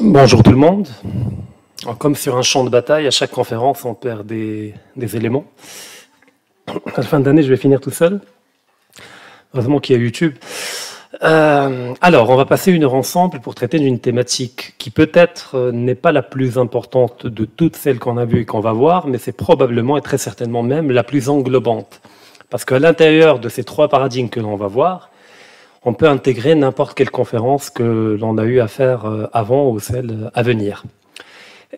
Bonjour 0.00 0.44
tout 0.44 0.52
le 0.52 0.56
monde. 0.56 0.86
Comme 1.98 2.14
sur 2.14 2.36
un 2.36 2.42
champ 2.42 2.62
de 2.62 2.70
bataille, 2.70 3.08
à 3.08 3.10
chaque 3.10 3.32
conférence, 3.32 3.84
on 3.84 3.94
perd 3.94 4.24
des, 4.26 4.74
éléments. 4.96 5.44
À 6.68 6.98
la 6.98 7.02
fin 7.02 7.18
d'année, 7.18 7.42
je 7.42 7.48
vais 7.48 7.56
finir 7.56 7.80
tout 7.80 7.90
seul. 7.90 8.20
Heureusement 9.52 9.80
qu'il 9.80 9.96
y 9.96 9.98
a 9.98 10.02
YouTube. 10.02 10.36
Euh, 11.24 11.94
alors, 12.00 12.30
on 12.30 12.36
va 12.36 12.44
passer 12.44 12.70
une 12.70 12.84
heure 12.84 12.94
ensemble 12.94 13.40
pour 13.40 13.56
traiter 13.56 13.80
d'une 13.80 13.98
thématique 13.98 14.74
qui 14.78 14.90
peut-être 14.90 15.56
euh, 15.56 15.72
n'est 15.72 15.96
pas 15.96 16.12
la 16.12 16.22
plus 16.22 16.58
importante 16.58 17.26
de 17.26 17.44
toutes 17.44 17.74
celles 17.74 17.98
qu'on 17.98 18.18
a 18.18 18.24
vues 18.24 18.42
et 18.42 18.44
qu'on 18.44 18.60
va 18.60 18.72
voir, 18.72 19.08
mais 19.08 19.18
c'est 19.18 19.32
probablement 19.32 19.96
et 19.96 20.02
très 20.02 20.18
certainement 20.18 20.62
même 20.62 20.92
la 20.92 21.02
plus 21.02 21.28
englobante. 21.28 22.00
Parce 22.50 22.64
qu'à 22.64 22.78
l'intérieur 22.78 23.40
de 23.40 23.48
ces 23.48 23.64
trois 23.64 23.88
paradigmes 23.88 24.28
que 24.28 24.38
l'on 24.38 24.54
va 24.54 24.68
voir, 24.68 25.10
on 25.84 25.94
peut 25.94 26.08
intégrer 26.08 26.54
n'importe 26.54 26.96
quelle 26.96 27.10
conférence 27.10 27.70
que 27.70 28.16
l'on 28.20 28.38
a 28.38 28.44
eu 28.44 28.60
à 28.60 28.68
faire 28.68 29.04
euh, 29.06 29.26
avant 29.32 29.70
ou 29.70 29.80
celle 29.80 30.30
à 30.34 30.42
venir. 30.42 30.84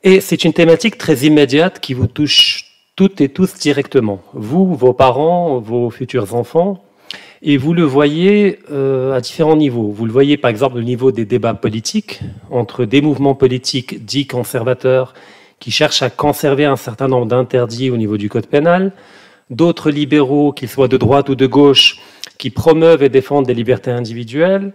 Et 0.02 0.20
c'est 0.20 0.45
une 0.45 0.52
thématique 0.52 0.98
très 0.98 1.18
immédiate 1.18 1.80
qui 1.80 1.95
vous 1.95 2.06
touche 2.06 2.66
toutes 2.96 3.20
et 3.20 3.28
tous 3.28 3.54
directement. 3.54 4.20
Vous, 4.34 4.74
vos 4.74 4.92
parents, 4.92 5.59
vos 5.59 5.90
futurs 5.90 6.34
enfants, 6.34 6.82
et 7.42 7.56
vous 7.56 7.73
le 7.73 7.82
voyez 7.82 8.59
euh, 8.70 9.14
à 9.14 9.20
différents 9.20 9.56
niveaux. 9.56 9.90
Vous 9.90 10.04
le 10.04 10.12
voyez 10.12 10.37
par 10.37 10.51
exemple 10.51 10.76
au 10.76 10.82
niveau 10.82 11.10
des 11.10 11.24
débats 11.24 11.54
politiques, 11.54 12.20
entre 12.51 12.84
des 12.84 13.01
mouvements 13.01 13.34
politiques 13.34 14.04
dits 14.04 14.26
conservateurs 14.26 15.14
qui 15.59 15.70
cherchent 15.70 16.02
à 16.02 16.10
conserver 16.10 16.64
un 16.64 16.76
certain 16.76 17.09
nombre 17.09 17.26
d'interdits 17.26 17.90
au 17.90 17.96
niveau 17.96 18.16
du 18.16 18.28
code 18.28 18.46
pénal, 18.46 18.92
d'autres 19.51 19.90
libéraux, 19.90 20.52
qu'ils 20.52 20.68
soient 20.68 20.88
de 20.88 20.96
droite 20.96 21.28
ou 21.28 21.34
de 21.34 21.46
gauche, 21.46 21.98
qui 22.40 22.50
promeuvent 22.50 23.02
et 23.02 23.08
défendent 23.08 23.46
des 23.46 23.54
libertés 23.54 23.90
individuelles, 23.90 24.73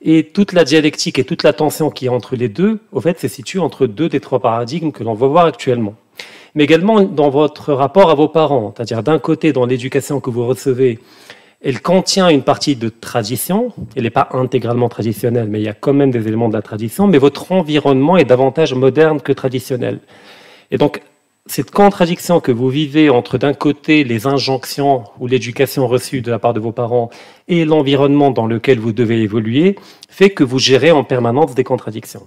et 0.00 0.22
toute 0.22 0.52
la 0.52 0.64
dialectique 0.64 1.18
et 1.18 1.24
toute 1.24 1.42
la 1.42 1.52
tension 1.52 1.90
qui 1.90 2.06
est 2.06 2.08
entre 2.08 2.36
les 2.36 2.48
deux, 2.48 2.78
au 2.92 3.00
fait, 3.00 3.18
se 3.18 3.26
situe 3.28 3.58
entre 3.58 3.86
deux 3.86 4.08
des 4.08 4.20
trois 4.20 4.38
paradigmes 4.38 4.92
que 4.92 5.02
l'on 5.02 5.14
va 5.14 5.26
voir 5.26 5.46
actuellement. 5.46 5.94
Mais 6.54 6.64
également 6.64 7.02
dans 7.02 7.28
votre 7.28 7.72
rapport 7.72 8.10
à 8.10 8.14
vos 8.14 8.28
parents, 8.28 8.72
c'est-à-dire 8.74 9.02
d'un 9.02 9.18
côté, 9.18 9.52
dans 9.52 9.66
l'éducation 9.66 10.20
que 10.20 10.30
vous 10.30 10.46
recevez, 10.46 11.00
elle 11.60 11.82
contient 11.82 12.28
une 12.28 12.42
partie 12.42 12.76
de 12.76 12.88
tradition, 12.88 13.72
elle 13.96 14.04
n'est 14.04 14.10
pas 14.10 14.28
intégralement 14.32 14.88
traditionnelle, 14.88 15.48
mais 15.48 15.60
il 15.60 15.64
y 15.64 15.68
a 15.68 15.74
quand 15.74 15.92
même 15.92 16.12
des 16.12 16.28
éléments 16.28 16.48
de 16.48 16.54
la 16.54 16.62
tradition, 16.62 17.08
mais 17.08 17.18
votre 17.18 17.50
environnement 17.50 18.16
est 18.16 18.24
davantage 18.24 18.74
moderne 18.74 19.20
que 19.20 19.32
traditionnel. 19.32 19.98
Et 20.70 20.78
donc, 20.78 21.02
cette 21.48 21.70
contradiction 21.70 22.40
que 22.40 22.52
vous 22.52 22.68
vivez 22.68 23.10
entre 23.10 23.38
d'un 23.38 23.54
côté 23.54 24.04
les 24.04 24.26
injonctions 24.26 25.04
ou 25.18 25.26
l'éducation 25.26 25.88
reçue 25.88 26.20
de 26.20 26.30
la 26.30 26.38
part 26.38 26.52
de 26.52 26.60
vos 26.60 26.72
parents 26.72 27.10
et 27.48 27.64
l'environnement 27.64 28.30
dans 28.30 28.46
lequel 28.46 28.78
vous 28.78 28.92
devez 28.92 29.22
évoluer 29.22 29.76
fait 30.08 30.30
que 30.30 30.44
vous 30.44 30.58
gérez 30.58 30.90
en 30.90 31.04
permanence 31.04 31.54
des 31.54 31.64
contradictions 31.64 32.26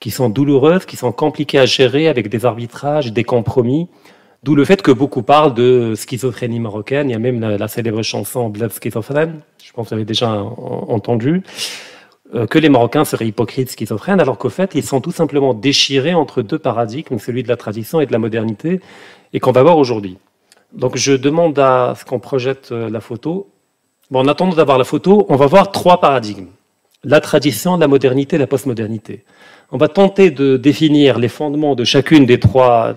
qui 0.00 0.10
sont 0.10 0.28
douloureuses, 0.28 0.86
qui 0.86 0.96
sont 0.96 1.12
compliquées 1.12 1.58
à 1.58 1.66
gérer 1.66 2.08
avec 2.08 2.28
des 2.28 2.44
arbitrages, 2.44 3.12
des 3.12 3.24
compromis. 3.24 3.88
D'où 4.42 4.54
le 4.54 4.64
fait 4.66 4.82
que 4.82 4.90
beaucoup 4.90 5.22
parlent 5.22 5.54
de 5.54 5.94
schizophrénie 5.96 6.60
marocaine. 6.60 7.08
Il 7.08 7.12
y 7.12 7.16
a 7.16 7.18
même 7.18 7.40
la, 7.40 7.68
célèbre 7.68 8.02
chanson 8.02 8.50
Blood 8.50 8.70
Schizophrène, 8.70 9.40
je 9.62 9.72
pense 9.72 9.86
que 9.86 9.88
vous 9.90 9.94
avez 9.94 10.04
déjà 10.04 10.30
entendu. 10.30 11.42
Euh, 12.34 12.46
que 12.46 12.58
les 12.58 12.68
Marocains 12.68 13.04
seraient 13.04 13.28
hypocrites, 13.28 13.70
schizophrènes, 13.70 14.20
alors 14.20 14.38
qu'au 14.38 14.48
fait, 14.48 14.74
ils 14.74 14.82
sont 14.82 15.00
tout 15.00 15.12
simplement 15.12 15.54
déchirés 15.54 16.14
entre 16.14 16.42
deux 16.42 16.58
paradigmes, 16.58 17.18
celui 17.18 17.42
de 17.42 17.48
la 17.48 17.56
tradition 17.56 18.00
et 18.00 18.06
de 18.06 18.12
la 18.12 18.18
modernité, 18.18 18.80
et 19.32 19.40
qu'on 19.40 19.52
va 19.52 19.62
voir 19.62 19.78
aujourd'hui. 19.78 20.18
Donc 20.72 20.96
je 20.96 21.12
demande 21.12 21.56
à 21.58 21.94
ce 21.96 22.04
qu'on 22.04 22.18
projette 22.18 22.72
euh, 22.72 22.90
la 22.90 23.00
photo. 23.00 23.50
Bon, 24.10 24.20
en 24.20 24.28
attendant 24.28 24.56
d'avoir 24.56 24.78
la 24.78 24.84
photo, 24.84 25.26
on 25.28 25.36
va 25.36 25.46
voir 25.46 25.70
trois 25.70 26.00
paradigmes. 26.00 26.48
La 27.04 27.20
tradition, 27.20 27.76
la 27.76 27.86
modernité, 27.86 28.36
la 28.38 28.46
postmodernité. 28.46 29.24
On 29.72 29.78
va 29.78 29.88
tenter 29.88 30.30
de 30.30 30.56
définir 30.56 31.18
les 31.18 31.28
fondements 31.28 31.74
de 31.74 31.84
chacun 31.84 32.20
des 32.20 32.38
trois 32.38 32.94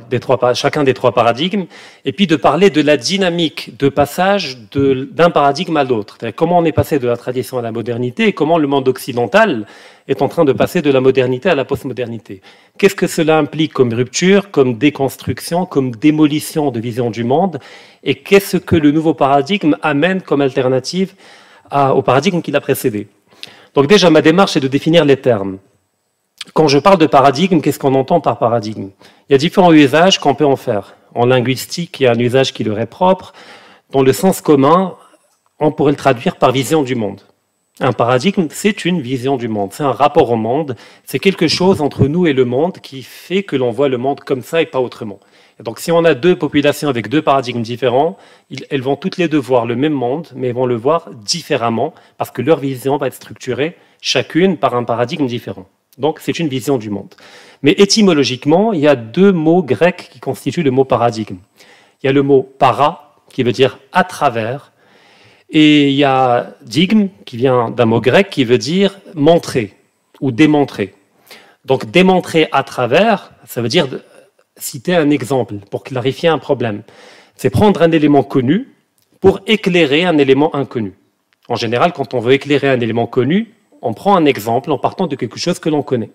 paradigmes, 1.15 1.65
et 2.05 2.11
puis 2.11 2.27
de 2.27 2.35
parler 2.35 2.69
de 2.69 2.81
la 2.81 2.97
dynamique 2.97 3.77
de 3.79 3.89
passage 3.89 4.57
d'un 4.71 5.29
paradigme 5.29 5.77
à 5.77 5.83
l'autre. 5.83 6.17
Comment 6.35 6.59
on 6.59 6.65
est 6.65 6.71
passé 6.71 6.99
de 6.99 7.07
la 7.07 7.17
tradition 7.17 7.57
à 7.57 7.61
la 7.61 7.71
modernité 7.71 8.27
et 8.27 8.33
comment 8.33 8.57
le 8.57 8.67
monde 8.67 8.87
occidental 8.87 9.65
est 10.07 10.21
en 10.21 10.27
train 10.27 10.45
de 10.45 10.53
passer 10.53 10.81
de 10.81 10.91
la 10.91 11.01
modernité 11.01 11.49
à 11.49 11.55
la 11.55 11.65
postmodernité. 11.65 12.41
Qu'est-ce 12.77 12.95
que 12.95 13.07
cela 13.07 13.39
implique 13.39 13.73
comme 13.73 13.93
rupture, 13.93 14.51
comme 14.51 14.77
déconstruction, 14.77 15.65
comme 15.65 15.91
démolition 15.91 16.69
de 16.71 16.79
vision 16.79 17.09
du 17.09 17.23
monde, 17.23 17.59
et 18.03 18.15
qu'est-ce 18.15 18.57
que 18.57 18.75
le 18.75 18.91
nouveau 18.91 19.13
paradigme 19.13 19.77
amène 19.81 20.21
comme 20.21 20.41
alternative 20.41 21.13
au 21.71 22.01
paradigme 22.01 22.41
qui 22.41 22.51
l'a 22.51 22.61
précédé? 22.61 23.07
Donc 23.73 23.87
déjà, 23.87 24.09
ma 24.09 24.21
démarche 24.21 24.55
est 24.57 24.61
de 24.61 24.67
définir 24.67 25.05
les 25.05 25.17
termes. 25.17 25.57
Quand 26.53 26.67
je 26.67 26.79
parle 26.79 26.97
de 26.97 27.05
paradigme, 27.05 27.61
qu'est-ce 27.61 27.79
qu'on 27.79 27.95
entend 27.95 28.19
par 28.19 28.39
paradigme? 28.39 28.89
Il 29.29 29.33
y 29.33 29.35
a 29.35 29.37
différents 29.37 29.73
usages 29.73 30.19
qu'on 30.19 30.35
peut 30.35 30.45
en 30.45 30.55
faire. 30.55 30.95
En 31.13 31.25
linguistique, 31.25 31.99
il 31.99 32.03
y 32.03 32.07
a 32.07 32.11
un 32.11 32.19
usage 32.19 32.53
qui 32.53 32.63
leur 32.63 32.79
est 32.79 32.87
propre. 32.87 33.33
Dans 33.91 34.01
le 34.01 34.13
sens 34.13 34.41
commun, 34.41 34.95
on 35.59 35.71
pourrait 35.71 35.91
le 35.91 35.97
traduire 35.97 36.37
par 36.37 36.51
vision 36.51 36.83
du 36.83 36.95
monde. 36.95 37.21
Un 37.79 37.93
paradigme, 37.93 38.47
c'est 38.49 38.85
une 38.85 39.01
vision 39.01 39.37
du 39.37 39.47
monde, 39.47 39.71
c'est 39.71 39.83
un 39.83 39.91
rapport 39.91 40.31
au 40.31 40.35
monde, 40.35 40.75
c'est 41.05 41.19
quelque 41.19 41.47
chose 41.47 41.79
entre 41.79 42.07
nous 42.07 42.25
et 42.25 42.33
le 42.33 42.43
monde 42.43 42.79
qui 42.79 43.03
fait 43.03 43.43
que 43.43 43.55
l'on 43.55 43.69
voit 43.69 43.87
le 43.87 43.99
monde 43.99 44.21
comme 44.21 44.41
ça 44.41 44.63
et 44.63 44.65
pas 44.65 44.79
autrement. 44.79 45.19
donc 45.59 45.77
si 45.77 45.91
on 45.91 46.03
a 46.03 46.15
deux 46.15 46.35
populations 46.35 46.89
avec 46.89 47.07
deux 47.07 47.21
paradigmes 47.21 47.61
différents, 47.61 48.17
elles 48.71 48.81
vont 48.81 48.95
toutes 48.95 49.17
les 49.17 49.27
deux 49.27 49.37
voir 49.37 49.67
le 49.67 49.75
même 49.75 49.93
monde, 49.93 50.27
mais 50.35 50.51
vont 50.53 50.65
le 50.65 50.75
voir 50.75 51.11
différemment 51.13 51.93
parce 52.17 52.31
que 52.31 52.41
leur 52.41 52.57
vision 52.57 52.97
va 52.97 53.07
être 53.07 53.13
structurée 53.13 53.77
chacune 54.01 54.57
par 54.57 54.73
un 54.73 54.83
paradigme 54.83 55.27
différent. 55.27 55.67
Donc 55.97 56.19
c'est 56.21 56.39
une 56.39 56.47
vision 56.47 56.77
du 56.77 56.89
monde. 56.89 57.13
Mais 57.63 57.71
étymologiquement, 57.71 58.73
il 58.73 58.81
y 58.81 58.87
a 58.87 58.95
deux 58.95 59.31
mots 59.31 59.63
grecs 59.63 60.09
qui 60.11 60.19
constituent 60.19 60.63
le 60.63 60.71
mot 60.71 60.85
paradigme. 60.85 61.37
Il 62.01 62.07
y 62.07 62.09
a 62.09 62.13
le 62.13 62.21
mot 62.21 62.43
para, 62.43 63.15
qui 63.31 63.43
veut 63.43 63.51
dire 63.51 63.79
à 63.91 64.03
travers, 64.03 64.71
et 65.49 65.89
il 65.89 65.95
y 65.95 66.03
a 66.03 66.55
digme, 66.61 67.07
qui 67.25 67.37
vient 67.37 67.69
d'un 67.71 67.85
mot 67.85 68.01
grec, 68.01 68.29
qui 68.29 68.43
veut 68.43 68.57
dire 68.57 68.99
montrer 69.15 69.73
ou 70.21 70.31
démontrer. 70.31 70.93
Donc 71.65 71.89
démontrer 71.89 72.47
à 72.51 72.63
travers, 72.63 73.31
ça 73.45 73.61
veut 73.61 73.69
dire 73.69 73.87
citer 74.57 74.95
un 74.95 75.09
exemple 75.09 75.55
pour 75.71 75.83
clarifier 75.83 76.29
un 76.29 76.37
problème. 76.37 76.83
C'est 77.35 77.49
prendre 77.49 77.81
un 77.81 77.91
élément 77.91 78.23
connu 78.23 78.69
pour 79.19 79.39
éclairer 79.47 80.03
un 80.05 80.17
élément 80.17 80.55
inconnu. 80.55 80.93
En 81.49 81.55
général, 81.55 81.93
quand 81.93 82.13
on 82.13 82.19
veut 82.19 82.33
éclairer 82.33 82.69
un 82.69 82.79
élément 82.79 83.07
connu, 83.07 83.53
on 83.81 83.93
prend 83.93 84.15
un 84.15 84.25
exemple 84.25 84.71
en 84.71 84.77
partant 84.77 85.07
de 85.07 85.15
quelque 85.15 85.39
chose 85.39 85.59
que 85.59 85.69
l'on 85.69 85.83
connaît. 85.83 86.11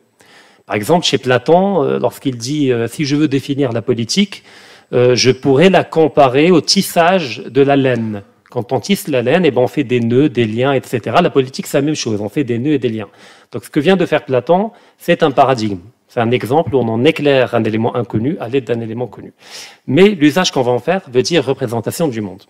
Par 0.66 0.76
exemple, 0.76 1.04
chez 1.04 1.18
Platon, 1.18 1.82
euh, 1.82 1.98
lorsqu'il 1.98 2.36
dit 2.36 2.72
euh, 2.72 2.86
si 2.86 3.04
je 3.04 3.16
veux 3.16 3.28
définir 3.28 3.72
la 3.72 3.82
politique, 3.82 4.44
euh, 4.92 5.14
je 5.14 5.30
pourrais 5.30 5.70
la 5.70 5.84
comparer 5.84 6.50
au 6.50 6.60
tissage 6.60 7.42
de 7.44 7.62
la 7.62 7.76
laine. 7.76 8.22
Quand 8.50 8.72
on 8.72 8.80
tisse 8.80 9.08
la 9.08 9.22
laine, 9.22 9.44
eh 9.46 9.50
ben, 9.50 9.62
on 9.62 9.66
fait 9.66 9.84
des 9.84 10.00
nœuds, 10.00 10.28
des 10.28 10.44
liens, 10.44 10.72
etc. 10.74 11.16
La 11.22 11.30
politique, 11.30 11.66
c'est 11.66 11.78
la 11.78 11.82
même 11.82 11.94
chose, 11.94 12.20
on 12.20 12.28
fait 12.28 12.44
des 12.44 12.58
nœuds 12.58 12.74
et 12.74 12.78
des 12.78 12.90
liens. 12.90 13.08
Donc 13.50 13.64
ce 13.64 13.70
que 13.70 13.80
vient 13.80 13.96
de 13.96 14.04
faire 14.06 14.24
Platon, 14.24 14.70
c'est 14.98 15.22
un 15.22 15.30
paradigme. 15.30 15.78
C'est 16.06 16.20
un 16.20 16.30
exemple 16.30 16.74
où 16.74 16.78
on 16.78 16.88
en 16.88 17.04
éclaire 17.04 17.54
un 17.54 17.64
élément 17.64 17.96
inconnu 17.96 18.36
à 18.38 18.48
l'aide 18.48 18.64
d'un 18.64 18.80
élément 18.80 19.06
connu. 19.06 19.32
Mais 19.86 20.10
l'usage 20.10 20.50
qu'on 20.50 20.60
va 20.60 20.72
en 20.72 20.78
faire 20.78 21.00
veut 21.10 21.22
dire 21.22 21.42
représentation 21.42 22.06
du 22.08 22.20
monde. 22.20 22.42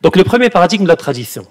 Donc 0.00 0.16
le 0.16 0.24
premier 0.24 0.48
paradigme, 0.48 0.86
la 0.86 0.96
tradition. 0.96 1.46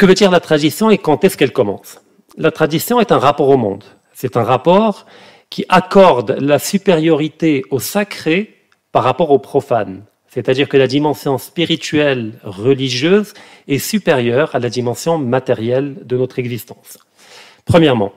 Que 0.00 0.06
veut 0.06 0.14
dire 0.14 0.30
la 0.30 0.40
tradition 0.40 0.88
et 0.88 0.96
quand 0.96 1.24
est-ce 1.24 1.36
qu'elle 1.36 1.52
commence? 1.52 2.00
La 2.38 2.50
tradition 2.50 3.00
est 3.00 3.12
un 3.12 3.18
rapport 3.18 3.50
au 3.50 3.58
monde. 3.58 3.84
C'est 4.14 4.38
un 4.38 4.42
rapport 4.42 5.04
qui 5.50 5.66
accorde 5.68 6.38
la 6.40 6.58
supériorité 6.58 7.64
au 7.70 7.80
sacré 7.80 8.54
par 8.92 9.04
rapport 9.04 9.30
au 9.30 9.38
profane. 9.38 10.04
C'est-à-dire 10.26 10.70
que 10.70 10.78
la 10.78 10.86
dimension 10.86 11.36
spirituelle, 11.36 12.32
religieuse, 12.44 13.34
est 13.68 13.78
supérieure 13.78 14.54
à 14.54 14.58
la 14.58 14.70
dimension 14.70 15.18
matérielle 15.18 15.96
de 16.06 16.16
notre 16.16 16.38
existence. 16.38 16.96
Premièrement. 17.66 18.14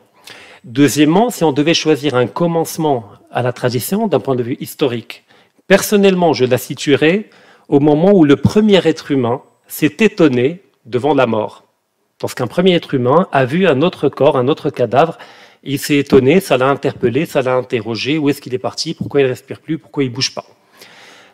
Deuxièmement, 0.63 1.31
si 1.31 1.43
on 1.43 1.51
devait 1.51 1.73
choisir 1.73 2.15
un 2.15 2.27
commencement 2.27 3.09
à 3.29 3.41
la 3.41 3.51
tradition 3.51 4.07
d'un 4.07 4.21
point 4.21 4.37
de 4.37 4.43
vue 4.43 4.57
historique, 4.61 5.25
personnellement, 5.67 6.31
je 6.31 6.45
la 6.45 6.57
situerais 6.57 7.29
au 7.67 7.81
moment 7.81 8.13
où 8.13 8.23
le 8.23 8.37
premier 8.37 8.79
être 8.87 9.11
humain 9.11 9.41
s'est 9.67 9.97
étonné 9.99 10.61
devant 10.85 11.13
la 11.13 11.25
mort. 11.25 11.62
Lorsqu'un 12.23 12.47
premier 12.47 12.73
être 12.73 12.93
humain 12.93 13.27
a 13.33 13.43
vu 13.43 13.67
un 13.67 13.81
autre 13.81 14.07
corps, 14.07 14.37
un 14.37 14.47
autre 14.47 14.69
cadavre, 14.69 15.17
il 15.61 15.77
s'est 15.77 15.97
étonné, 15.97 16.39
ça 16.39 16.55
l'a 16.55 16.69
interpellé, 16.69 17.25
ça 17.25 17.41
l'a 17.41 17.53
interrogé, 17.53 18.17
où 18.17 18.29
est-ce 18.29 18.39
qu'il 18.39 18.53
est 18.53 18.59
parti, 18.59 18.93
pourquoi 18.93 19.19
il 19.19 19.25
ne 19.25 19.29
respire 19.29 19.59
plus, 19.59 19.77
pourquoi 19.77 20.05
il 20.05 20.09
ne 20.09 20.15
bouge 20.15 20.33
pas? 20.33 20.45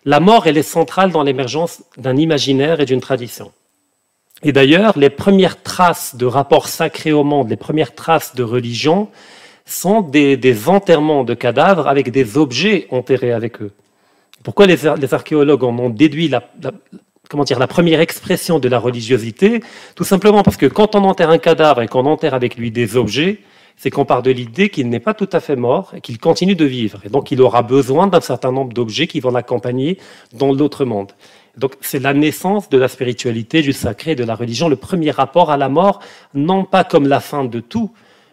La 0.04 0.20
mort, 0.20 0.48
elle 0.48 0.58
est 0.58 0.64
centrale 0.64 1.12
dans 1.12 1.22
l'émergence 1.22 1.84
d'un 1.98 2.18
imaginaire 2.18 2.80
et 2.80 2.86
d'une 2.86 3.02
tradition. 3.02 3.52
Et 4.42 4.52
d'ailleurs, 4.52 4.98
les 4.98 5.12
premières 5.12 5.62
traces 5.62 6.16
de 6.16 6.26
rapports 6.26 6.68
sacrés 6.68 7.12
au 7.12 7.24
monde, 7.24 7.52
les 7.52 7.56
premières 7.56 7.94
traces 7.94 8.34
de 8.34 8.42
religion, 8.42 9.10
sont 9.68 10.02
des, 10.02 10.70
enterrements 10.70 11.24
de 11.24 11.36
cadavres 11.36 11.88
avec 11.88 12.10
des 12.12 12.36
objets 12.36 12.88
enterrés 12.90 13.32
avec 13.32 13.62
eux. 13.62 13.74
Pourquoi 14.44 14.66
les, 14.66 15.14
archéologues 15.14 15.64
en 15.64 15.78
ont 15.78 15.90
déduit 15.92 16.30
la, 16.30 16.50
comment 17.30 17.44
dire, 17.44 17.60
la 17.60 17.68
première 17.68 18.02
expression 18.02 18.58
de 18.60 18.68
la 18.68 18.80
religiosité, 18.80 19.62
tout 19.96 20.04
simplement 20.04 20.42
parce 20.42 20.58
que 20.58 20.66
quand 20.66 20.96
on 20.96 21.04
enterre 21.04 21.30
un 21.30 21.38
cadavre 21.38 21.84
et 21.84 21.88
qu'on 21.88 22.06
enterre 22.08 22.34
avec 22.34 22.58
lui 22.58 22.72
des 22.72 22.98
objets, 22.98 23.40
c'est 23.78 23.92
qu'on 23.92 24.04
part 24.04 24.24
de 24.24 24.32
l'idée 24.32 24.70
qu'il 24.70 24.90
n'est 24.90 25.00
pas 25.00 25.14
tout 25.14 25.30
à 25.32 25.40
fait 25.40 25.56
mort 25.56 25.94
et 25.96 26.02
qu'il 26.02 26.18
continue 26.18 26.56
de 26.56 26.66
vivre. 26.66 27.00
Et 27.06 27.10
donc 27.10 27.32
il 27.32 27.40
aura 27.42 27.62
besoin 27.62 28.08
d'un 28.08 28.20
certain 28.20 28.52
nombre 28.52 28.74
d'objets 28.74 29.08
qui 29.08 29.20
vont 29.20 29.30
l'accompagner 29.30 30.00
dans 30.34 30.52
l'autre 30.52 30.84
monde. 30.86 31.12
Donc 31.56 31.76
c'est 31.82 32.00
la 32.00 32.14
naissance 32.14 32.68
de 32.68 32.78
la 32.80 32.88
spiritualité, 32.88 33.62
du 33.62 33.74
sacré, 33.74 34.16
de 34.16 34.24
la 34.24 34.34
religion, 34.34 34.68
le 34.68 34.76
premier 34.76 35.12
rapport 35.12 35.52
à 35.52 35.58
la 35.58 35.70
mort, 35.70 36.00
non 36.34 36.66
pas 36.66 36.84
comme 36.84 37.08
la 37.08 37.20
fin 37.20 37.46
de 37.46 37.60
tout, 37.60 37.92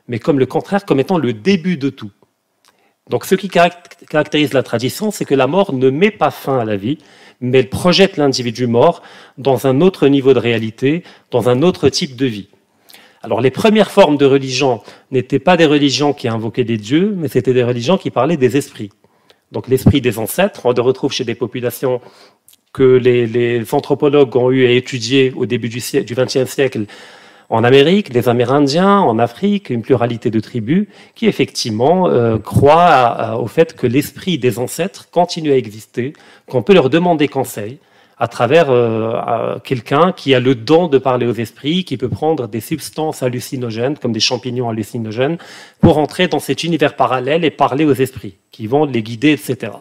mais 0.09 0.19
comme 0.19 0.39
le 0.39 0.47
contraire, 0.47 0.87
comme 0.87 1.01
étant 1.01 1.19
le 1.19 1.35
début 1.35 1.77
de 1.77 1.91
tout. 1.91 2.11
Donc 3.09 3.25
ce 3.25 3.35
qui 3.37 3.49
caractérise 3.49 4.53
la 4.53 4.63
tradition, 4.63 5.11
c'est 5.11 5.25
que 5.25 5.35
la 5.35 5.47
mort 5.47 5.73
ne 5.73 5.91
met 5.91 6.11
pas 6.11 6.31
fin 6.31 6.59
à 6.59 6.65
la 6.65 6.77
vie, 6.77 6.99
mais 7.41 7.59
elle 7.61 7.69
projette 7.69 8.17
l'individu 8.17 8.67
mort 8.67 9.03
dans 9.39 9.67
un 9.67 9.81
autre 9.81 10.09
niveau 10.09 10.35
de 10.35 10.41
réalité, 10.41 11.05
dans 11.31 11.49
un 11.49 11.63
autre 11.63 11.89
type 11.89 12.17
de 12.17 12.27
vie. 12.27 12.49
Alors 13.23 13.41
les 13.41 13.51
premières 13.51 13.91
formes 13.91 14.17
de 14.17 14.27
religion 14.27 14.83
n'étaient 15.11 15.39
pas 15.39 15.57
des 15.57 15.67
religions 15.67 16.13
qui 16.13 16.29
invoquaient 16.29 16.65
des 16.65 16.79
dieux, 16.79 17.15
mais 17.17 17.29
c'était 17.29 17.55
des 17.55 17.65
religions 17.65 17.99
qui 17.99 18.11
parlaient 18.11 18.37
des 18.37 18.57
esprits. 18.57 18.91
Donc 19.53 19.69
l'esprit 19.69 20.01
des 20.01 20.19
ancêtres, 20.19 20.63
on 20.65 20.73
le 20.73 20.83
retrouve 20.83 21.13
chez 21.13 21.25
des 21.25 21.35
populations 21.35 22.01
que 22.73 22.83
les, 22.83 23.63
anthropologues 23.73 24.37
ont 24.37 24.51
eu 24.51 24.67
à 24.67 24.71
étudier 24.71 25.33
au 25.35 25.47
début 25.47 25.69
du 25.69 25.79
XXe 25.81 26.45
siècle 26.45 26.85
en 27.49 27.65
Amérique, 27.65 28.13
les 28.13 28.29
Amérindiens, 28.29 28.99
en 28.99 29.19
Afrique, 29.19 29.71
une 29.71 29.83
pluralité 29.83 30.31
de 30.31 30.41
tribus 30.41 30.87
qui 31.15 31.27
effectivement 31.27 32.09
euh, 32.09 32.39
croient 32.39 33.39
au 33.41 33.47
fait 33.47 33.75
que 33.75 33.87
l'esprit 33.87 34.39
des 34.39 34.59
ancêtres 34.59 35.09
continue 35.11 35.53
à 35.53 35.57
exister, 35.57 36.13
qu'on 36.49 36.63
peut 36.63 36.75
leur 36.75 36.91
demander 36.91 37.29
conseil 37.29 37.79
à 38.19 38.29
travers 38.29 38.71
euh, 38.71 39.59
quelqu'un 39.63 40.13
qui 40.13 40.35
a 40.35 40.41
le 40.41 40.55
don 40.55 40.89
de 40.89 40.99
parler 40.99 41.27
aux 41.27 41.35
esprits, 41.35 41.85
qui 41.85 41.97
peut 41.97 42.09
prendre 42.09 42.49
des 42.49 42.61
substances 42.61 43.23
hallucinogènes, 43.23 43.99
comme 43.99 44.13
des 44.13 44.21
champignons 44.21 44.71
hallucinogènes, 44.71 45.37
pour 45.81 45.99
entrer 45.99 46.27
dans 46.27 46.39
cet 46.39 46.65
univers 46.65 46.97
parallèle 46.97 47.45
et 47.45 47.51
parler 47.51 47.85
aux 47.85 47.93
esprits, 47.93 48.37
qui 48.53 48.67
vont 48.67 48.87
les 48.87 49.03
guider, 49.03 49.33
etc. 49.33 49.73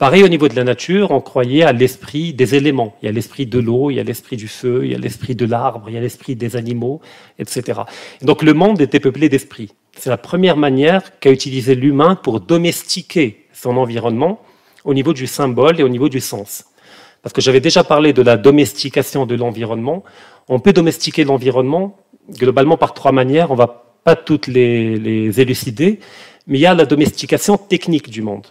Pareil 0.00 0.24
au 0.24 0.28
niveau 0.28 0.48
de 0.48 0.56
la 0.56 0.64
nature, 0.64 1.10
on 1.10 1.20
croyait 1.20 1.62
à 1.62 1.72
l'esprit 1.72 2.32
des 2.32 2.54
éléments. 2.54 2.96
Il 3.02 3.04
y 3.04 3.08
a 3.10 3.12
l'esprit 3.12 3.44
de 3.44 3.58
l'eau, 3.58 3.90
il 3.90 3.96
y 3.96 4.00
a 4.00 4.02
l'esprit 4.02 4.38
du 4.38 4.48
feu, 4.48 4.80
il 4.86 4.92
y 4.92 4.94
a 4.94 4.98
l'esprit 4.98 5.34
de 5.34 5.44
l'arbre, 5.44 5.90
il 5.90 5.94
y 5.94 5.98
a 5.98 6.00
l'esprit 6.00 6.36
des 6.36 6.56
animaux, 6.56 7.02
etc. 7.38 7.80
donc 8.22 8.42
le 8.42 8.54
monde 8.54 8.80
était 8.80 8.98
peuplé 8.98 9.28
d'esprits. 9.28 9.74
C'est 9.98 10.08
la 10.08 10.16
première 10.16 10.56
manière 10.56 11.20
qu'a 11.20 11.30
utilisé 11.30 11.74
l'humain 11.74 12.14
pour 12.14 12.40
domestiquer 12.40 13.44
son 13.52 13.76
environnement 13.76 14.40
au 14.86 14.94
niveau 14.94 15.12
du 15.12 15.26
symbole 15.26 15.78
et 15.78 15.82
au 15.82 15.90
niveau 15.90 16.08
du 16.08 16.20
sens. 16.20 16.64
Parce 17.20 17.34
que 17.34 17.42
j'avais 17.42 17.60
déjà 17.60 17.84
parlé 17.84 18.14
de 18.14 18.22
la 18.22 18.38
domestication 18.38 19.26
de 19.26 19.34
l'environnement. 19.34 20.02
On 20.48 20.60
peut 20.60 20.72
domestiquer 20.72 21.24
l'environnement 21.24 21.98
globalement 22.38 22.78
par 22.78 22.94
trois 22.94 23.12
manières. 23.12 23.50
On 23.50 23.54
va 23.54 23.98
pas 24.02 24.16
toutes 24.16 24.46
les 24.46 25.38
élucider, 25.42 26.00
mais 26.46 26.56
il 26.56 26.62
y 26.62 26.66
a 26.66 26.72
la 26.72 26.86
domestication 26.86 27.58
technique 27.58 28.08
du 28.08 28.22
monde. 28.22 28.46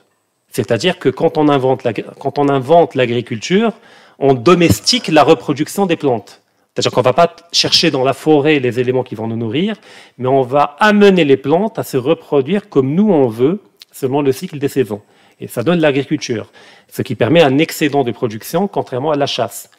C'est-à-dire 0.52 1.00
que 1.00 1.10
quand 1.10 1.38
on 1.38 1.48
invente 1.50 2.96
l'agriculture, 2.96 3.74
on 4.20 4.34
domestique 4.34 5.08
la 5.08 5.24
reproduction 5.24 5.86
des 5.86 5.96
plantes. 5.96 6.42
C'est-à-dire 6.74 6.92
qu'on 6.92 7.02
ne 7.02 7.06
va 7.06 7.14
pas 7.14 7.36
chercher 7.52 7.92
dans 7.92 8.04
la 8.04 8.14
forêt 8.14 8.60
les 8.60 8.80
éléments 8.80 9.04
qui 9.04 9.16
vont 9.16 9.28
nous 9.28 9.36
nourrir, 9.36 9.76
mais 10.18 10.28
on 10.28 10.42
va 10.42 10.78
amener 10.80 11.26
les 11.26 11.38
plantes 11.38 11.80
à 11.80 11.84
se 11.84 11.98
reproduire 11.98 12.70
comme 12.70 12.94
nous 12.94 13.12
on 13.12 13.28
veut, 13.28 13.62
selon 13.92 14.22
le 14.22 14.32
cycle 14.32 14.60
des 14.60 14.68
saisons. 14.68 15.02
Et 15.42 15.48
ça 15.48 15.64
donne 15.64 15.80
l'agriculture, 15.80 16.52
ce 16.90 17.02
qui 17.02 17.16
permet 17.16 17.42
un 17.42 17.58
excédent 17.58 18.04
de 18.04 18.12
production, 18.12 18.68
contrairement 18.68 19.12
à 19.12 19.16
la 19.16 19.26
chasse. 19.26 19.70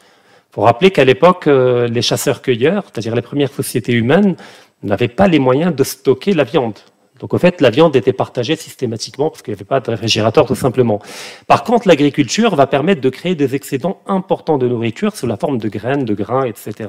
Il 0.50 0.54
faut 0.54 0.62
rappeler 0.62 0.90
qu'à 0.90 1.04
l'époque, 1.04 1.46
euh, 1.46 1.86
les 1.86 2.02
chasseurs-cueilleurs, 2.02 2.84
c'est-à-dire 2.84 3.14
les 3.14 3.22
premières 3.22 3.52
sociétés 3.52 3.92
humaines, 3.92 4.36
n'avaient 4.82 5.08
pas 5.08 5.28
les 5.28 5.38
moyens 5.38 5.74
de 5.74 5.84
stocker 5.84 6.32
la 6.32 6.44
viande. 6.44 6.78
Donc, 7.20 7.34
au 7.34 7.38
fait, 7.38 7.60
la 7.60 7.68
viande 7.68 7.94
était 7.96 8.14
partagée 8.14 8.56
systématiquement 8.56 9.28
parce 9.28 9.42
qu'il 9.42 9.52
n'y 9.52 9.58
avait 9.58 9.66
pas 9.66 9.80
de 9.80 9.90
réfrigérateur, 9.90 10.46
tout 10.46 10.54
simplement. 10.54 11.00
Par 11.46 11.64
contre, 11.64 11.86
l'agriculture 11.86 12.56
va 12.56 12.66
permettre 12.66 13.02
de 13.02 13.10
créer 13.10 13.34
des 13.34 13.54
excédents 13.54 14.00
importants 14.06 14.56
de 14.56 14.66
nourriture 14.66 15.14
sous 15.14 15.26
la 15.26 15.36
forme 15.36 15.58
de 15.58 15.68
graines, 15.68 16.04
de 16.04 16.14
grains, 16.14 16.44
etc., 16.44 16.88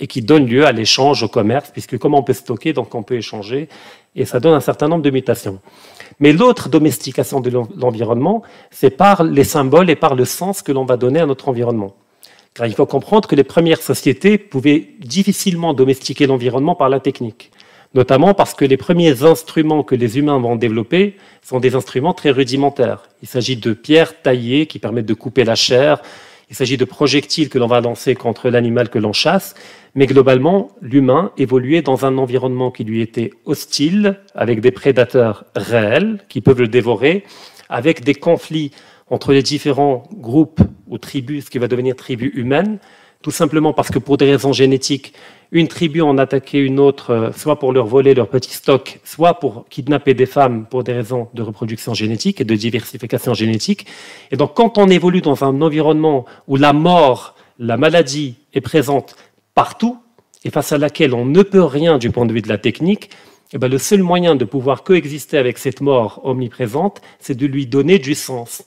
et 0.00 0.06
qui 0.06 0.22
donnent 0.22 0.46
lieu 0.46 0.66
à 0.66 0.72
l'échange, 0.72 1.22
au 1.22 1.28
commerce, 1.28 1.70
puisque 1.70 1.96
comment 1.98 2.18
on 2.18 2.22
peut 2.22 2.32
stocker, 2.34 2.72
donc 2.72 2.94
on 2.94 3.02
peut 3.02 3.14
échanger, 3.14 3.68
et 4.16 4.24
ça 4.24 4.38
donne 4.38 4.52
un 4.52 4.60
certain 4.60 4.88
nombre 4.88 5.02
de 5.02 5.10
mutations. 5.10 5.60
Mais 6.20 6.32
l'autre 6.32 6.68
domestication 6.68 7.40
de 7.40 7.50
l'environnement, 7.76 8.42
c'est 8.70 8.90
par 8.90 9.22
les 9.22 9.44
symboles 9.44 9.88
et 9.88 9.96
par 9.96 10.14
le 10.14 10.24
sens 10.24 10.62
que 10.62 10.72
l'on 10.72 10.84
va 10.84 10.96
donner 10.96 11.20
à 11.20 11.26
notre 11.26 11.48
environnement. 11.48 11.94
Car 12.54 12.66
il 12.66 12.74
faut 12.74 12.86
comprendre 12.86 13.28
que 13.28 13.36
les 13.36 13.44
premières 13.44 13.80
sociétés 13.80 14.36
pouvaient 14.36 14.88
difficilement 14.98 15.74
domestiquer 15.74 16.26
l'environnement 16.26 16.74
par 16.74 16.88
la 16.88 17.00
technique 17.00 17.50
notamment 17.94 18.34
parce 18.34 18.54
que 18.54 18.64
les 18.64 18.76
premiers 18.76 19.22
instruments 19.22 19.82
que 19.82 19.94
les 19.94 20.18
humains 20.18 20.38
vont 20.38 20.56
développer 20.56 21.16
sont 21.42 21.60
des 21.60 21.74
instruments 21.74 22.12
très 22.12 22.30
rudimentaires. 22.30 23.08
Il 23.22 23.28
s'agit 23.28 23.56
de 23.56 23.72
pierres 23.72 24.20
taillées 24.20 24.66
qui 24.66 24.78
permettent 24.78 25.06
de 25.06 25.14
couper 25.14 25.44
la 25.44 25.54
chair, 25.54 26.02
il 26.50 26.56
s'agit 26.56 26.76
de 26.76 26.84
projectiles 26.84 27.48
que 27.48 27.58
l'on 27.58 27.66
va 27.66 27.80
lancer 27.80 28.14
contre 28.14 28.50
l'animal 28.50 28.90
que 28.90 28.98
l'on 28.98 29.12
chasse, 29.12 29.54
mais 29.94 30.06
globalement, 30.06 30.72
l'humain 30.82 31.32
évoluait 31.38 31.82
dans 31.82 32.04
un 32.04 32.18
environnement 32.18 32.70
qui 32.70 32.84
lui 32.84 33.00
était 33.00 33.30
hostile, 33.44 34.20
avec 34.34 34.60
des 34.60 34.70
prédateurs 34.70 35.44
réels 35.56 36.18
qui 36.28 36.40
peuvent 36.40 36.60
le 36.60 36.68
dévorer, 36.68 37.24
avec 37.68 38.04
des 38.04 38.14
conflits 38.14 38.72
entre 39.08 39.32
les 39.32 39.42
différents 39.42 40.02
groupes 40.12 40.60
ou 40.88 40.98
tribus, 40.98 41.46
ce 41.46 41.50
qui 41.50 41.58
va 41.58 41.68
devenir 41.68 41.96
tribus 41.96 42.32
humaines, 42.34 42.78
tout 43.24 43.30
simplement 43.30 43.72
parce 43.72 43.88
que 43.88 43.98
pour 43.98 44.18
des 44.18 44.30
raisons 44.30 44.52
génétiques, 44.52 45.14
une 45.50 45.66
tribu 45.66 46.02
en 46.02 46.18
attaquait 46.18 46.60
une 46.60 46.78
autre, 46.78 47.10
euh, 47.10 47.32
soit 47.32 47.58
pour 47.58 47.72
leur 47.72 47.86
voler 47.86 48.12
leur 48.12 48.28
petit 48.28 48.52
stock, 48.52 49.00
soit 49.02 49.40
pour 49.40 49.64
kidnapper 49.70 50.12
des 50.12 50.26
femmes 50.26 50.66
pour 50.66 50.84
des 50.84 50.92
raisons 50.92 51.28
de 51.32 51.40
reproduction 51.40 51.94
génétique 51.94 52.42
et 52.42 52.44
de 52.44 52.54
diversification 52.54 53.32
génétique. 53.32 53.86
Et 54.30 54.36
donc 54.36 54.52
quand 54.52 54.76
on 54.76 54.90
évolue 54.90 55.22
dans 55.22 55.42
un 55.42 55.62
environnement 55.62 56.26
où 56.48 56.56
la 56.56 56.74
mort, 56.74 57.34
la 57.58 57.78
maladie 57.78 58.34
est 58.52 58.60
présente 58.60 59.16
partout, 59.54 59.96
et 60.44 60.50
face 60.50 60.72
à 60.72 60.76
laquelle 60.76 61.14
on 61.14 61.24
ne 61.24 61.42
peut 61.42 61.64
rien 61.64 61.96
du 61.96 62.10
point 62.10 62.26
de 62.26 62.32
vue 62.34 62.42
de 62.42 62.50
la 62.50 62.58
technique, 62.58 63.08
eh 63.54 63.58
bien, 63.58 63.70
le 63.70 63.78
seul 63.78 64.02
moyen 64.02 64.36
de 64.36 64.44
pouvoir 64.44 64.82
coexister 64.82 65.38
avec 65.38 65.56
cette 65.56 65.80
mort 65.80 66.20
omniprésente, 66.24 67.00
c'est 67.20 67.38
de 67.38 67.46
lui 67.46 67.66
donner 67.66 67.98
du 67.98 68.14
sens. 68.14 68.64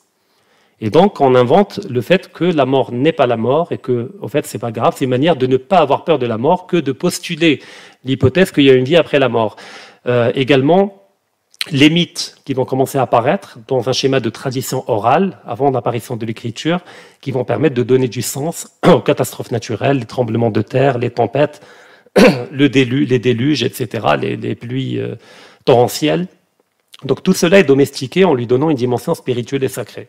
Et 0.79 0.91
donc, 0.91 1.21
on 1.21 1.33
invente 1.33 1.79
le 1.89 2.01
fait 2.01 2.31
que 2.31 2.43
la 2.43 2.65
mort 2.65 2.91
n'est 2.91 3.11
pas 3.11 3.25
la 3.25 3.37
mort 3.37 3.71
et 3.71 3.79
que, 3.79 4.11
au 4.21 4.27
fait, 4.27 4.45
c'est 4.45 4.59
pas 4.59 4.71
grave. 4.71 4.93
C'est 4.95 5.05
une 5.05 5.11
manière 5.11 5.35
de 5.35 5.47
ne 5.47 5.57
pas 5.57 5.79
avoir 5.79 6.03
peur 6.03 6.19
de 6.19 6.27
la 6.27 6.37
mort 6.37 6.67
que 6.67 6.77
de 6.77 6.91
postuler 6.91 7.61
l'hypothèse 8.03 8.51
qu'il 8.51 8.65
y 8.65 8.69
a 8.69 8.73
une 8.73 8.85
vie 8.85 8.95
après 8.95 9.17
la 9.17 9.27
mort. 9.27 9.55
Euh, 10.05 10.31
également, 10.35 11.07
les 11.71 11.89
mythes 11.89 12.37
qui 12.45 12.53
vont 12.53 12.65
commencer 12.65 12.99
à 12.99 13.01
apparaître 13.01 13.57
dans 13.67 13.89
un 13.89 13.91
schéma 13.91 14.19
de 14.19 14.29
tradition 14.29 14.83
orale 14.87 15.39
avant 15.45 15.71
l'apparition 15.71 16.15
de 16.15 16.25
l'écriture, 16.25 16.79
qui 17.21 17.31
vont 17.31 17.43
permettre 17.43 17.75
de 17.75 17.83
donner 17.83 18.07
du 18.07 18.21
sens 18.21 18.69
aux 18.87 18.99
catastrophes 18.99 19.51
naturelles, 19.51 19.97
les 19.97 20.05
tremblements 20.05 20.51
de 20.51 20.61
terre, 20.61 20.99
les 20.99 21.09
tempêtes, 21.09 21.61
le 22.51 22.67
les 22.67 23.19
déluges, 23.19 23.63
etc., 23.63 24.07
les, 24.21 24.55
pluies 24.55 24.99
euh, 24.99 25.15
torrentielles. 25.65 26.27
Donc 27.03 27.23
tout 27.23 27.33
cela 27.33 27.57
est 27.59 27.63
domestiqué 27.63 28.25
en 28.25 28.35
lui 28.35 28.45
donnant 28.45 28.69
une 28.69 28.77
dimension 28.77 29.15
spirituelle 29.15 29.63
et 29.63 29.67
sacrée 29.67 30.07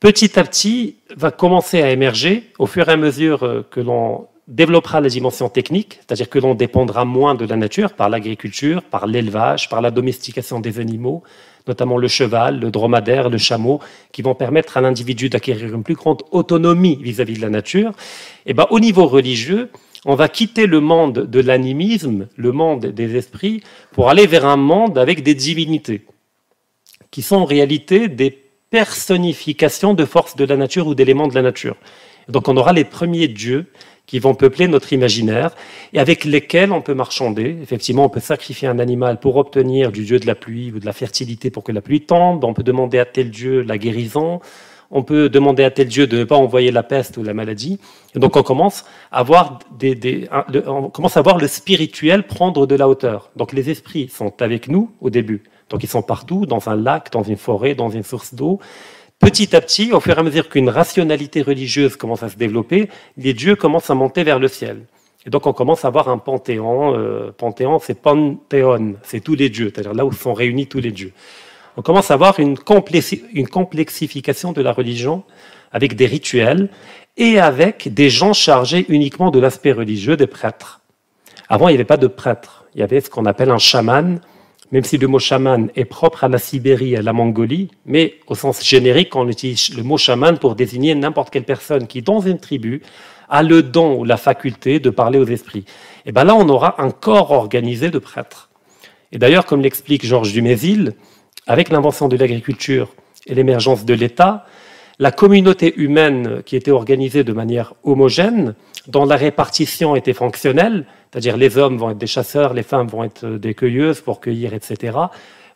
petit 0.00 0.38
à 0.38 0.44
petit 0.44 0.96
va 1.16 1.30
commencer 1.30 1.82
à 1.82 1.90
émerger 1.90 2.50
au 2.58 2.66
fur 2.66 2.88
et 2.88 2.92
à 2.92 2.96
mesure 2.96 3.42
euh, 3.42 3.66
que 3.70 3.80
l'on 3.80 4.26
développera 4.48 5.00
la 5.02 5.10
dimension 5.10 5.50
technique, 5.50 6.00
c'est-à-dire 6.00 6.30
que 6.30 6.38
l'on 6.38 6.54
dépendra 6.54 7.04
moins 7.04 7.34
de 7.34 7.44
la 7.44 7.56
nature 7.56 7.92
par 7.92 8.08
l'agriculture, 8.08 8.82
par 8.82 9.06
l'élevage, 9.06 9.68
par 9.68 9.82
la 9.82 9.90
domestication 9.90 10.58
des 10.58 10.80
animaux, 10.80 11.22
notamment 11.66 11.98
le 11.98 12.08
cheval, 12.08 12.58
le 12.58 12.70
dromadaire, 12.70 13.28
le 13.28 13.36
chameau, 13.36 13.78
qui 14.10 14.22
vont 14.22 14.34
permettre 14.34 14.78
à 14.78 14.80
l'individu 14.80 15.28
d'acquérir 15.28 15.74
une 15.74 15.82
plus 15.82 15.94
grande 15.94 16.22
autonomie 16.30 16.98
vis-à-vis 17.02 17.34
de 17.34 17.42
la 17.42 17.50
nature. 17.50 17.92
Et 18.46 18.54
ben, 18.54 18.66
au 18.70 18.80
niveau 18.80 19.06
religieux, 19.06 19.68
on 20.06 20.14
va 20.14 20.28
quitter 20.28 20.66
le 20.66 20.80
monde 20.80 21.26
de 21.26 21.40
l'animisme, 21.40 22.28
le 22.36 22.52
monde 22.52 22.86
des 22.86 23.16
esprits, 23.16 23.62
pour 23.92 24.08
aller 24.08 24.26
vers 24.26 24.46
un 24.46 24.56
monde 24.56 24.96
avec 24.96 25.22
des 25.22 25.34
divinités, 25.34 26.06
qui 27.10 27.20
sont 27.20 27.36
en 27.36 27.44
réalité 27.44 28.08
des 28.08 28.47
personnification 28.70 29.94
de 29.94 30.04
forces 30.04 30.36
de 30.36 30.44
la 30.44 30.56
nature 30.56 30.86
ou 30.86 30.94
d'éléments 30.94 31.28
de 31.28 31.34
la 31.34 31.42
nature. 31.42 31.76
Donc 32.28 32.48
on 32.48 32.56
aura 32.56 32.72
les 32.72 32.84
premiers 32.84 33.28
dieux 33.28 33.66
qui 34.06 34.18
vont 34.18 34.34
peupler 34.34 34.68
notre 34.68 34.92
imaginaire 34.92 35.54
et 35.92 35.98
avec 35.98 36.24
lesquels 36.24 36.72
on 36.72 36.80
peut 36.80 36.94
marchander. 36.94 37.58
Effectivement, 37.62 38.06
on 38.06 38.08
peut 38.08 38.20
sacrifier 38.20 38.66
un 38.66 38.78
animal 38.78 39.20
pour 39.20 39.36
obtenir 39.36 39.92
du 39.92 40.04
dieu 40.04 40.18
de 40.18 40.26
la 40.26 40.34
pluie 40.34 40.72
ou 40.72 40.78
de 40.78 40.86
la 40.86 40.94
fertilité 40.94 41.50
pour 41.50 41.62
que 41.62 41.72
la 41.72 41.82
pluie 41.82 42.00
tombe. 42.00 42.44
On 42.44 42.54
peut 42.54 42.62
demander 42.62 42.98
à 42.98 43.04
tel 43.04 43.30
dieu 43.30 43.62
la 43.62 43.76
guérison. 43.76 44.40
On 44.90 45.02
peut 45.02 45.28
demander 45.28 45.62
à 45.64 45.70
tel 45.70 45.88
dieu 45.88 46.06
de 46.06 46.18
ne 46.18 46.24
pas 46.24 46.36
envoyer 46.36 46.70
la 46.70 46.82
peste 46.82 47.18
ou 47.18 47.22
la 47.22 47.34
maladie. 47.34 47.78
Et 48.14 48.18
donc 48.18 48.36
on 48.36 48.42
commence 48.42 48.86
à 49.12 49.22
voir 49.22 49.58
des, 49.78 50.26
on 50.66 50.88
commence 50.88 51.18
à 51.18 51.22
voir 51.22 51.36
le 51.36 51.46
spirituel 51.46 52.26
prendre 52.26 52.66
de 52.66 52.74
la 52.74 52.88
hauteur. 52.88 53.30
Donc 53.36 53.52
les 53.52 53.68
esprits 53.68 54.08
sont 54.08 54.40
avec 54.40 54.68
nous 54.68 54.90
au 55.02 55.10
début. 55.10 55.42
Donc 55.70 55.82
ils 55.82 55.88
sont 55.88 56.02
partout, 56.02 56.46
dans 56.46 56.68
un 56.68 56.76
lac, 56.76 57.12
dans 57.12 57.22
une 57.22 57.36
forêt, 57.36 57.74
dans 57.74 57.90
une 57.90 58.02
source 58.02 58.34
d'eau. 58.34 58.58
Petit 59.18 59.54
à 59.56 59.60
petit, 59.60 59.92
au 59.92 60.00
fur 60.00 60.16
et 60.16 60.20
à 60.20 60.22
mesure 60.22 60.48
qu'une 60.48 60.68
rationalité 60.68 61.42
religieuse 61.42 61.96
commence 61.96 62.22
à 62.22 62.28
se 62.28 62.36
développer, 62.36 62.88
les 63.16 63.34
dieux 63.34 63.56
commencent 63.56 63.90
à 63.90 63.94
monter 63.94 64.22
vers 64.22 64.38
le 64.38 64.48
ciel. 64.48 64.84
Et 65.26 65.30
donc 65.30 65.46
on 65.46 65.52
commence 65.52 65.84
à 65.84 65.88
avoir 65.88 66.08
un 66.08 66.18
panthéon. 66.18 66.94
Euh, 66.94 67.32
panthéon, 67.36 67.80
c'est 67.80 68.00
panthéon, 68.00 68.94
c'est 69.02 69.20
tous 69.20 69.34
les 69.34 69.50
dieux, 69.50 69.72
c'est-à-dire 69.74 69.94
là 69.94 70.06
où 70.06 70.12
sont 70.12 70.34
réunis 70.34 70.68
tous 70.68 70.80
les 70.80 70.92
dieux. 70.92 71.12
On 71.76 71.82
commence 71.82 72.10
à 72.10 72.14
avoir 72.14 72.40
une, 72.40 72.56
une 73.32 73.48
complexification 73.48 74.52
de 74.52 74.62
la 74.62 74.72
religion 74.72 75.24
avec 75.72 75.96
des 75.96 76.06
rituels 76.06 76.70
et 77.16 77.38
avec 77.38 77.92
des 77.92 78.10
gens 78.10 78.32
chargés 78.32 78.86
uniquement 78.88 79.30
de 79.30 79.38
l'aspect 79.38 79.72
religieux, 79.72 80.16
des 80.16 80.26
prêtres. 80.26 80.80
Avant, 81.48 81.68
il 81.68 81.72
n'y 81.72 81.76
avait 81.76 81.84
pas 81.84 81.96
de 81.96 82.06
prêtres. 82.06 82.64
Il 82.74 82.80
y 82.80 82.82
avait 82.82 83.00
ce 83.00 83.10
qu'on 83.10 83.26
appelle 83.26 83.50
un 83.50 83.58
chaman, 83.58 84.20
même 84.70 84.84
si 84.84 84.98
le 84.98 85.06
mot 85.06 85.18
chaman 85.18 85.70
est 85.76 85.84
propre 85.84 86.24
à 86.24 86.28
la 86.28 86.38
Sibérie 86.38 86.92
et 86.92 86.98
à 86.98 87.02
la 87.02 87.12
Mongolie, 87.12 87.70
mais 87.86 88.14
au 88.26 88.34
sens 88.34 88.64
générique, 88.64 89.16
on 89.16 89.28
utilise 89.28 89.74
le 89.74 89.82
mot 89.82 89.96
chaman 89.96 90.38
pour 90.38 90.54
désigner 90.54 90.94
n'importe 90.94 91.30
quelle 91.30 91.44
personne 91.44 91.86
qui, 91.86 92.02
dans 92.02 92.20
une 92.20 92.38
tribu, 92.38 92.82
a 93.30 93.42
le 93.42 93.62
don 93.62 93.98
ou 93.98 94.04
la 94.04 94.16
faculté 94.16 94.78
de 94.80 94.90
parler 94.90 95.18
aux 95.18 95.26
esprits. 95.26 95.64
Et 96.06 96.12
bien 96.12 96.24
là, 96.24 96.34
on 96.34 96.48
aura 96.48 96.82
un 96.82 96.90
corps 96.90 97.30
organisé 97.30 97.90
de 97.90 97.98
prêtres. 97.98 98.50
Et 99.12 99.18
d'ailleurs, 99.18 99.46
comme 99.46 99.62
l'explique 99.62 100.04
Georges 100.04 100.32
Dumézil, 100.32 100.92
avec 101.46 101.70
l'invention 101.70 102.08
de 102.08 102.16
l'agriculture 102.16 102.94
et 103.26 103.34
l'émergence 103.34 103.84
de 103.84 103.94
l'État, 103.94 104.44
la 104.98 105.12
communauté 105.12 105.74
humaine 105.76 106.42
qui 106.44 106.56
était 106.56 106.70
organisée 106.70 107.24
de 107.24 107.32
manière 107.32 107.74
homogène, 107.84 108.54
dont 108.86 109.04
la 109.04 109.16
répartition 109.16 109.96
était 109.96 110.12
fonctionnelle, 110.12 110.86
c'est-à-dire 111.10 111.36
les 111.36 111.56
hommes 111.56 111.78
vont 111.78 111.90
être 111.90 111.98
des 111.98 112.06
chasseurs, 112.06 112.54
les 112.54 112.62
femmes 112.62 112.88
vont 112.88 113.04
être 113.04 113.26
des 113.26 113.54
cueilleuses 113.54 114.00
pour 114.00 114.20
cueillir, 114.20 114.54
etc., 114.54 114.96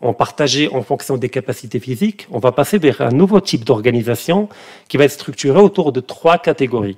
on 0.04 0.14
partageait 0.14 0.68
en 0.68 0.82
fonction 0.82 1.16
des 1.16 1.28
capacités 1.28 1.78
physiques, 1.78 2.26
on 2.32 2.40
va 2.40 2.50
passer 2.50 2.78
vers 2.78 3.00
un 3.02 3.10
nouveau 3.10 3.40
type 3.40 3.64
d'organisation 3.64 4.48
qui 4.88 4.96
va 4.96 5.04
être 5.04 5.12
structuré 5.12 5.60
autour 5.60 5.92
de 5.92 6.00
trois 6.00 6.38
catégories. 6.38 6.96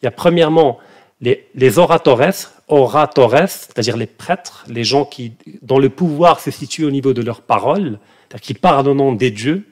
Il 0.00 0.06
y 0.06 0.08
a 0.08 0.10
premièrement 0.10 0.78
les, 1.20 1.46
les 1.54 1.78
oratores, 1.78 2.48
oratores, 2.68 3.46
c'est-à-dire 3.46 3.98
les 3.98 4.06
prêtres, 4.06 4.64
les 4.68 4.84
gens 4.84 5.04
qui, 5.04 5.32
dont 5.60 5.78
le 5.78 5.90
pouvoir 5.90 6.40
se 6.40 6.50
situe 6.50 6.86
au 6.86 6.90
niveau 6.90 7.12
de 7.12 7.20
leur 7.20 7.42
parole, 7.42 7.98
c'est-à-dire 8.28 8.40
qui 8.40 8.54
parlent 8.54 8.88
au 8.88 8.94
nom 8.94 9.12
des 9.12 9.30
dieux 9.30 9.66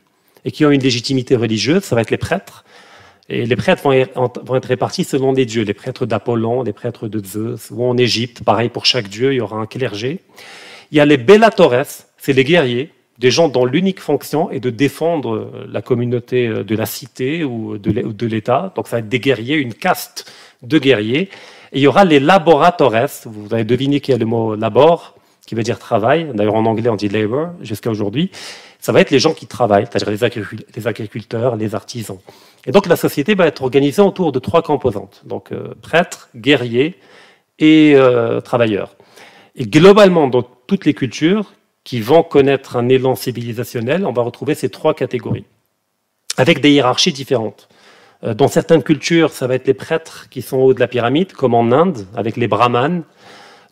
et 0.44 0.50
qui 0.50 0.66
ont 0.66 0.70
une 0.70 0.82
légitimité 0.82 1.36
religieuse, 1.36 1.84
ça 1.84 1.94
va 1.94 2.02
être 2.02 2.10
les 2.10 2.18
prêtres. 2.18 2.64
Et 3.28 3.44
les 3.44 3.56
prêtres 3.56 3.82
vont 3.82 4.56
être 4.56 4.64
répartis 4.66 5.04
selon 5.04 5.32
les 5.32 5.44
dieux, 5.44 5.62
les 5.62 5.74
prêtres 5.74 6.06
d'Apollon, 6.06 6.62
les 6.62 6.72
prêtres 6.72 7.08
de 7.08 7.22
Zeus, 7.22 7.70
ou 7.70 7.84
en 7.84 7.96
Égypte, 7.98 8.42
pareil 8.42 8.70
pour 8.70 8.86
chaque 8.86 9.08
dieu, 9.08 9.34
il 9.34 9.36
y 9.36 9.40
aura 9.40 9.58
un 9.58 9.66
clergé. 9.66 10.20
Il 10.90 10.96
y 10.96 11.00
a 11.00 11.04
les 11.04 11.18
bellatores, 11.18 11.84
c'est 12.16 12.32
les 12.32 12.44
guerriers, 12.44 12.90
des 13.18 13.30
gens 13.30 13.48
dont 13.48 13.66
l'unique 13.66 14.00
fonction 14.00 14.50
est 14.50 14.60
de 14.60 14.70
défendre 14.70 15.50
la 15.68 15.82
communauté 15.82 16.48
de 16.48 16.76
la 16.76 16.86
cité 16.86 17.44
ou 17.44 17.76
de 17.76 18.26
l'État. 18.26 18.72
Donc 18.76 18.88
ça 18.88 18.96
va 18.96 19.00
être 19.00 19.08
des 19.08 19.20
guerriers, 19.20 19.56
une 19.56 19.74
caste 19.74 20.32
de 20.62 20.78
guerriers. 20.78 21.28
Et 21.72 21.78
il 21.78 21.80
y 21.80 21.86
aura 21.86 22.04
les 22.04 22.20
laboratores, 22.20 23.08
vous 23.26 23.52
avez 23.52 23.64
deviné 23.64 24.00
qu'il 24.00 24.12
y 24.12 24.14
a 24.14 24.18
le 24.18 24.24
mot 24.24 24.54
labor, 24.54 25.16
qui 25.46 25.54
veut 25.54 25.62
dire 25.62 25.78
travail. 25.78 26.30
D'ailleurs 26.32 26.54
en 26.54 26.64
anglais 26.64 26.88
on 26.88 26.96
dit 26.96 27.08
labor 27.08 27.50
jusqu'à 27.60 27.90
aujourd'hui 27.90 28.30
ça 28.78 28.92
va 28.92 29.00
être 29.00 29.10
les 29.10 29.18
gens 29.18 29.34
qui 29.34 29.46
travaillent, 29.46 29.86
c'est-à-dire 29.90 30.28
les 30.74 30.86
agriculteurs, 30.86 31.56
les 31.56 31.74
artisans. 31.74 32.18
Et 32.66 32.72
donc 32.72 32.86
la 32.86 32.96
société 32.96 33.34
va 33.34 33.46
être 33.46 33.62
organisée 33.62 34.02
autour 34.02 34.32
de 34.32 34.38
trois 34.38 34.62
composantes, 34.62 35.22
donc 35.24 35.52
euh, 35.52 35.74
prêtres, 35.82 36.28
guerriers 36.36 36.96
et 37.58 37.94
euh, 37.96 38.40
travailleurs. 38.40 38.94
Et 39.56 39.66
globalement, 39.66 40.28
dans 40.28 40.42
toutes 40.42 40.84
les 40.84 40.94
cultures 40.94 41.54
qui 41.82 42.00
vont 42.00 42.22
connaître 42.22 42.76
un 42.76 42.88
élan 42.88 43.16
civilisationnel, 43.16 44.06
on 44.06 44.12
va 44.12 44.22
retrouver 44.22 44.54
ces 44.54 44.68
trois 44.68 44.94
catégories, 44.94 45.46
avec 46.36 46.60
des 46.60 46.70
hiérarchies 46.70 47.12
différentes. 47.12 47.68
Euh, 48.24 48.34
dans 48.34 48.48
certaines 48.48 48.82
cultures, 48.82 49.32
ça 49.32 49.46
va 49.46 49.54
être 49.54 49.66
les 49.66 49.74
prêtres 49.74 50.28
qui 50.28 50.42
sont 50.42 50.58
au 50.58 50.64
haut 50.66 50.74
de 50.74 50.80
la 50.80 50.88
pyramide, 50.88 51.32
comme 51.32 51.54
en 51.54 51.72
Inde, 51.72 52.06
avec 52.14 52.36
les 52.36 52.48
brahmanes, 52.48 53.02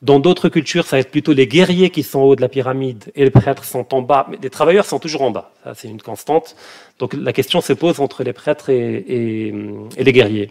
dans 0.03 0.21
d'autres 0.21 0.49
cultures, 0.49 0.85
ça 0.85 0.97
va 0.97 1.01
être 1.01 1.11
plutôt 1.11 1.33
les 1.33 1.47
guerriers 1.47 1.91
qui 1.91 2.03
sont 2.03 2.21
au 2.21 2.31
haut 2.31 2.37
de 2.37 2.43
la 2.43 2.49
pyramide 2.49 3.05
et 3.15 3.25
les 3.25 3.31
prêtres 3.31 3.65
sont 3.65 3.95
en 3.95 4.03
bas, 4.03 4.27
mais 4.31 4.39
les 4.43 4.51
travailleurs 4.51 4.85
sont 4.85 4.99
toujours 4.99 5.23
en 5.23 5.31
bas. 5.31 5.53
Ça, 5.65 5.75
c'est 5.75 5.89
une 5.89 6.03
constante. 6.03 6.55
Donc 6.99 7.15
la 7.15 7.33
question 7.33 7.61
se 7.63 7.73
pose 7.73 8.01
entre 8.01 8.23
les 8.23 8.35
prêtres 8.35 8.69
et, 8.69 9.55
les 9.97 10.13
guerriers. 10.13 10.51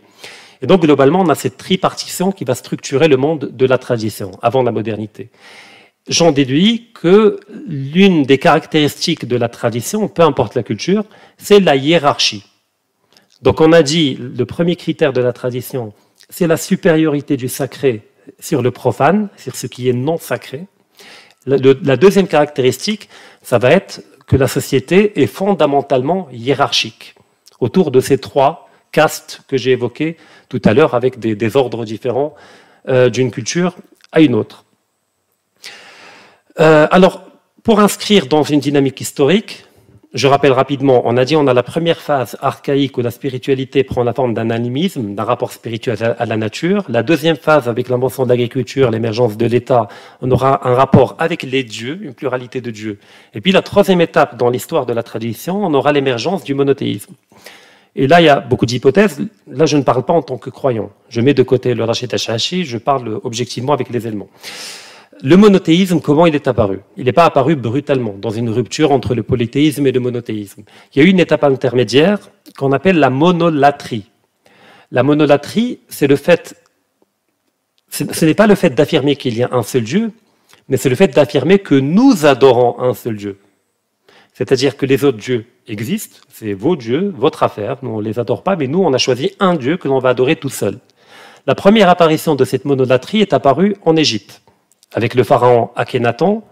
Et 0.61 0.67
donc 0.67 0.81
globalement, 0.81 1.21
on 1.21 1.29
a 1.29 1.35
cette 1.35 1.57
tripartition 1.57 2.31
qui 2.31 2.43
va 2.43 2.55
structurer 2.55 3.07
le 3.07 3.17
monde 3.17 3.51
de 3.53 3.65
la 3.67 3.77
tradition 3.77 4.31
avant 4.41 4.63
la 4.63 4.71
modernité. 4.71 5.29
J'en 6.07 6.31
déduis 6.31 6.89
que 6.93 7.39
l'une 7.67 8.23
des 8.23 8.37
caractéristiques 8.37 9.25
de 9.25 9.35
la 9.35 9.49
tradition, 9.49 10.07
peu 10.07 10.23
importe 10.23 10.55
la 10.55 10.63
culture, 10.63 11.03
c'est 11.37 11.59
la 11.59 11.75
hiérarchie. 11.75 12.45
Donc 13.41 13.61
on 13.61 13.71
a 13.73 13.83
dit, 13.83 14.17
le 14.19 14.45
premier 14.45 14.75
critère 14.75 15.13
de 15.13 15.21
la 15.21 15.33
tradition, 15.33 15.93
c'est 16.29 16.47
la 16.47 16.57
supériorité 16.57 17.37
du 17.37 17.47
sacré 17.47 18.07
sur 18.39 18.61
le 18.61 18.71
profane, 18.71 19.29
sur 19.37 19.55
ce 19.55 19.67
qui 19.67 19.89
est 19.89 19.93
non 19.93 20.17
sacré. 20.17 20.67
La 21.45 21.97
deuxième 21.97 22.27
caractéristique, 22.27 23.09
ça 23.43 23.59
va 23.59 23.71
être 23.71 24.01
que 24.27 24.35
la 24.35 24.47
société 24.47 25.21
est 25.21 25.27
fondamentalement 25.27 26.27
hiérarchique 26.31 27.15
autour 27.59 27.91
de 27.91 27.99
ces 27.99 28.17
trois 28.17 28.69
castes 28.91 29.41
que 29.47 29.57
j'ai 29.57 29.71
évoquées 29.71 30.17
tout 30.49 30.61
à 30.65 30.73
l'heure 30.73 30.95
avec 30.95 31.19
des, 31.19 31.57
ordres 31.57 31.85
différents 31.85 32.33
euh, 32.87 33.09
d'une 33.09 33.31
culture 33.31 33.75
à 34.11 34.21
une 34.21 34.35
autre. 34.35 34.65
Euh, 36.59 36.87
alors, 36.91 37.23
pour 37.63 37.79
inscrire 37.79 38.27
dans 38.27 38.43
une 38.43 38.59
dynamique 38.59 39.01
historique, 39.01 39.64
je 40.15 40.27
rappelle 40.27 40.53
rapidement, 40.53 41.01
on 41.03 41.17
a 41.17 41.25
dit 41.25 41.35
on 41.35 41.45
a 41.45 41.53
la 41.53 41.61
première 41.61 41.99
phase 41.99 42.37
archaïque 42.41 42.97
où 42.97 43.01
la 43.01 43.11
spiritualité 43.11 43.83
prend 43.83 44.01
la 44.01 44.13
forme 44.13 44.33
d'un 44.33 44.49
animisme, 44.49 45.13
d'un 45.13 45.25
rapport 45.25 45.51
spirituel 45.51 46.15
à 46.17 46.25
la 46.25 46.37
nature. 46.37 46.85
La 46.87 47.03
deuxième 47.03 47.35
phase, 47.35 47.67
avec 47.67 47.89
l'invention 47.89 48.23
de 48.23 48.29
l'agriculture, 48.29 48.91
l'émergence 48.91 49.35
de 49.35 49.45
l'État, 49.45 49.89
on 50.21 50.31
aura 50.31 50.65
un 50.67 50.73
rapport 50.73 51.17
avec 51.19 51.43
les 51.43 51.65
dieux, 51.65 51.99
une 52.01 52.13
pluralité 52.13 52.61
de 52.61 52.71
dieux. 52.71 52.97
Et 53.33 53.41
puis 53.41 53.51
la 53.51 53.61
troisième 53.61 53.99
étape 53.99 54.37
dans 54.37 54.49
l'histoire 54.49 54.85
de 54.85 54.93
la 54.93 55.03
tradition, 55.03 55.65
on 55.65 55.73
aura 55.73 55.91
l'émergence 55.91 56.45
du 56.45 56.53
monothéisme. 56.53 57.13
Et 57.97 58.07
là, 58.07 58.21
il 58.21 58.25
y 58.25 58.29
a 58.29 58.39
beaucoup 58.39 58.65
d'hypothèses. 58.65 59.21
Là, 59.47 59.65
je 59.65 59.75
ne 59.75 59.83
parle 59.83 60.03
pas 60.03 60.13
en 60.13 60.21
tant 60.21 60.37
que 60.37 60.49
croyant. 60.49 60.91
Je 61.09 61.19
mets 61.19 61.33
de 61.33 61.43
côté 61.43 61.73
le 61.73 61.83
Rachid 61.83 62.13
je 62.15 62.77
parle 62.77 63.19
objectivement 63.23 63.73
avec 63.73 63.89
les 63.89 64.07
éléments. 64.07 64.29
Le 65.25 65.37
monothéisme, 65.37 66.01
comment 66.01 66.27
il 66.27 66.35
est 66.35 66.47
apparu? 66.47 66.81
Il 66.97 67.05
n'est 67.05 67.11
pas 67.11 67.25
apparu 67.25 67.55
brutalement, 67.55 68.13
dans 68.15 68.29
une 68.29 68.47
rupture 68.51 68.91
entre 68.91 69.15
le 69.15 69.23
polythéisme 69.23 69.87
et 69.87 69.91
le 69.91 69.99
monothéisme. 69.99 70.61
Il 70.93 70.99
y 70.99 71.01
a 71.01 71.07
eu 71.07 71.09
une 71.09 71.19
étape 71.19 71.43
intermédiaire 71.43 72.19
qu'on 72.59 72.71
appelle 72.71 72.99
la 72.99 73.09
monolatrie. 73.09 74.11
La 74.91 75.01
monolatrie, 75.01 75.79
c'est 75.87 76.05
le 76.05 76.15
fait, 76.15 76.63
ce 77.89 78.23
n'est 78.23 78.35
pas 78.35 78.45
le 78.45 78.53
fait 78.53 78.69
d'affirmer 78.69 79.15
qu'il 79.15 79.35
y 79.35 79.41
a 79.41 79.49
un 79.51 79.63
seul 79.63 79.81
Dieu, 79.81 80.11
mais 80.69 80.77
c'est 80.77 80.89
le 80.89 80.95
fait 80.95 81.07
d'affirmer 81.07 81.57
que 81.57 81.73
nous 81.73 82.27
adorons 82.27 82.79
un 82.79 82.93
seul 82.93 83.15
Dieu. 83.15 83.39
C'est-à-dire 84.31 84.77
que 84.77 84.85
les 84.85 85.05
autres 85.05 85.17
dieux 85.17 85.47
existent, 85.67 86.19
c'est 86.29 86.53
vos 86.53 86.75
dieux, 86.75 87.11
votre 87.17 87.41
affaire, 87.41 87.77
nous 87.81 87.89
on 87.89 87.99
ne 87.99 88.05
les 88.05 88.19
adore 88.19 88.43
pas, 88.43 88.55
mais 88.55 88.67
nous 88.67 88.83
on 88.83 88.93
a 88.93 88.99
choisi 88.99 89.31
un 89.39 89.55
Dieu 89.55 89.77
que 89.77 89.87
l'on 89.87 89.97
va 89.97 90.09
adorer 90.09 90.35
tout 90.35 90.49
seul. 90.49 90.77
La 91.47 91.55
première 91.55 91.89
apparition 91.89 92.35
de 92.35 92.45
cette 92.45 92.65
monolatrie 92.65 93.21
est 93.21 93.33
apparue 93.33 93.75
en 93.85 93.95
Égypte 93.95 94.43
avec 94.93 95.15
le 95.15 95.23
pharaon 95.23 95.71
Akhenaton, 95.75 96.43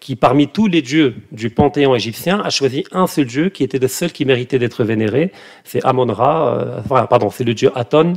qui 0.00 0.16
parmi 0.16 0.48
tous 0.48 0.66
les 0.66 0.82
dieux 0.82 1.16
du 1.32 1.50
panthéon 1.50 1.94
égyptien 1.94 2.40
a 2.40 2.50
choisi 2.50 2.84
un 2.92 3.06
seul 3.06 3.26
dieu 3.26 3.48
qui 3.48 3.64
était 3.64 3.78
le 3.78 3.88
seul 3.88 4.12
qui 4.12 4.24
méritait 4.24 4.58
d'être 4.58 4.84
vénéré, 4.84 5.32
c'est 5.64 5.84
Amon-Ra, 5.84 6.82
euh, 6.90 7.06
pardon, 7.06 7.30
c'est 7.30 7.44
le 7.44 7.54
dieu 7.54 7.70
Aton, 7.74 8.14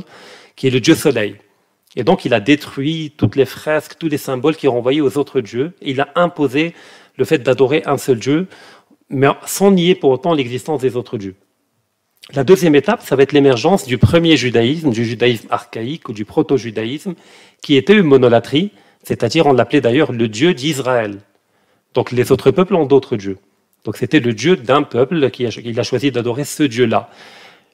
qui 0.56 0.66
est 0.66 0.70
le 0.70 0.80
dieu 0.80 0.94
soleil. 0.94 1.36
Et 1.96 2.04
donc 2.04 2.24
il 2.24 2.34
a 2.34 2.40
détruit 2.40 3.12
toutes 3.16 3.36
les 3.36 3.46
fresques, 3.46 3.96
tous 3.98 4.08
les 4.08 4.18
symboles 4.18 4.56
qui 4.56 4.68
renvoyaient 4.68 5.00
aux 5.00 5.18
autres 5.18 5.40
dieux, 5.40 5.72
et 5.80 5.90
il 5.90 6.00
a 6.00 6.08
imposé 6.14 6.74
le 7.16 7.24
fait 7.24 7.38
d'adorer 7.38 7.82
un 7.86 7.98
seul 7.98 8.18
dieu, 8.18 8.46
mais 9.08 9.28
sans 9.46 9.70
nier 9.72 9.94
pour 9.94 10.10
autant 10.10 10.34
l'existence 10.34 10.80
des 10.80 10.96
autres 10.96 11.18
dieux. 11.18 11.34
La 12.32 12.44
deuxième 12.44 12.76
étape, 12.76 13.02
ça 13.02 13.16
va 13.16 13.24
être 13.24 13.32
l'émergence 13.32 13.86
du 13.86 13.98
premier 13.98 14.36
judaïsme, 14.36 14.90
du 14.90 15.04
judaïsme 15.04 15.48
archaïque 15.50 16.08
ou 16.08 16.12
du 16.12 16.24
proto-judaïsme, 16.24 17.14
qui 17.60 17.74
était 17.74 17.94
une 17.94 18.04
monolatrie, 18.04 18.70
c'est-à-dire, 19.02 19.46
on 19.46 19.52
l'appelait 19.52 19.80
d'ailleurs 19.80 20.12
le 20.12 20.28
Dieu 20.28 20.54
d'Israël. 20.54 21.18
Donc 21.94 22.12
les 22.12 22.32
autres 22.32 22.50
peuples 22.50 22.74
ont 22.74 22.86
d'autres 22.86 23.16
dieux. 23.16 23.38
Donc 23.84 23.96
c'était 23.96 24.20
le 24.20 24.32
Dieu 24.32 24.56
d'un 24.56 24.82
peuple 24.82 25.30
qui 25.30 25.46
a, 25.46 25.82
choisi 25.82 26.10
d'adorer 26.10 26.44
ce 26.44 26.62
Dieu-là. 26.62 27.08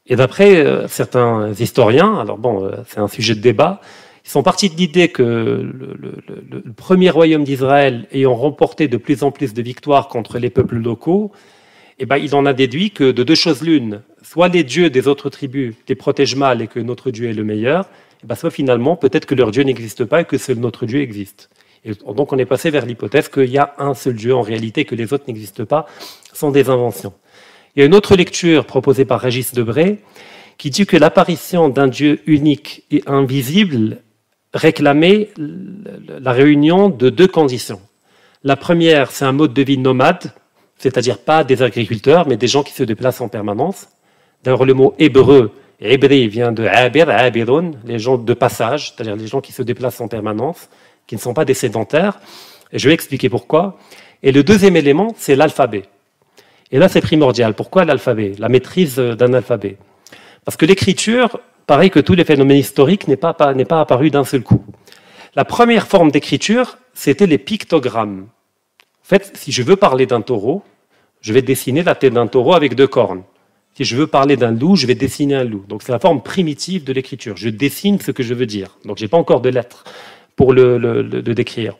Et 0.06 0.16
d'après 0.16 0.64
euh, 0.64 0.86
certains 0.86 1.52
historiens, 1.52 2.18
alors 2.18 2.38
bon, 2.38 2.64
euh, 2.64 2.76
c'est 2.86 3.00
un 3.00 3.08
sujet 3.08 3.34
de 3.34 3.40
débat, 3.40 3.80
ils 4.24 4.30
sont 4.30 4.42
partis 4.42 4.70
de 4.70 4.76
l'idée 4.76 5.08
que 5.08 5.22
le, 5.22 6.62
premier 6.76 7.10
royaume 7.10 7.44
d'Israël 7.44 8.06
ayant 8.12 8.34
remporté 8.34 8.88
de 8.88 8.96
plus 8.96 9.22
en 9.22 9.30
plus 9.30 9.54
de 9.54 9.62
victoires 9.62 10.08
contre 10.08 10.38
les 10.38 10.50
peuples 10.50 10.78
locaux, 10.78 11.32
eh 11.98 12.06
ben, 12.06 12.16
il 12.16 12.34
en 12.34 12.44
a 12.44 12.52
déduit 12.52 12.90
que 12.90 13.10
de 13.10 13.22
deux 13.22 13.34
choses 13.34 13.62
l'une, 13.62 14.02
soit 14.22 14.48
les 14.48 14.64
dieux 14.64 14.90
des 14.90 15.08
autres 15.08 15.30
tribus 15.30 15.74
les 15.88 15.94
protègent 15.94 16.36
mal 16.36 16.60
et 16.60 16.66
que 16.66 16.80
notre 16.80 17.10
Dieu 17.10 17.30
est 17.30 17.34
le 17.34 17.44
meilleur, 17.44 17.88
eh 18.22 18.26
ben, 18.26 18.34
soit 18.34 18.50
finalement, 18.50 18.96
peut-être 18.96 19.26
que 19.26 19.34
leur 19.34 19.50
Dieu 19.50 19.62
n'existe 19.62 20.04
pas 20.04 20.22
et 20.22 20.24
que 20.24 20.38
seul 20.38 20.58
notre 20.58 20.86
Dieu 20.86 21.00
existe. 21.00 21.50
Donc 22.14 22.32
on 22.32 22.38
est 22.38 22.46
passé 22.46 22.70
vers 22.70 22.84
l'hypothèse 22.84 23.28
qu'il 23.28 23.50
y 23.50 23.58
a 23.58 23.74
un 23.78 23.94
seul 23.94 24.14
Dieu 24.14 24.34
en 24.34 24.42
réalité, 24.42 24.84
que 24.84 24.94
les 24.94 25.12
autres 25.12 25.24
n'existent 25.28 25.64
pas, 25.64 25.86
sont 26.32 26.50
des 26.50 26.68
inventions. 26.68 27.12
Il 27.74 27.80
y 27.80 27.82
a 27.82 27.86
une 27.86 27.94
autre 27.94 28.16
lecture 28.16 28.64
proposée 28.64 29.04
par 29.04 29.20
Régis 29.20 29.52
Debray 29.52 29.98
qui 30.58 30.70
dit 30.70 30.86
que 30.86 30.96
l'apparition 30.96 31.68
d'un 31.68 31.86
Dieu 31.86 32.20
unique 32.26 32.84
et 32.90 33.02
invisible 33.06 33.98
réclamait 34.54 35.28
la 35.36 36.32
réunion 36.32 36.88
de 36.88 37.10
deux 37.10 37.28
conditions. 37.28 37.80
La 38.42 38.56
première, 38.56 39.10
c'est 39.10 39.24
un 39.24 39.32
mode 39.32 39.52
de 39.52 39.62
vie 39.62 39.76
nomade, 39.76 40.32
c'est-à-dire 40.78 41.18
pas 41.18 41.44
des 41.44 41.62
agriculteurs, 41.62 42.26
mais 42.26 42.36
des 42.36 42.46
gens 42.46 42.62
qui 42.62 42.72
se 42.72 42.82
déplacent 42.82 43.20
en 43.20 43.28
permanence. 43.28 43.88
D'ailleurs, 44.42 44.64
le 44.64 44.74
mot 44.74 44.94
hébreu, 44.98 45.52
hébri, 45.80 46.28
vient 46.28 46.52
de 46.52 46.66
abir, 46.66 47.08
abirun, 47.08 47.72
les 47.84 47.98
gens 47.98 48.18
de 48.18 48.34
passage, 48.34 48.92
c'est-à-dire 48.92 49.16
les 49.16 49.26
gens 49.26 49.40
qui 49.40 49.52
se 49.52 49.62
déplacent 49.62 50.00
en 50.00 50.08
permanence, 50.08 50.68
qui 51.06 51.14
ne 51.14 51.20
sont 51.20 51.34
pas 51.34 51.44
des 51.44 51.54
sédentaires. 51.54 52.20
Et 52.72 52.78
je 52.78 52.88
vais 52.88 52.94
expliquer 52.94 53.28
pourquoi. 53.28 53.78
Et 54.22 54.32
le 54.32 54.42
deuxième 54.42 54.76
élément, 54.76 55.14
c'est 55.16 55.36
l'alphabet. 55.36 55.84
Et 56.72 56.78
là, 56.78 56.88
c'est 56.88 57.00
primordial. 57.00 57.54
Pourquoi 57.54 57.84
l'alphabet? 57.84 58.32
La 58.38 58.48
maîtrise 58.48 58.96
d'un 58.96 59.34
alphabet. 59.34 59.76
Parce 60.44 60.56
que 60.56 60.66
l'écriture, 60.66 61.40
pareil 61.66 61.90
que 61.90 62.00
tous 62.00 62.14
les 62.14 62.24
phénomènes 62.24 62.58
historiques, 62.58 63.06
n'est 63.08 63.16
pas, 63.16 63.36
n'est 63.54 63.64
pas 63.64 63.80
apparu 63.80 64.10
d'un 64.10 64.24
seul 64.24 64.42
coup. 64.42 64.64
La 65.34 65.44
première 65.44 65.86
forme 65.86 66.10
d'écriture, 66.10 66.78
c'était 66.94 67.26
les 67.26 67.38
pictogrammes. 67.38 68.26
En 68.80 69.08
fait, 69.08 69.32
si 69.36 69.52
je 69.52 69.62
veux 69.62 69.76
parler 69.76 70.06
d'un 70.06 70.22
taureau, 70.22 70.62
je 71.20 71.32
vais 71.32 71.42
dessiner 71.42 71.82
la 71.82 71.94
tête 71.94 72.14
d'un 72.14 72.26
taureau 72.26 72.54
avec 72.54 72.74
deux 72.74 72.86
cornes. 72.86 73.22
Si 73.76 73.84
je 73.84 73.94
veux 73.94 74.06
parler 74.06 74.36
d'un 74.36 74.52
loup, 74.52 74.74
je 74.74 74.86
vais 74.86 74.94
dessiner 74.94 75.34
un 75.34 75.44
loup. 75.44 75.64
Donc 75.68 75.82
c'est 75.82 75.92
la 75.92 75.98
forme 75.98 76.22
primitive 76.22 76.82
de 76.82 76.94
l'écriture. 76.94 77.36
Je 77.36 77.50
dessine 77.50 78.00
ce 78.00 78.10
que 78.10 78.22
je 78.22 78.32
veux 78.32 78.46
dire. 78.46 78.78
Donc 78.86 78.96
je 78.96 79.04
n'ai 79.04 79.08
pas 79.08 79.18
encore 79.18 79.42
de 79.42 79.50
lettres 79.50 79.84
pour 80.34 80.54
le, 80.54 80.78
le 80.78 81.34
décrire. 81.34 81.76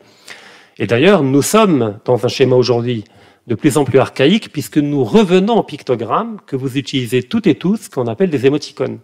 Et 0.77 0.85
d'ailleurs, 0.85 1.23
nous 1.23 1.41
sommes 1.41 1.97
dans 2.05 2.23
un 2.23 2.27
schéma 2.27 2.55
aujourd'hui 2.55 3.03
de 3.47 3.55
plus 3.55 3.77
en 3.77 3.83
plus 3.83 3.97
archaïque, 3.97 4.51
puisque 4.51 4.77
nous 4.77 5.03
revenons 5.03 5.57
au 5.57 5.63
pictogramme 5.63 6.37
que 6.45 6.55
vous 6.55 6.77
utilisez 6.77 7.23
toutes 7.23 7.47
et 7.47 7.55
tous, 7.55 7.89
qu'on 7.89 8.05
appelle 8.05 8.29
des 8.29 8.45
émoticônes. 8.45 8.99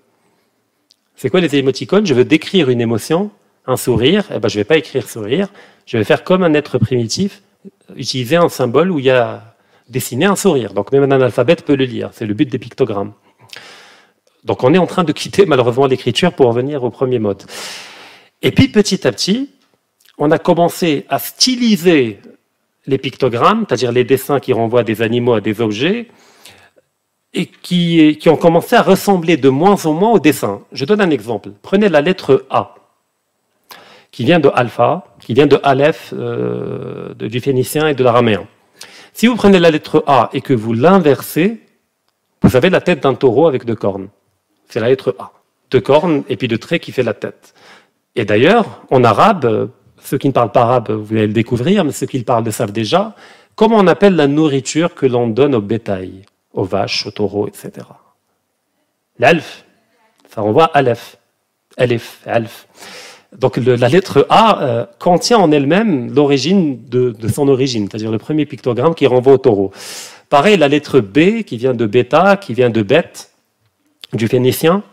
C'est 1.16 1.30
quoi 1.30 1.40
les 1.40 1.56
émoticônes? 1.56 2.06
Je 2.06 2.14
veux 2.14 2.26
décrire 2.26 2.70
une 2.70 2.82
émotion, 2.82 3.32
un 3.66 3.78
sourire, 3.78 4.26
eh 4.36 4.40
ben, 4.40 4.50
je 4.50 4.60
vais 4.60 4.66
pas 4.66 4.78
écrire 4.78 5.10
sourire, 5.10 5.48
je 5.86 5.98
vais 5.98 6.04
faire 6.04 6.24
comme 6.24 6.44
un 6.44 6.54
être 6.54 6.78
primitif, 6.78 7.42
utiliser 7.96 8.36
un 8.36 8.50
symbole 8.50 8.92
où 8.92 9.00
il 9.00 9.06
y 9.06 9.10
a 9.10 9.53
dessiné 9.90 10.26
un 10.26 10.36
sourire. 10.36 10.74
Donc 10.74 10.92
même 10.92 11.04
un 11.04 11.12
analphabète 11.12 11.66
peut 11.66 11.76
le 11.76 11.86
lire, 11.86 12.10
c'est 12.14 12.26
le 12.26 12.34
but 12.34 12.50
des 12.50 12.60
pictogrammes. 12.60 13.14
Donc 14.44 14.64
on 14.64 14.74
est 14.74 14.78
en 14.78 14.88
train 14.88 15.04
de 15.04 15.12
quitter 15.12 15.46
malheureusement 15.48 15.86
l'écriture 15.88 16.34
pour 16.34 16.48
revenir 16.48 16.84
au 16.84 16.90
premier 16.90 17.20
mode. 17.20 17.44
Et 18.42 18.52
puis 18.52 18.68
petit 18.68 19.08
à 19.08 19.12
petit, 19.12 19.52
on 20.18 20.32
a 20.32 20.38
commencé 20.38 21.06
à 21.10 21.20
styliser 21.20 22.20
les 22.86 22.98
pictogrammes, 22.98 23.66
c'est-à-dire 23.68 23.92
les 23.92 24.04
dessins 24.04 24.40
qui 24.40 24.54
renvoient 24.54 24.84
des 24.84 25.02
animaux 25.02 25.34
à 25.34 25.42
des 25.42 25.62
objets, 25.62 26.08
et 27.34 27.48
qui, 27.48 28.20
ont 28.28 28.36
commencé 28.36 28.76
à 28.76 28.82
ressembler 28.82 29.38
de 29.38 29.50
moins 29.50 29.86
en 29.86 29.94
moins 29.94 30.12
aux 30.12 30.20
dessins. 30.20 30.62
Je 30.72 30.86
donne 30.86 31.02
un 31.02 31.10
exemple. 31.10 31.50
Prenez 31.62 31.90
la 31.90 32.02
lettre 32.02 32.46
A, 32.50 32.76
qui 34.12 34.24
vient 34.24 34.40
de 34.40 34.52
alpha, 34.54 35.16
qui 35.20 35.34
vient 35.34 35.48
de 35.48 35.60
Aleph, 35.64 36.14
euh, 36.14 37.14
du 37.16 37.40
phénicien 37.40 37.88
et 37.88 37.96
de 37.96 38.04
l'araméen. 38.04 38.46
Si 39.14 39.28
vous 39.28 39.36
prenez 39.36 39.60
la 39.60 39.70
lettre 39.70 40.04
A 40.08 40.30
et 40.34 40.42
que 40.42 40.54
vous 40.54 40.74
l'inversez, 40.74 41.62
vous 42.42 42.56
avez 42.56 42.70
la 42.70 42.82
tête 42.82 43.04
d'un 43.04 43.14
taureau 43.14 43.48
avec 43.48 43.64
deux 43.64 43.76
cornes. 43.76 44.10
C'est 44.68 44.80
la 44.80 44.90
lettre 44.90 45.16
A. 45.20 45.32
Deux 45.70 45.82
cornes 45.82 46.24
et 46.30 46.36
puis 46.36 46.48
deux 46.48 46.58
traits 46.58 46.82
qui 46.82 46.92
fait 46.92 47.04
la 47.04 47.14
tête. 47.14 47.54
Et 48.16 48.26
d'ailleurs, 48.26 48.82
en 48.90 49.04
arabe, 49.04 49.70
ceux 50.02 50.18
qui 50.18 50.28
ne 50.28 50.34
parlent 50.34 50.52
pas 50.52 50.64
arabe, 50.64 50.92
vous 50.92 51.16
allez 51.16 51.28
le 51.28 51.34
découvrir, 51.34 51.86
mais 51.86 51.92
ceux 51.92 52.08
qui 52.08 52.18
le 52.18 52.26
parlent 52.26 52.44
le 52.44 52.52
savent 52.52 52.72
déjà. 52.72 53.16
Comment 53.56 53.78
on 53.78 53.88
appelle 53.88 54.16
la 54.16 54.28
nourriture 54.28 54.96
que 54.96 55.06
l'on 55.06 55.28
donne 55.28 55.54
au 55.54 55.62
bétail, 55.62 56.24
aux 56.54 56.64
vaches, 56.64 57.06
aux 57.06 57.12
taureaux, 57.12 57.48
etc. 57.48 57.72
L'alf, 59.20 59.64
ça 60.30 60.42
renvoie 60.42 60.66
à 60.66 60.80
Aleph. 60.80 61.18
Aleph, 61.78 62.22
alf. 62.26 62.68
Donc 63.40 63.58
la 63.58 63.90
lettre 63.90 64.26
A 64.30 64.62
euh, 64.62 64.86
contient 65.00 65.38
en 65.38 65.52
elle-même 65.52 66.14
l'origine 66.14 66.80
de, 66.88 67.16
son 67.28 67.48
origine, 67.48 67.88
c'est-à-dire 67.90 68.12
le 68.12 68.18
premier 68.18 68.46
pictogramme 68.46 68.94
qui 68.96 69.08
renvoie 69.08 69.34
au 69.34 69.38
taureau. 69.38 69.72
Pareil, 70.30 70.58
la 70.58 70.68
lettre 70.68 71.00
B 71.00 71.44
qui 71.44 71.58
vient 71.58 71.74
de 71.74 71.86
bêta, 71.86 72.38
qui 72.38 72.54
vient 72.54 72.70
de 72.70 72.82
bête, 72.82 73.32
du 74.14 74.28
phénicien, 74.28 74.84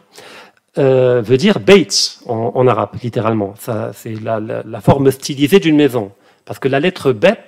euh, 0.78 1.20
veut 1.20 1.36
dire 1.36 1.60
beit 1.60 1.88
en, 2.26 2.66
arabe, 2.66 2.90
littéralement. 3.02 3.54
C'est 3.92 4.14
la, 4.22 4.80
forme 4.80 5.10
stylisée 5.10 5.60
d'une 5.60 5.76
maison. 5.76 6.12
Parce 6.44 6.58
que 6.58 6.68
la 6.68 6.80
lettre 6.80 7.12
bet, 7.12 7.46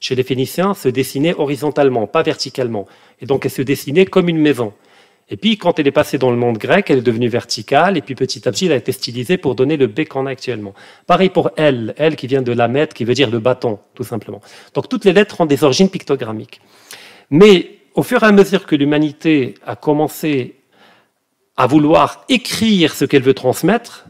chez 0.00 0.14
les 0.14 0.22
Phéniciens, 0.22 0.74
se 0.74 0.88
dessinait 0.88 1.34
horizontalement, 1.34 2.06
pas 2.06 2.22
verticalement. 2.22 2.86
Et 3.20 3.26
donc 3.26 3.44
elle 3.44 3.50
se 3.50 3.62
dessinait 3.62 4.06
comme 4.06 4.28
une 4.28 4.38
maison. 4.38 4.72
Et 5.28 5.36
puis 5.36 5.56
quand 5.56 5.78
elle 5.78 5.86
est 5.86 5.92
passée 5.92 6.18
dans 6.18 6.30
le 6.30 6.36
monde 6.36 6.58
grec, 6.58 6.90
elle 6.90 6.98
est 6.98 7.02
devenue 7.02 7.28
verticale, 7.28 7.96
et 7.96 8.02
puis 8.02 8.14
petit 8.14 8.46
à 8.46 8.52
petit, 8.52 8.66
elle 8.66 8.72
a 8.72 8.76
été 8.76 8.92
stylisée 8.92 9.38
pour 9.38 9.54
donner 9.54 9.76
le 9.76 9.86
B 9.86 10.04
qu'on 10.04 10.26
a 10.26 10.30
actuellement. 10.30 10.74
Pareil 11.06 11.30
pour 11.30 11.50
L, 11.56 11.94
L 11.96 12.16
qui 12.16 12.26
vient 12.26 12.42
de 12.42 12.52
la 12.52 12.68
mètre, 12.68 12.94
qui 12.94 13.04
veut 13.04 13.14
dire 13.14 13.30
le 13.30 13.38
bâton, 13.38 13.78
tout 13.94 14.04
simplement. 14.04 14.40
Donc 14.74 14.88
toutes 14.88 15.04
les 15.04 15.12
lettres 15.12 15.40
ont 15.40 15.46
des 15.46 15.64
origines 15.64 15.88
pictogrammiques. 15.88 16.60
Mais 17.30 17.78
au 17.94 18.02
fur 18.02 18.22
et 18.22 18.26
à 18.26 18.32
mesure 18.32 18.66
que 18.66 18.76
l'humanité 18.76 19.54
a 19.64 19.76
commencé 19.76 20.56
à 21.56 21.66
vouloir 21.66 22.24
écrire 22.28 22.94
ce 22.94 23.04
qu'elle 23.04 23.22
veut 23.22 23.34
transmettre, 23.34 24.06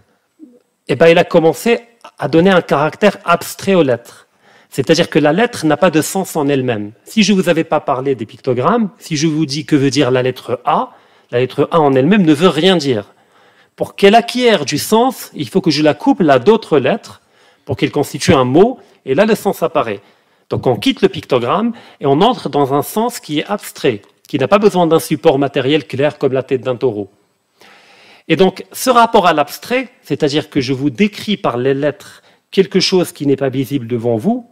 eh 0.88 0.96
ben, 0.96 1.07
elle 1.07 1.18
a 1.18 1.25
commencé 1.25 1.81
à 2.18 2.29
donner 2.29 2.51
un 2.51 2.62
caractère 2.62 3.18
abstrait 3.25 3.75
aux 3.75 3.83
lettres. 3.83 4.29
C'est-à-dire 4.70 5.11
que 5.11 5.18
la 5.18 5.33
lettre 5.33 5.66
n'a 5.66 5.77
pas 5.77 5.90
de 5.90 6.01
sens 6.01 6.35
en 6.35 6.48
elle-même. 6.48 6.92
Si 7.05 7.22
je 7.22 7.33
ne 7.33 7.40
vous 7.40 7.48
avais 7.48 7.64
pas 7.64 7.81
parlé 7.81 8.14
des 8.14 8.27
pictogrammes, 8.27 8.90
si 8.98 9.16
je 9.16 9.27
vous 9.27 9.44
dis 9.44 9.66
que 9.66 9.77
veut 9.77 9.90
dire 9.90 10.11
la 10.11 10.22
lettre 10.22 10.61
A, 10.64 10.92
la 11.33 11.40
lettre 11.40 11.68
A 11.73 11.81
en 11.81 11.95
elle-même 11.95 12.25
ne 12.25 12.35
veut 12.35 12.49
rien 12.49 12.77
dire. 12.77 13.07
Pour 13.75 13.97
qu'elle 13.97 14.14
acquiert 14.14 14.64
du 14.66 14.79
sens, 14.79 15.31
il 15.35 15.49
faut 15.49 15.62
que 15.62 15.71
je 15.71 15.83
la 15.83 15.95
couple 15.95 16.29
à 16.31 16.38
d'autres 16.38 16.79
lettres 16.79 17.23
pour 17.64 17.77
qu'elle 17.77 17.90
constitue 17.90 18.35
un 18.35 18.45
mot, 18.45 18.79
et 19.07 19.14
là 19.14 19.25
le 19.25 19.35
sens 19.35 19.62
apparaît. 19.62 20.01
Donc 20.51 20.66
on 20.66 20.77
quitte 20.77 21.01
le 21.01 21.09
pictogramme 21.09 21.73
et 22.01 22.07
on 22.07 22.21
entre 22.21 22.51
dans 22.51 22.75
un 22.75 22.83
sens 22.83 23.18
qui 23.18 23.38
est 23.38 23.47
abstrait, 23.47 24.03
qui 24.29 24.38
n'a 24.38 24.47
pas 24.47 24.59
besoin 24.59 24.87
d'un 24.87 25.01
support 25.01 25.38
matériel 25.38 25.87
clair 25.87 26.18
comme 26.18 26.35
la 26.35 26.42
tête 26.42 26.61
d'un 26.61 26.77
taureau. 26.77 27.11
Et 28.29 28.37
donc, 28.37 28.64
ce 28.71 28.90
rapport 28.90 29.27
à 29.27 29.33
l'abstrait, 29.33 29.88
c'est-à-dire 30.03 30.51
que 30.51 30.61
je 30.61 30.73
vous 30.73 30.90
décris 30.90 31.37
par 31.37 31.57
les 31.57 31.75
lettres 31.75 32.23
quelque 32.51 32.79
chose 32.79 33.11
qui 33.11 33.27
n'est 33.27 33.37
pas 33.37 33.49
visible 33.49 33.87
devant 33.87 34.16
vous, 34.16 34.47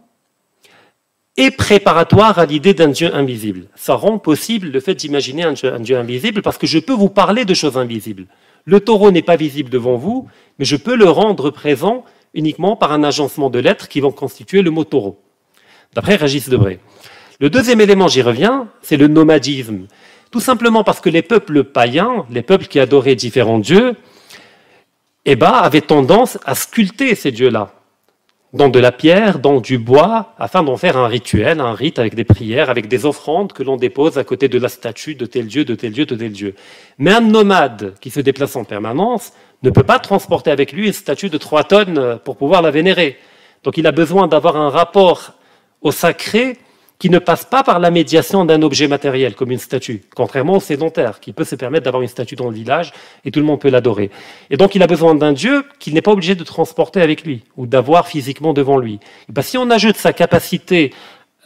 est 1.37 1.51
préparatoire 1.51 2.39
à 2.39 2.45
l'idée 2.45 2.73
d'un 2.73 2.89
Dieu 2.89 3.13
invisible. 3.15 3.67
Ça 3.75 3.95
rend 3.95 4.17
possible 4.19 4.69
le 4.69 4.79
fait 4.79 4.95
d'imaginer 4.95 5.43
un, 5.43 5.53
Dieu 5.53 5.97
invisible 5.97 6.41
parce 6.41 6.57
que 6.57 6.67
je 6.67 6.79
peux 6.79 6.93
vous 6.93 7.09
parler 7.09 7.45
de 7.45 7.53
choses 7.53 7.77
invisibles. 7.77 8.25
Le 8.65 8.79
taureau 8.79 9.11
n'est 9.11 9.21
pas 9.21 9.37
visible 9.37 9.69
devant 9.69 9.95
vous, 9.95 10.27
mais 10.59 10.65
je 10.65 10.75
peux 10.75 10.95
le 10.95 11.09
rendre 11.09 11.49
présent 11.49 12.03
uniquement 12.33 12.75
par 12.75 12.91
un 12.91 13.03
agencement 13.03 13.49
de 13.49 13.59
lettres 13.59 13.87
qui 13.87 14.01
vont 14.01 14.11
constituer 14.11 14.61
le 14.61 14.71
mot 14.71 14.83
taureau, 14.83 15.19
d'après 15.93 16.15
Régis 16.15 16.47
Debray. 16.47 16.79
Le 17.39 17.49
deuxième 17.49 17.81
élément, 17.81 18.07
j'y 18.07 18.21
reviens, 18.21 18.67
c'est 18.81 18.97
le 18.97 19.07
nomadisme. 19.07 19.87
Tout 20.29 20.39
simplement 20.39 20.83
parce 20.83 21.01
que 21.01 21.09
les 21.09 21.23
peuples 21.23 21.63
païens, 21.63 22.25
les 22.29 22.43
peuples 22.43 22.67
qui 22.67 22.79
adoraient 22.79 23.15
différents 23.15 23.59
dieux, 23.59 23.95
eh 25.25 25.35
ben, 25.35 25.51
avaient 25.51 25.81
tendance 25.81 26.37
à 26.45 26.55
sculpter 26.55 27.15
ces 27.15 27.31
dieux-là 27.31 27.73
dans 28.53 28.67
de 28.67 28.79
la 28.79 28.91
pierre, 28.91 29.39
dans 29.39 29.61
du 29.61 29.77
bois, 29.77 30.33
afin 30.37 30.61
d'en 30.61 30.75
faire 30.75 30.97
un 30.97 31.07
rituel, 31.07 31.61
un 31.61 31.73
rite 31.73 31.99
avec 31.99 32.15
des 32.15 32.25
prières, 32.25 32.69
avec 32.69 32.87
des 32.87 33.05
offrandes 33.05 33.53
que 33.53 33.63
l'on 33.63 33.77
dépose 33.77 34.17
à 34.17 34.23
côté 34.25 34.49
de 34.49 34.59
la 34.59 34.67
statue 34.67 35.15
de 35.15 35.25
tel 35.25 35.47
dieu, 35.47 35.63
de 35.63 35.73
tel 35.73 35.93
dieu, 35.93 36.05
de 36.05 36.15
tel 36.15 36.31
dieu. 36.31 36.55
Mais 36.97 37.11
un 37.11 37.21
nomade 37.21 37.93
qui 38.01 38.09
se 38.09 38.19
déplace 38.19 38.55
en 38.57 38.65
permanence 38.65 39.31
ne 39.63 39.69
peut 39.69 39.83
pas 39.83 39.99
transporter 39.99 40.51
avec 40.51 40.73
lui 40.73 40.87
une 40.87 40.93
statue 40.93 41.29
de 41.29 41.37
trois 41.37 41.63
tonnes 41.63 42.19
pour 42.25 42.35
pouvoir 42.35 42.61
la 42.61 42.71
vénérer. 42.71 43.17
Donc 43.63 43.77
il 43.77 43.87
a 43.87 43.91
besoin 43.91 44.27
d'avoir 44.27 44.57
un 44.57 44.69
rapport 44.69 45.33
au 45.81 45.91
sacré 45.91 46.57
qui 47.01 47.09
ne 47.09 47.17
passe 47.17 47.45
pas 47.45 47.63
par 47.63 47.79
la 47.79 47.89
médiation 47.89 48.45
d'un 48.45 48.61
objet 48.61 48.87
matériel, 48.87 49.33
comme 49.33 49.49
une 49.49 49.57
statue, 49.57 50.03
contrairement 50.15 50.57
au 50.57 50.59
sédentaire, 50.59 51.19
qui 51.19 51.33
peut 51.33 51.43
se 51.43 51.55
permettre 51.55 51.85
d'avoir 51.85 52.03
une 52.03 52.07
statue 52.07 52.35
dans 52.35 52.47
le 52.47 52.53
village 52.53 52.93
et 53.25 53.31
tout 53.31 53.39
le 53.39 53.45
monde 53.47 53.59
peut 53.59 53.71
l'adorer. 53.71 54.11
Et 54.51 54.55
donc 54.55 54.75
il 54.75 54.83
a 54.83 54.87
besoin 54.87 55.15
d'un 55.15 55.33
Dieu 55.33 55.63
qu'il 55.79 55.95
n'est 55.95 56.03
pas 56.03 56.11
obligé 56.11 56.35
de 56.35 56.43
transporter 56.43 57.01
avec 57.01 57.23
lui 57.23 57.41
ou 57.57 57.65
d'avoir 57.65 58.07
physiquement 58.07 58.53
devant 58.53 58.77
lui. 58.77 58.99
Et 59.27 59.31
ben, 59.31 59.41
si 59.41 59.57
on 59.57 59.71
ajoute 59.71 59.97
sa 59.97 60.13
capacité 60.13 60.93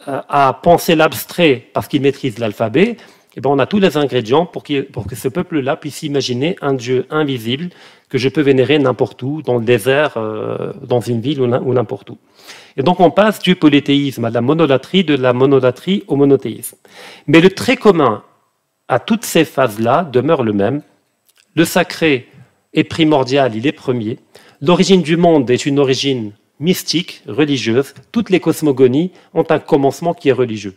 euh, 0.08 0.20
à 0.28 0.52
penser 0.52 0.94
l'abstrait 0.94 1.64
parce 1.72 1.88
qu'il 1.88 2.02
maîtrise 2.02 2.38
l'alphabet, 2.38 2.98
et 3.34 3.40
ben 3.40 3.48
on 3.48 3.58
a 3.58 3.64
tous 3.64 3.78
les 3.78 3.96
ingrédients 3.96 4.44
pour, 4.44 4.62
pour 4.92 5.06
que 5.06 5.16
ce 5.16 5.28
peuple-là 5.28 5.76
puisse 5.76 6.02
imaginer 6.02 6.56
un 6.60 6.74
Dieu 6.74 7.06
invisible 7.08 7.70
que 8.10 8.18
je 8.18 8.28
peux 8.28 8.42
vénérer 8.42 8.78
n'importe 8.78 9.22
où, 9.22 9.40
dans 9.40 9.56
le 9.56 9.64
désert, 9.64 10.18
euh, 10.18 10.74
dans 10.82 11.00
une 11.00 11.22
ville 11.22 11.40
ou 11.40 11.72
n'importe 11.72 12.10
où. 12.10 12.18
Et 12.76 12.82
donc 12.82 13.00
on 13.00 13.10
passe 13.10 13.40
du 13.40 13.56
polythéisme 13.56 14.24
à 14.24 14.30
la 14.30 14.40
monolatrie, 14.40 15.04
de 15.04 15.14
la 15.14 15.32
monolatrie 15.32 16.04
au 16.08 16.16
monothéisme. 16.16 16.76
Mais 17.26 17.40
le 17.40 17.50
trait 17.50 17.76
commun 17.76 18.22
à 18.88 18.98
toutes 18.98 19.24
ces 19.24 19.44
phases-là 19.44 20.04
demeure 20.04 20.42
le 20.42 20.52
même. 20.52 20.82
Le 21.54 21.64
sacré 21.64 22.28
est 22.74 22.84
primordial, 22.84 23.54
il 23.56 23.66
est 23.66 23.72
premier. 23.72 24.18
L'origine 24.60 25.02
du 25.02 25.16
monde 25.16 25.50
est 25.50 25.66
une 25.66 25.78
origine 25.78 26.32
mystique, 26.60 27.22
religieuse. 27.26 27.94
Toutes 28.12 28.30
les 28.30 28.40
cosmogonies 28.40 29.12
ont 29.34 29.44
un 29.50 29.58
commencement 29.58 30.14
qui 30.14 30.28
est 30.28 30.32
religieux. 30.32 30.74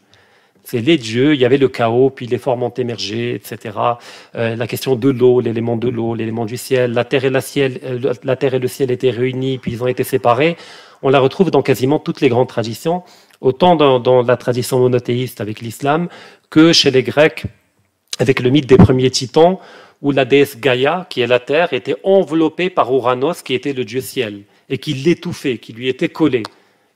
C'est 0.63 0.81
les 0.81 0.97
dieux, 0.97 1.33
il 1.33 1.39
y 1.39 1.45
avait 1.45 1.57
le 1.57 1.67
chaos, 1.67 2.09
puis 2.09 2.27
les 2.27 2.37
formes 2.37 2.63
ont 2.63 2.69
émergé, 2.69 3.33
etc. 3.33 3.75
Euh, 4.35 4.55
la 4.55 4.67
question 4.67 4.95
de 4.95 5.09
l'eau, 5.09 5.39
l'élément 5.39 5.77
de 5.77 5.87
l'eau, 5.87 6.13
l'élément 6.13 6.45
du 6.45 6.57
ciel, 6.57 6.93
la 6.93 7.05
terre, 7.05 7.25
et 7.25 7.41
ciel, 7.41 7.79
euh, 7.83 8.13
la 8.23 8.35
terre 8.35 8.53
et 8.53 8.59
le 8.59 8.67
ciel 8.67 8.91
étaient 8.91 9.09
réunis, 9.09 9.57
puis 9.57 9.71
ils 9.71 9.81
ont 9.81 9.87
été 9.87 10.03
séparés. 10.03 10.57
On 11.01 11.09
la 11.09 11.19
retrouve 11.19 11.51
dans 11.51 11.61
quasiment 11.61 11.99
toutes 11.99 12.21
les 12.21 12.29
grandes 12.29 12.47
traditions, 12.47 13.03
autant 13.41 13.75
dans, 13.75 14.21
la 14.21 14.37
tradition 14.37 14.79
monothéiste 14.79 15.41
avec 15.41 15.61
l'islam 15.61 16.09
que 16.49 16.73
chez 16.73 16.91
les 16.91 17.03
Grecs 17.03 17.45
avec 18.19 18.41
le 18.41 18.49
mythe 18.49 18.67
des 18.67 18.77
premiers 18.77 19.09
titans, 19.09 19.57
où 20.01 20.11
la 20.11 20.25
déesse 20.25 20.59
Gaïa, 20.59 21.07
qui 21.09 21.21
est 21.21 21.27
la 21.27 21.39
terre, 21.39 21.71
était 21.71 21.95
enveloppée 22.03 22.69
par 22.69 22.91
Ouranos, 22.91 23.41
qui 23.43 23.53
était 23.53 23.71
le 23.71 23.85
dieu 23.85 24.01
ciel, 24.01 24.43
et 24.69 24.77
qui 24.77 24.93
l'étouffait, 24.93 25.57
qui 25.57 25.71
lui 25.71 25.87
était 25.87 26.09
collé 26.09 26.43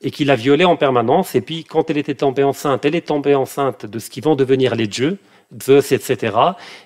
et 0.03 0.11
qui 0.11 0.25
la 0.25 0.35
violait 0.35 0.65
en 0.65 0.75
permanence. 0.75 1.33
Et 1.33 1.41
puis, 1.41 1.63
quand 1.63 1.89
elle 1.89 1.97
était 1.97 2.15
tombée 2.15 2.43
enceinte, 2.43 2.85
elle 2.85 2.95
est 2.95 3.07
tombée 3.07 3.35
enceinte 3.35 3.85
de 3.85 3.99
ce 3.99 4.09
qui 4.09 4.19
vont 4.19 4.35
devenir 4.35 4.75
les 4.75 4.87
dieux, 4.87 5.17
Zeus, 5.61 5.91
etc. 5.91 6.35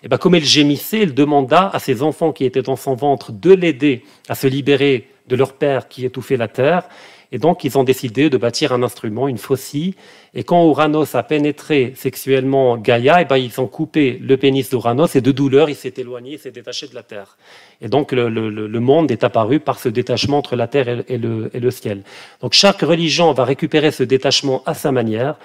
Et 0.03 0.08
ben, 0.08 0.17
comme 0.17 0.36
elle 0.36 0.45
gémissait, 0.45 1.01
elle 1.01 1.13
demanda 1.13 1.69
à 1.73 1.80
ses 1.80 2.03
enfants 2.03 2.32
qui 2.32 2.45
étaient 2.45 2.62
dans 2.62 2.75
son 2.75 2.95
ventre 2.95 3.32
de 3.32 3.53
l'aider 3.53 4.03
à 4.30 4.36
se 4.36 4.45
libérer 4.47 5.08
de 5.28 5.36
leur 5.36 5.54
père 5.54 5.88
qui 5.88 6.06
étouffait 6.06 6.38
la 6.38 6.48
terre. 6.48 6.84
Et 7.32 7.40
donc, 7.40 7.66
ils 7.66 7.78
ont 7.78 7.84
décidé 7.84 8.30
de 8.30 8.38
bâtir 8.38 8.72
un 8.72 8.84
instrument, 8.84 9.28
une 9.28 9.38
faucille. 9.38 9.96
Et 10.34 10.44
quand 10.44 10.66
Uranos 10.70 11.16
a 11.16 11.24
pénétré 11.24 11.94
sexuellement 11.96 12.78
Gaïa, 12.78 13.22
et 13.22 13.26
ben, 13.26 13.36
ils 13.36 13.60
ont 13.60 13.68
coupé 13.68 14.18
le 14.22 14.38
pénis 14.38 14.70
d'Uranos 14.70 15.16
et 15.16 15.22
de 15.22 15.32
douleur, 15.34 15.70
il 15.70 15.76
s'est 15.76 15.94
éloigné, 15.98 16.34
il 16.34 16.40
s'est 16.40 16.52
détaché 16.52 16.88
de 16.88 16.96
la 16.96 17.04
terre. 17.04 17.38
Et 17.82 17.90
donc, 17.90 18.13
le, 18.13 18.80
monde 18.80 19.12
est 19.12 19.26
apparu 19.26 19.60
par 19.60 19.78
ce 19.80 19.90
détachement 19.90 20.38
entre 20.38 20.56
la 20.56 20.68
terre 20.68 21.04
et 21.10 21.18
le, 21.18 21.50
et 21.54 21.60
le 21.60 21.72
ciel. 21.72 22.04
Donc, 22.42 22.54
chaque 22.54 22.82
religion 22.82 23.34
va 23.34 23.44
récupérer 23.44 23.92
ce 23.92 24.04
détachement 24.04 24.63
à 24.66 24.74
sa 24.74 24.94
manière, 24.94 25.36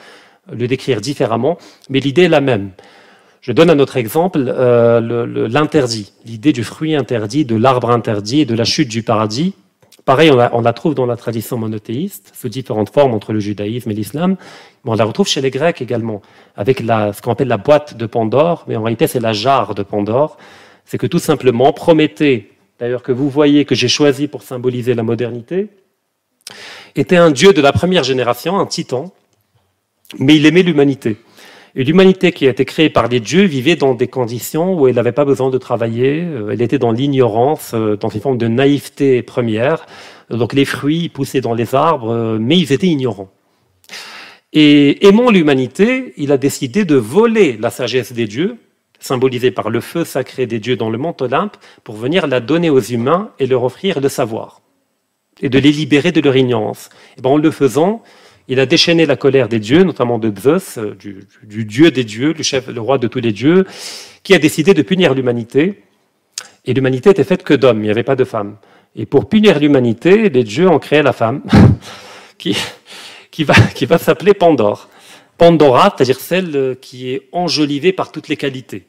le 0.53 0.69
décrire 0.69 1.01
différemment, 1.01 1.59
mais 1.89 1.99
l'idée 1.99 2.23
est 2.23 2.29
la 2.29 2.41
même. 2.41 2.71
Je 3.43 3.51
donne 3.51 3.71
un 3.71 3.81
autre 3.81 3.97
exemple, 3.97 4.39
euh, 4.47 5.49
l'interdit, 5.49 6.13
l'idée 6.25 6.53
du 6.53 6.63
fruit 6.63 6.95
interdit, 6.95 7.45
de 7.45 7.57
l'arbre 7.57 7.91
interdit 7.91 8.43
et 8.43 8.45
de 8.45 8.55
la 8.55 8.63
chute 8.63 8.89
du 8.89 9.03
paradis. 9.03 9.55
Pareil, 10.05 10.33
on 10.33 10.61
la, 10.61 10.73
trouve 10.73 10.95
dans 10.95 11.07
la 11.07 11.17
tradition 11.17 11.57
monothéiste, 11.57 12.33
sous 12.35 12.49
différentes 12.49 12.93
formes 12.93 13.15
entre 13.15 13.33
le 13.33 13.39
judaïsme 13.39 13.91
et 13.93 13.95
l'islam, 13.95 14.37
mais 14.85 14.91
on 14.91 14.95
la 14.95 15.05
retrouve 15.05 15.29
chez 15.29 15.41
les 15.41 15.51
Grecs 15.51 15.81
également, 15.81 16.23
avec 16.57 16.81
la, 16.81 17.13
ce 17.13 17.23
qu'on 17.23 17.31
appelle 17.33 17.49
la 17.49 17.57
boîte 17.57 17.97
de 17.97 18.07
Pandore, 18.07 18.65
mais 18.67 18.75
en 18.75 18.83
réalité 18.83 19.07
c'est 19.07 19.21
la 19.21 19.33
jarre 19.33 19.77
de 19.77 19.85
Pandore. 19.85 20.39
C'est 20.85 20.99
que 20.99 21.07
tout 21.07 21.21
simplement, 21.21 21.73
Prométhée, 21.73 22.51
d'ailleurs 22.81 23.05
que 23.05 23.13
vous 23.13 23.31
voyez 23.31 23.65
que 23.65 23.77
j'ai 23.77 23.87
choisi 23.87 24.27
pour 24.27 24.43
symboliser 24.43 24.95
la 24.95 25.05
modernité, 25.05 25.69
était 26.97 27.17
un 27.17 27.31
dieu 27.31 27.53
de 27.53 27.61
la 27.61 27.73
première 27.73 28.03
génération, 28.03 28.59
un 28.59 28.67
titan, 28.67 29.13
mais 30.19 30.37
il 30.37 30.47
aimait 30.47 30.65
l'humanité. 30.65 31.17
Et 31.75 31.85
l'humanité 31.85 32.33
qui 32.33 32.47
a 32.47 32.51
été 32.51 32.67
créée 32.67 32.91
par 32.91 33.09
les 33.09 33.19
dieux 33.19 33.45
vivait 33.45 33.77
dans 33.77 33.95
des 33.95 34.09
conditions 34.09 34.79
où 34.79 34.89
elle 34.89 34.95
n'avait 34.95 35.13
pas 35.13 35.25
besoin 35.25 35.49
de 35.49 35.57
travailler, 35.57 36.23
euh, 36.23 36.51
elle 36.51 36.61
était 36.61 36.79
dans 36.79 36.93
l'ignorance, 36.93 37.73
euh, 37.73 37.97
dans 37.97 38.11
une 38.11 38.21
forme 38.21 38.37
de 38.37 38.47
naïveté 38.47 39.23
première. 39.23 39.87
Donc 40.29 40.53
les 40.53 40.67
fruits 40.67 41.09
poussaient 41.09 41.41
dans 41.41 41.55
les 41.55 41.75
arbres, 41.75 42.11
euh, 42.11 42.39
mais 42.39 42.59
ils 42.59 42.73
étaient 42.73 42.89
ignorants. 42.89 43.31
Et 44.53 45.07
aimant 45.07 45.31
l'humanité, 45.31 46.13
il 46.19 46.31
a 46.31 46.37
décidé 46.37 46.85
de 46.85 46.97
voler 46.97 47.57
la 47.59 47.71
sagesse 47.71 48.13
des 48.13 48.27
dieux, 48.27 48.59
symbolisée 49.01 49.51
par 49.51 49.71
le 49.71 49.81
feu 49.81 50.05
sacré 50.05 50.47
des 50.47 50.59
dieux 50.59 50.77
dans 50.77 50.91
le 50.91 50.99
mont 50.99 51.17
Olympe, 51.21 51.57
pour 51.85 51.97
venir 51.97 52.27
la 52.27 52.41
donner 52.41 52.69
aux 52.69 52.81
humains 52.81 53.31
et 53.39 53.47
leur 53.47 53.65
offrir 53.65 53.99
le 53.99 54.11
savoir, 54.11 54.61
et 55.41 55.49
de 55.49 55.59
les 55.59 55.73
libérer 55.73 56.13
de 56.13 56.21
leur 56.21 56.37
ignorance. 56.37 56.91
Et 57.17 57.23
ben, 57.23 57.31
en 57.31 57.37
le 57.39 57.51
faisant, 57.51 58.03
il 58.49 58.61
a 58.61 58.67
déchaîné 58.67 59.07
la 59.07 59.17
colère 59.17 59.49
des 59.49 59.61
dieux, 59.61 59.85
notamment 59.85 60.19
de 60.19 60.33
Zeus, 60.37 60.79
euh, 60.79 60.95
du, 60.95 61.65
dieu 61.65 61.91
des 61.91 62.05
dieux, 62.05 62.35
le 62.37 62.43
chef, 62.43 62.69
le 62.69 62.81
roi 62.81 62.99
de 62.99 63.07
tous 63.07 63.21
les 63.21 63.33
dieux, 63.33 63.65
qui 64.23 64.35
a 64.35 64.39
décidé 64.39 64.75
de 64.75 64.83
punir 64.83 65.15
l'humanité. 65.15 65.83
Et 66.65 66.75
l'humanité 66.75 67.11
était 67.11 67.25
faite 67.25 67.43
que 67.43 67.55
d'hommes, 67.55 67.79
il 67.79 67.85
n'y 67.85 67.91
avait 67.91 68.03
pas 68.03 68.17
de 68.17 68.25
femmes. 68.25 68.57
Et 68.97 69.07
pour 69.07 69.29
punir 69.29 69.59
l'humanité, 69.59 70.29
les 70.29 70.45
dieux 70.45 70.69
ont 70.69 70.79
créé 70.79 71.03
la 71.03 71.13
femme, 71.13 71.43
qui, 72.39 72.55
va, 73.45 73.55
qui 73.75 73.87
va 73.87 73.99
s'appeler 73.99 74.35
Pandore. 74.35 74.89
Pandora, 75.39 75.95
c'est-à-dire 75.97 76.21
celle 76.21 76.55
euh, 76.57 76.75
qui 76.75 77.11
est 77.11 77.29
enjolivée 77.33 77.93
par 77.93 78.13
toutes 78.13 78.29
les 78.29 78.37
qualités. 78.37 78.87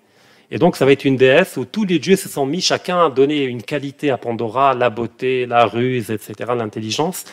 Et 0.51 0.57
donc, 0.57 0.75
ça 0.75 0.85
va 0.85 0.91
être 0.91 1.05
une 1.05 1.15
déesse 1.15 1.57
où 1.57 1.65
tous 1.65 1.85
les 1.85 1.99
dieux 1.99 2.15
se 2.15 2.29
sont 2.29 2.45
mis 2.45 2.61
chacun 2.61 3.05
à 3.05 3.09
donner 3.09 3.43
une 3.43 3.63
qualité 3.63 4.11
à 4.11 4.17
Pandora, 4.17 4.75
la 4.75 4.89
beauté, 4.89 5.45
la 5.45 5.65
ruse, 5.65 6.11
etc., 6.11 6.51
l'intelligence 6.55 7.25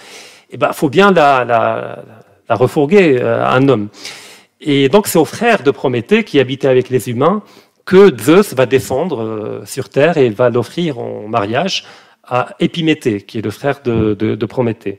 eh 0.51 0.57
ben, 0.57 0.73
faut 0.73 0.89
bien 0.89 1.13
la, 1.13 2.03
refourguer 2.49 3.19
euh, 3.21 3.45
à 3.45 3.55
un 3.55 3.69
homme. 3.69 3.89
Et 4.61 4.89
donc 4.89 5.07
c'est 5.07 5.19
au 5.19 5.25
frère 5.25 5.63
de 5.63 5.71
Prométhée, 5.71 6.25
qui 6.25 6.41
habitait 6.41 6.69
avec 6.69 6.91
les 6.91 7.09
humains, 7.09 7.43
que 7.85 8.17
Zeus 8.17 8.55
va 8.55 8.67
descendre 8.67 9.23
euh, 9.23 9.65
sur 9.65 9.89
Terre 9.89 10.17
et 10.19 10.29
va 10.31 10.51
l'offrir 10.51 10.99
en 10.99 11.29
mariage 11.29 11.85
à 12.25 12.55
Épiméthée, 12.61 13.23
qui 13.23 13.39
est 13.39 13.43
le 13.43 13.51
frère 13.51 13.81
de, 13.83 14.15
de, 14.15 14.47
Prométhée. 14.47 14.99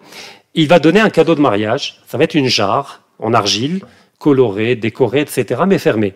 Il 0.53 0.67
va 0.67 0.79
donner 0.79 0.99
un 0.99 1.09
cadeau 1.09 1.35
de 1.35 1.41
mariage, 1.41 2.01
ça 2.07 2.17
va 2.17 2.23
être 2.23 2.35
une 2.35 2.47
jarre 2.47 3.03
en 3.19 3.33
argile, 3.33 3.81
colorée, 4.19 4.75
décorée, 4.75 5.21
etc., 5.21 5.61
mais 5.67 5.77
fermée. 5.77 6.13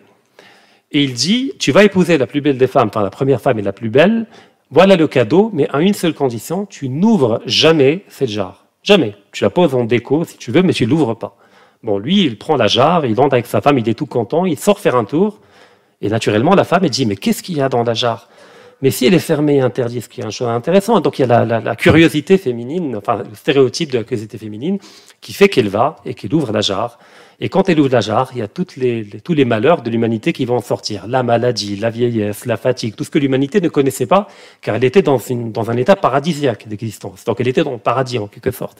Et 0.92 1.02
il 1.02 1.14
dit, 1.14 1.52
tu 1.58 1.72
vas 1.72 1.84
épouser 1.84 2.18
la 2.18 2.26
plus 2.26 2.40
belle 2.40 2.58
des 2.58 2.66
femmes, 2.66 2.88
enfin 2.88 3.02
la 3.02 3.10
première 3.10 3.40
femme 3.40 3.58
est 3.58 3.62
la 3.62 3.72
plus 3.72 3.88
belle, 3.88 4.26
voilà 4.70 4.96
le 4.96 5.06
cadeau, 5.06 5.50
mais 5.54 5.68
à 5.70 5.80
une 5.80 5.94
seule 5.94 6.14
condition, 6.14 6.66
tu 6.66 6.88
n'ouvres 6.88 7.40
jamais 7.46 8.04
cette 8.08 8.28
jarre. 8.28 8.66
Jamais. 8.82 9.14
Tu 9.36 9.44
la 9.44 9.50
poses 9.50 9.74
en 9.74 9.84
déco 9.84 10.24
si 10.24 10.38
tu 10.38 10.50
veux, 10.50 10.62
mais 10.62 10.72
tu 10.72 10.86
l'ouvres 10.86 11.12
pas. 11.12 11.36
Bon, 11.82 11.98
lui, 11.98 12.24
il 12.24 12.38
prend 12.38 12.56
la 12.56 12.68
jarre, 12.68 13.04
il 13.04 13.20
entre 13.20 13.34
avec 13.34 13.44
sa 13.44 13.60
femme, 13.60 13.76
il 13.76 13.86
est 13.86 13.92
tout 13.92 14.06
content, 14.06 14.46
il 14.46 14.58
sort 14.58 14.80
faire 14.80 14.96
un 14.96 15.04
tour. 15.04 15.40
Et 16.00 16.08
naturellement, 16.08 16.54
la 16.54 16.64
femme, 16.64 16.84
elle 16.84 16.88
dit, 16.88 17.04
mais 17.04 17.16
qu'est-ce 17.16 17.42
qu'il 17.42 17.58
y 17.58 17.60
a 17.60 17.68
dans 17.68 17.82
la 17.82 17.92
jarre? 17.92 18.30
Mais 18.80 18.90
si 18.90 19.04
elle 19.04 19.12
est 19.12 19.18
fermée 19.18 19.56
et 19.56 19.60
interdite, 19.60 20.04
ce 20.04 20.08
qui 20.08 20.22
est 20.22 20.24
un 20.24 20.30
chose 20.30 20.48
intéressant. 20.48 21.00
Donc 21.00 21.18
il 21.18 21.26
y 21.26 21.30
a 21.30 21.44
la, 21.44 21.76
curiosité 21.76 22.38
féminine, 22.38 22.96
enfin 22.96 23.16
le 23.16 23.34
stéréotype 23.34 23.92
de 23.92 23.98
la 23.98 24.04
curiosité 24.04 24.38
féminine, 24.38 24.78
qui 25.20 25.34
fait 25.34 25.50
qu'elle 25.50 25.68
va 25.68 25.96
et 26.06 26.14
qu'elle 26.14 26.32
ouvre 26.32 26.50
la 26.50 26.62
jarre. 26.62 26.98
Et 27.38 27.50
quand 27.50 27.68
elle 27.68 27.78
ouvre 27.78 27.92
la 27.92 28.00
jarre, 28.00 28.30
il 28.32 28.38
y 28.38 28.42
a 28.42 28.48
les, 28.78 29.06
tous 29.22 29.34
les 29.34 29.44
malheurs 29.44 29.82
de 29.82 29.90
l'humanité 29.90 30.32
qui 30.32 30.46
vont 30.46 30.56
en 30.56 30.62
sortir. 30.62 31.06
La 31.06 31.22
maladie, 31.22 31.76
la 31.76 31.90
vieillesse, 31.90 32.46
la 32.46 32.56
fatigue, 32.56 32.94
tout 32.94 33.04
ce 33.04 33.10
que 33.10 33.18
l'humanité 33.18 33.60
ne 33.60 33.68
connaissait 33.68 34.06
pas, 34.06 34.28
car 34.62 34.76
elle 34.76 34.84
était 34.84 35.02
dans, 35.02 35.20
dans 35.30 35.70
un 35.70 35.76
état 35.76 35.96
paradisiaque 35.96 36.66
d'existence. 36.66 37.24
Donc 37.24 37.38
elle 37.40 37.48
était 37.48 37.64
dans 37.64 37.72
le 37.72 37.78
paradis 37.78 38.18
en 38.18 38.26
quelque 38.26 38.50
sorte. 38.50 38.78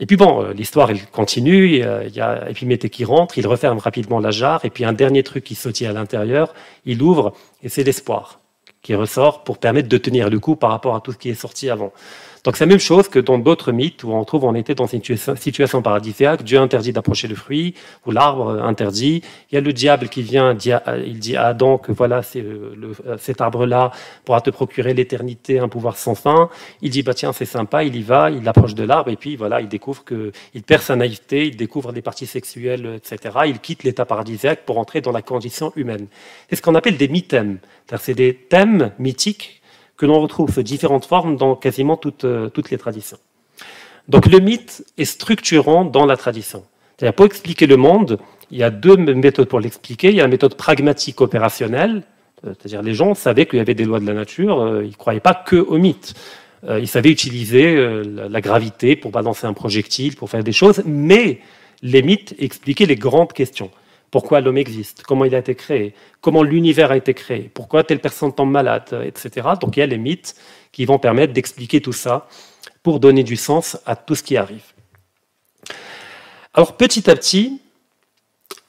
Et 0.00 0.06
puis 0.06 0.16
bon, 0.16 0.42
euh, 0.42 0.52
l'histoire 0.52 0.90
elle 0.90 1.06
continue, 1.06 1.66
il 1.76 2.14
y 2.14 2.20
a 2.20 2.50
Épiméthée 2.50 2.90
qui 2.90 3.04
rentre, 3.04 3.38
il 3.38 3.46
referme 3.46 3.78
rapidement 3.78 4.20
la 4.20 4.30
jarre, 4.30 4.64
et 4.64 4.70
puis 4.70 4.84
un 4.84 4.92
dernier 4.92 5.22
truc 5.22 5.44
qui 5.44 5.54
sautille 5.54 5.86
à 5.86 5.92
l'intérieur, 5.92 6.54
il 6.84 7.02
ouvre, 7.02 7.34
et 7.62 7.68
c'est 7.68 7.84
l'espoir 7.84 8.40
qui 8.82 8.94
ressort 8.94 9.44
pour 9.44 9.58
permettre 9.58 9.88
de 9.88 9.96
tenir 9.96 10.28
le 10.28 10.40
coup 10.40 10.56
par 10.56 10.70
rapport 10.70 10.96
à 10.96 11.00
tout 11.00 11.12
ce 11.12 11.18
qui 11.18 11.30
est 11.30 11.34
sorti 11.34 11.70
avant. 11.70 11.92
Donc 12.44 12.56
c'est 12.56 12.64
la 12.64 12.70
même 12.70 12.80
chose 12.80 13.08
que 13.08 13.20
dans 13.20 13.38
d'autres 13.38 13.70
mythes 13.70 14.02
où 14.02 14.12
on 14.12 14.24
trouve 14.24 14.44
on 14.44 14.54
était 14.56 14.74
dans 14.74 14.86
une 14.86 15.02
situation 15.36 15.80
paradisiaque, 15.80 16.42
Dieu 16.42 16.58
interdit 16.58 16.92
d'approcher 16.92 17.28
le 17.28 17.36
fruit, 17.36 17.74
ou 18.04 18.10
l'arbre 18.10 18.60
interdit. 18.62 19.22
Il 19.50 19.54
y 19.54 19.58
a 19.58 19.60
le 19.60 19.72
diable 19.72 20.08
qui 20.08 20.22
vient, 20.22 20.56
il 21.06 21.20
dit 21.20 21.36
à 21.36 21.46
Adam 21.46 21.78
que 21.78 21.92
voilà, 21.92 22.22
euh, 22.34 22.74
euh, 23.06 23.16
cet 23.18 23.40
arbre-là 23.40 23.92
pourra 24.24 24.40
te 24.40 24.50
procurer 24.50 24.92
l'éternité, 24.92 25.60
un 25.60 25.68
pouvoir 25.68 25.96
sans 25.96 26.16
fin. 26.16 26.50
Il 26.80 26.90
dit, 26.90 27.04
bah 27.04 27.14
tiens, 27.14 27.32
c'est 27.32 27.44
sympa, 27.44 27.84
il 27.84 27.94
y 27.94 28.02
va, 28.02 28.30
il 28.30 28.46
approche 28.48 28.74
de 28.74 28.82
l'arbre, 28.82 29.10
et 29.10 29.16
puis 29.16 29.36
voilà, 29.36 29.60
il 29.60 29.68
découvre 29.68 30.04
qu'il 30.04 30.62
perd 30.64 30.82
sa 30.82 30.96
naïveté, 30.96 31.46
il 31.46 31.56
découvre 31.56 31.92
des 31.92 32.02
parties 32.02 32.26
sexuelles, 32.26 32.96
etc. 32.96 33.38
Il 33.46 33.60
quitte 33.60 33.84
l'état 33.84 34.04
paradisiaque 34.04 34.64
pour 34.66 34.78
entrer 34.78 35.00
dans 35.00 35.12
la 35.12 35.22
condition 35.22 35.72
humaine. 35.76 36.08
C'est 36.50 36.56
ce 36.56 36.62
qu'on 36.62 36.74
appelle 36.74 36.96
des 36.96 37.08
mythèmes. 37.08 37.58
C'est 37.98 38.14
des 38.14 38.34
thèmes 38.34 38.90
mythiques 38.98 39.61
que 39.96 40.06
l'on 40.06 40.20
retrouve 40.20 40.52
sous 40.52 40.62
différentes 40.62 41.04
formes 41.04 41.36
dans 41.36 41.54
quasiment 41.54 41.96
toutes, 41.96 42.24
euh, 42.24 42.48
toutes 42.48 42.70
les 42.70 42.78
traditions. 42.78 43.18
Donc 44.08 44.26
le 44.26 44.40
mythe 44.40 44.84
est 44.98 45.04
structurant 45.04 45.84
dans 45.84 46.06
la 46.06 46.16
tradition. 46.16 46.64
C'est-à-dire 46.96 47.14
pour 47.14 47.26
expliquer 47.26 47.66
le 47.66 47.76
monde, 47.76 48.18
il 48.50 48.58
y 48.58 48.62
a 48.62 48.70
deux 48.70 48.96
méthodes 48.96 49.48
pour 49.48 49.60
l'expliquer. 49.60 50.10
Il 50.10 50.16
y 50.16 50.20
a 50.20 50.24
la 50.24 50.28
méthode 50.28 50.56
pragmatique 50.56 51.20
opérationnelle, 51.20 52.02
euh, 52.44 52.54
c'est-à-dire 52.58 52.82
les 52.82 52.94
gens 52.94 53.14
savaient 53.14 53.46
qu'il 53.46 53.58
y 53.58 53.62
avait 53.62 53.74
des 53.74 53.84
lois 53.84 54.00
de 54.00 54.06
la 54.06 54.14
nature, 54.14 54.60
euh, 54.60 54.84
ils 54.84 54.90
ne 54.90 54.96
croyaient 54.96 55.20
pas 55.20 55.34
que 55.34 55.56
au 55.56 55.78
mythe. 55.78 56.14
Ils 56.78 56.86
savaient 56.86 57.10
utiliser 57.10 57.74
la 58.04 58.40
gravité 58.40 58.94
pour 58.94 59.10
balancer 59.10 59.48
un 59.48 59.52
projectile, 59.52 60.14
pour 60.14 60.30
faire 60.30 60.44
des 60.44 60.52
choses, 60.52 60.80
mais 60.86 61.40
les 61.82 62.02
mythes 62.02 62.36
expliquaient 62.38 62.86
les 62.86 62.94
grandes 62.94 63.32
questions 63.32 63.72
pourquoi 64.12 64.42
l'homme 64.42 64.58
existe, 64.58 65.02
comment 65.02 65.24
il 65.24 65.34
a 65.34 65.38
été 65.38 65.56
créé, 65.56 65.94
comment 66.20 66.42
l'univers 66.44 66.92
a 66.92 66.96
été 66.98 67.14
créé, 67.14 67.50
pourquoi 67.52 67.82
telle 67.82 67.98
personne 67.98 68.32
tombe 68.32 68.50
malade, 68.50 69.02
etc. 69.06 69.48
Donc 69.60 69.76
il 69.76 69.80
y 69.80 69.82
a 69.82 69.86
les 69.86 69.98
mythes 69.98 70.36
qui 70.70 70.84
vont 70.84 70.98
permettre 71.00 71.32
d'expliquer 71.32 71.80
tout 71.80 71.94
ça 71.94 72.28
pour 72.82 73.00
donner 73.00 73.24
du 73.24 73.36
sens 73.36 73.78
à 73.86 73.96
tout 73.96 74.14
ce 74.14 74.22
qui 74.22 74.36
arrive. 74.36 74.64
Alors 76.52 76.76
petit 76.76 77.10
à 77.10 77.16
petit, 77.16 77.62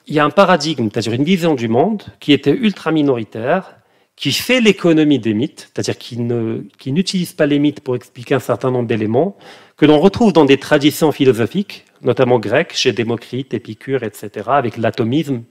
il 0.08 0.16
y 0.16 0.20
a 0.20 0.24
un 0.24 0.30
paradigme, 0.30 0.88
c'est-à-dire 0.92 1.14
une 1.14 1.26
vision 1.26 1.56
du 1.56 1.68
monde 1.68 2.04
qui 2.22 2.32
était 2.32 2.52
ultra 2.52 2.94
minoritaire, 2.94 3.76
qui 4.16 4.32
fait 4.32 4.62
l'économie 4.62 5.20
des 5.20 5.34
mythes, 5.34 5.72
c'est-à-dire 5.74 5.98
qui 5.98 6.92
n'utilise 6.92 7.34
pas 7.34 7.48
les 7.48 7.60
mythes 7.60 7.82
pour 7.82 7.98
expliquer 7.98 8.36
un 8.36 8.40
certain 8.40 8.72
nombre 8.72 8.88
d'éléments, 8.88 9.36
que 9.76 9.86
l'on 9.86 10.00
retrouve 10.00 10.32
dans 10.32 10.46
des 10.46 10.58
traditions 10.58 11.12
philosophiques, 11.12 11.84
notamment 12.04 12.40
grecs, 12.40 12.74
chez 12.74 12.92
Démocrite, 12.92 13.54
Épicure, 13.54 14.04
etc., 14.04 14.30
avec 14.48 14.78
l'atomisme, 14.78 15.44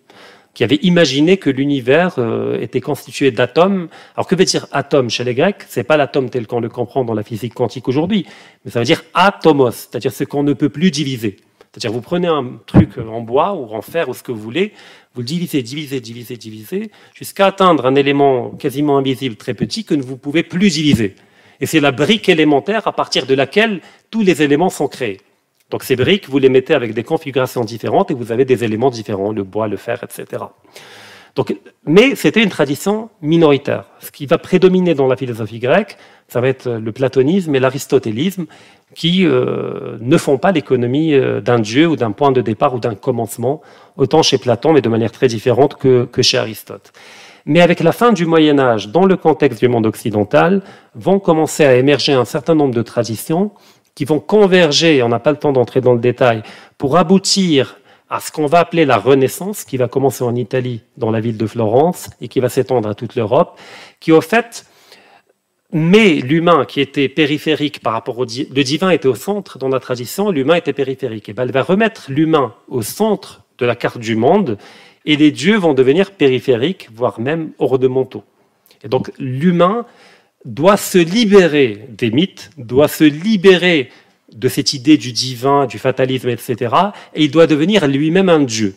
qui 0.55 0.65
avait 0.65 0.79
imaginé 0.83 1.39
que 1.39 1.51
l'univers 1.51 2.17
euh, 2.19 2.61
était 2.61 2.81
constitué 2.81 3.31
d'atomes. 3.31 3.89
Alors 4.17 4.27
que 4.27 4.35
veut 4.35 4.45
dire 4.45 4.67
atome 4.73 5.09
chez 5.09 5.25
les 5.25 5.35
Grecs? 5.35 5.63
C'est 5.69 5.85
pas 5.85 5.97
l'atome 5.97 6.29
tel 6.29 6.47
qu'on 6.47 6.61
le 6.61 6.69
comprend 6.69 7.05
dans 7.05 7.15
la 7.15 7.23
physique 7.23 7.55
quantique 7.55 7.89
aujourd'hui, 7.89 8.27
mais 8.65 8.71
ça 8.71 8.79
veut 8.79 8.85
dire 8.85 9.03
atomos, 9.15 9.71
c'est-à-dire 9.71 10.13
ce 10.13 10.25
qu'on 10.25 10.43
ne 10.43 10.53
peut 10.53 10.69
plus 10.69 10.91
diviser. 10.91 11.37
C'est-à-dire 11.73 11.93
vous 11.93 12.03
prenez 12.03 12.29
un 12.29 12.61
truc 12.67 12.99
en 12.99 13.23
bois 13.23 13.55
ou 13.55 13.73
en 13.73 13.81
fer 13.81 14.11
ou 14.11 14.15
ce 14.15 14.23
que 14.23 14.31
vous 14.31 14.43
voulez, 14.43 14.75
vous 15.15 15.23
le 15.23 15.27
divisez, 15.27 15.63
divisez, 15.63 16.01
divisez, 16.01 16.37
divisez, 16.37 16.91
jusqu'à 17.15 17.47
atteindre 17.47 17.87
un 17.87 17.95
élément 17.95 18.51
quasiment 18.51 18.99
invisible, 18.99 19.37
très 19.37 19.55
petit, 19.55 19.85
que 19.85 19.95
vous 19.95 20.13
ne 20.13 20.19
pouvez 20.19 20.43
plus 20.43 20.69
diviser. 20.69 21.15
Et 21.61 21.67
c'est 21.67 21.81
la 21.81 21.93
brique 21.93 22.29
élémentaire 22.29 22.87
à 22.87 22.93
partir 22.93 23.25
de 23.25 23.35
laquelle 23.35 23.81
tous 24.11 24.23
les 24.23 24.43
éléments 24.43 24.69
sont 24.69 24.89
créés. 24.89 25.21
Donc 25.73 25.85
ces 25.85 25.97
briques, 25.97 26.29
vous 26.29 26.39
les 26.39 26.51
mettez 26.51 26.75
avec 26.75 26.93
des 26.93 27.03
configurations 27.03 27.65
différentes 27.65 28.11
et 28.11 28.15
vous 28.15 28.31
avez 28.31 28.45
des 28.45 28.63
éléments 28.63 28.91
différents, 28.91 29.33
le 29.33 29.43
bois, 29.43 29.69
le 29.69 29.79
fer, 29.79 30.05
etc. 30.05 30.45
Donc, 31.35 31.57
mais 31.87 32.15
c'était 32.15 32.43
une 32.43 32.51
tradition 32.51 33.09
minoritaire. 33.23 33.85
Ce 33.99 34.11
qui 34.11 34.27
va 34.27 34.37
prédominer 34.37 34.95
dans 34.95 35.07
la 35.07 35.17
philosophie 35.17 35.61
grecque, 35.61 35.97
ça 36.29 36.43
va 36.43 36.49
être 36.49 36.69
le 36.69 36.93
platonisme 36.93 37.55
et 37.55 37.59
l'aristotélisme, 37.59 38.45
qui 38.95 39.25
euh, 39.25 39.97
ne 40.01 40.19
font 40.19 40.37
pas 40.37 40.53
l'économie 40.53 41.15
euh, 41.15 41.41
d'un 41.41 41.59
dieu 41.59 41.89
ou 41.89 41.97
d'un 41.97 42.13
point 42.13 42.33
de 42.33 42.43
départ 42.43 42.75
ou 42.75 42.79
d'un 42.79 42.95
commencement, 42.95 43.63
autant 43.97 44.23
chez 44.23 44.37
Platon, 44.37 44.75
mais 44.75 44.83
de 44.83 44.91
manière 44.91 45.11
très 45.11 45.29
différente 45.29 45.77
que, 45.77 46.05
que 46.05 46.21
chez 46.21 46.37
Aristote. 46.37 46.93
Mais 47.47 47.63
avec 47.63 47.81
la 47.81 47.93
fin 47.93 48.13
du 48.13 48.27
Moyen 48.27 48.59
Âge, 48.59 48.89
dans 48.89 49.07
le 49.07 49.17
contexte 49.17 49.61
du 49.61 49.69
monde 49.69 49.87
occidental, 49.87 50.63
vont 50.95 51.19
commencer 51.19 51.65
à 51.65 51.75
émerger 51.77 52.13
un 52.13 52.27
certain 52.27 52.55
nombre 52.55 52.75
de 52.75 52.83
traditions 52.83 53.53
qui 53.95 54.05
vont 54.05 54.21
converger, 54.21 55.03
on 55.03 55.09
n'a 55.09 55.19
pas 55.19 55.31
le 55.31 55.39
temps 55.39 55.53
d'entrer 55.53 55.81
dans 55.81 55.93
le 55.93 56.01
détail, 56.01 56.43
pour 56.79 56.97
aboutir 56.97 57.79
à 58.09 58.21
ce 58.21 58.31
qu'on 58.31 58.47
va 58.47 58.61
appeler 58.61 58.85
la 58.85 58.99
Renaissance, 58.99 59.65
qui 59.65 59.77
va 59.77 59.89
commencer 59.89 60.23
en 60.23 60.35
Italie, 60.35 60.83
dans 60.97 61.11
la 61.11 61.21
ville 61.21 61.39
de 61.39 61.47
Florence, 61.47 62.11
et 62.21 62.29
qui 62.29 62.41
va 62.41 62.49
s'étendre 62.49 62.89
à 62.89 62.95
toute 62.95 63.15
l'Europe, 63.15 63.59
qui 64.01 64.13
au 64.13 64.21
fait 64.21 64.67
met 65.73 66.17
l'humain 66.17 66.67
qui 66.67 66.81
était 66.81 67.09
périphérique 67.09 67.81
par 67.81 67.95
rapport 67.95 68.19
au 68.19 68.25
le 68.25 68.63
divin 68.63 68.91
était 68.91 69.09
au 69.09 69.15
centre 69.15 69.59
dans 69.59 69.69
la 69.69 69.81
tradition, 69.81 70.31
l'humain 70.31 70.57
était 70.57 70.75
périphérique. 70.75 71.31
Et 71.31 71.33
ben, 71.33 71.45
elle 71.45 71.53
va 71.53 71.63
remettre 71.63 72.11
l'humain 72.11 72.55
au 72.69 72.83
centre 72.83 73.45
de 73.59 73.65
la 73.65 73.75
carte 73.75 73.99
du 73.99 74.15
monde 74.15 74.59
et 75.05 75.17
les 75.17 75.31
dieux 75.31 75.57
vont 75.57 75.75
devenir 75.75 76.13
périphériques, 76.13 76.89
voire 76.95 77.21
même 77.21 77.53
hors 77.59 77.79
de 77.79 77.89
manteau. 77.89 78.23
Et 78.85 78.89
donc 78.89 79.11
l'humain 79.19 79.87
doit 80.45 80.77
se 80.77 80.99
libérer 80.99 81.87
des 81.91 82.11
mythes, 82.11 82.51
doit 82.57 82.89
se 82.89 83.05
libérer 83.05 83.91
de 84.35 84.49
cette 84.49 84.73
idée 84.73 84.97
du 84.97 85.13
divin, 85.13 85.67
du 85.67 85.79
fatalisme, 85.79 86.29
etc. 86.29 86.75
Et 87.15 87.25
il 87.25 87.31
doit 87.31 87.47
devenir 87.47 87.87
lui-même 87.87 88.29
un 88.29 88.41
dieu. 88.41 88.75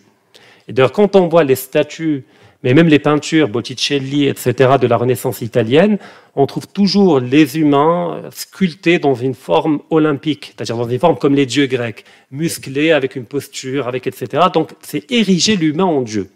Et 0.67 0.73
d'ailleurs, 0.73 0.91
quand 0.91 1.15
on 1.15 1.27
voit 1.27 1.43
les 1.43 1.55
statues, 1.55 2.25
mais 2.63 2.73
même 2.73 2.87
les 2.87 2.99
peintures, 2.99 3.47
Botticelli, 3.47 4.27
etc., 4.27 4.73
de 4.81 4.87
la 4.87 4.97
Renaissance 4.97 5.41
italienne, 5.41 5.99
on 6.35 6.47
trouve 6.47 6.67
toujours 6.67 7.19
les 7.19 7.59
humains 7.59 8.23
sculptés 8.31 8.97
dans 8.97 9.13
une 9.13 9.35
forme 9.35 9.81
olympique, 9.91 10.53
c'est-à-dire 10.55 10.77
dans 10.77 10.89
une 10.89 10.99
forme 10.99 11.17
comme 11.17 11.35
les 11.35 11.45
dieux 11.45 11.67
grecs, 11.67 12.05
musclés, 12.31 12.91
avec 12.91 13.15
une 13.15 13.25
posture, 13.25 13.87
avec 13.87 14.07
etc. 14.07 14.47
Donc 14.53 14.71
c'est 14.81 15.09
ériger 15.11 15.55
l'humain 15.55 15.85
en 15.85 16.01
dieu. 16.01 16.29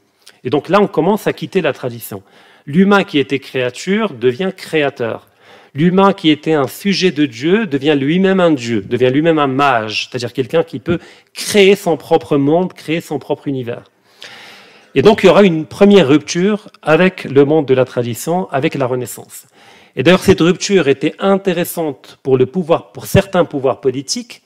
Et 0.43 0.49
donc 0.49 0.69
là, 0.69 0.79
on 0.79 0.87
commence 0.87 1.27
à 1.27 1.33
quitter 1.33 1.61
la 1.61 1.73
tradition. 1.73 2.21
L'humain 2.69 3.03
qui 3.03 3.17
était 3.17 3.39
créature 3.39 4.13
devient 4.13 4.51
créateur. 4.55 5.27
L'humain 5.73 6.13
qui 6.13 6.29
était 6.29 6.53
un 6.53 6.67
sujet 6.67 7.09
de 7.09 7.25
Dieu 7.25 7.65
devient 7.65 7.97
lui-même 7.99 8.39
un 8.39 8.51
Dieu, 8.51 8.81
devient 8.81 9.09
lui-même 9.11 9.39
un 9.39 9.47
mage, 9.47 10.07
c'est-à-dire 10.07 10.33
quelqu'un 10.33 10.61
qui 10.61 10.77
peut 10.77 10.99
créer 11.33 11.75
son 11.75 11.97
propre 11.97 12.37
monde, 12.37 12.73
créer 12.73 13.01
son 13.01 13.17
propre 13.17 13.47
univers. 13.47 13.89
Et 14.93 15.01
donc 15.01 15.23
il 15.23 15.25
y 15.25 15.29
aura 15.31 15.41
une 15.41 15.65
première 15.65 16.07
rupture 16.07 16.69
avec 16.83 17.23
le 17.23 17.43
monde 17.43 17.65
de 17.65 17.73
la 17.73 17.85
tradition, 17.85 18.47
avec 18.51 18.75
la 18.75 18.85
Renaissance. 18.85 19.47
Et 19.95 20.03
d'ailleurs, 20.03 20.21
cette 20.21 20.41
rupture 20.41 20.87
était 20.89 21.15
intéressante 21.17 22.19
pour 22.21 22.37
le 22.37 22.45
pouvoir, 22.45 22.91
pour 22.91 23.07
certains 23.07 23.45
pouvoirs 23.45 23.81
politiques 23.81 24.43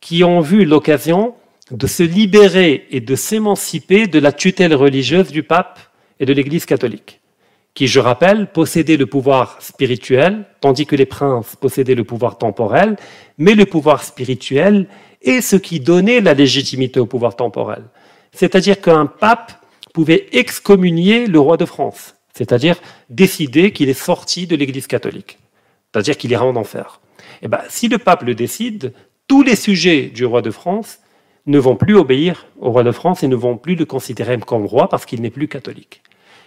qui 0.00 0.22
ont 0.22 0.40
vu 0.40 0.66
l'occasion 0.66 1.34
de 1.72 1.88
se 1.88 2.04
libérer 2.04 2.86
et 2.92 3.00
de 3.00 3.16
s'émanciper 3.16 4.06
de 4.06 4.20
la 4.20 4.30
tutelle 4.30 4.76
religieuse 4.76 5.32
du 5.32 5.42
pape 5.42 5.80
et 6.20 6.26
de 6.26 6.32
l'Église 6.32 6.64
catholique, 6.64 7.20
qui, 7.76 7.86
je 7.86 8.00
rappelle, 8.00 8.50
possédait 8.50 8.96
le 8.96 9.06
pouvoir 9.06 9.58
spirituel, 9.60 10.44
tandis 10.60 10.86
que 10.86 10.96
les 10.96 11.06
princes 11.06 11.54
possédaient 11.54 11.94
le 11.94 12.02
pouvoir 12.02 12.38
temporel, 12.38 12.96
mais 13.38 13.54
le 13.54 13.66
pouvoir 13.66 14.02
spirituel 14.02 14.88
est 15.22 15.40
ce 15.40 15.54
qui 15.54 15.78
donnait 15.78 16.20
la 16.20 16.34
légitimité 16.34 16.98
au 16.98 17.06
pouvoir 17.06 17.36
temporel. 17.36 17.84
C'est-à-dire 18.32 18.80
qu'un 18.80 19.06
pape 19.06 19.52
pouvait 19.94 20.26
excommunier 20.32 21.28
le 21.28 21.38
roi 21.38 21.56
de 21.56 21.64
France 21.64 22.16
c'est-à-dire 22.36 22.76
décider 23.08 23.72
qu'il 23.72 23.88
est 23.88 23.94
sorti 23.94 24.46
de 24.46 24.56
l'Église 24.56 24.86
catholique, 24.86 25.38
c'est-à-dire 25.90 26.18
qu'il 26.18 26.30
ira 26.30 26.44
en 26.44 26.54
enfer. 26.54 27.00
Et 27.40 27.46
eh 27.46 27.48
ben, 27.48 27.62
si 27.70 27.88
le 27.88 27.96
pape 27.96 28.22
le 28.22 28.34
décide, 28.34 28.92
tous 29.26 29.42
les 29.42 29.56
sujets 29.56 30.02
du 30.02 30.26
roi 30.26 30.42
de 30.42 30.50
France 30.50 30.98
ne 31.46 31.58
vont 31.58 31.76
plus 31.76 31.96
obéir 31.96 32.46
au 32.60 32.70
roi 32.70 32.82
de 32.82 32.92
France 32.92 33.22
et 33.22 33.28
ne 33.28 33.36
vont 33.36 33.56
plus 33.56 33.74
le 33.74 33.86
considérer 33.86 34.38
comme 34.38 34.66
roi 34.66 34.88
parce 34.88 35.06
qu'il 35.06 35.22
n'est 35.22 35.30
plus 35.30 35.48
catholique. 35.48 36.02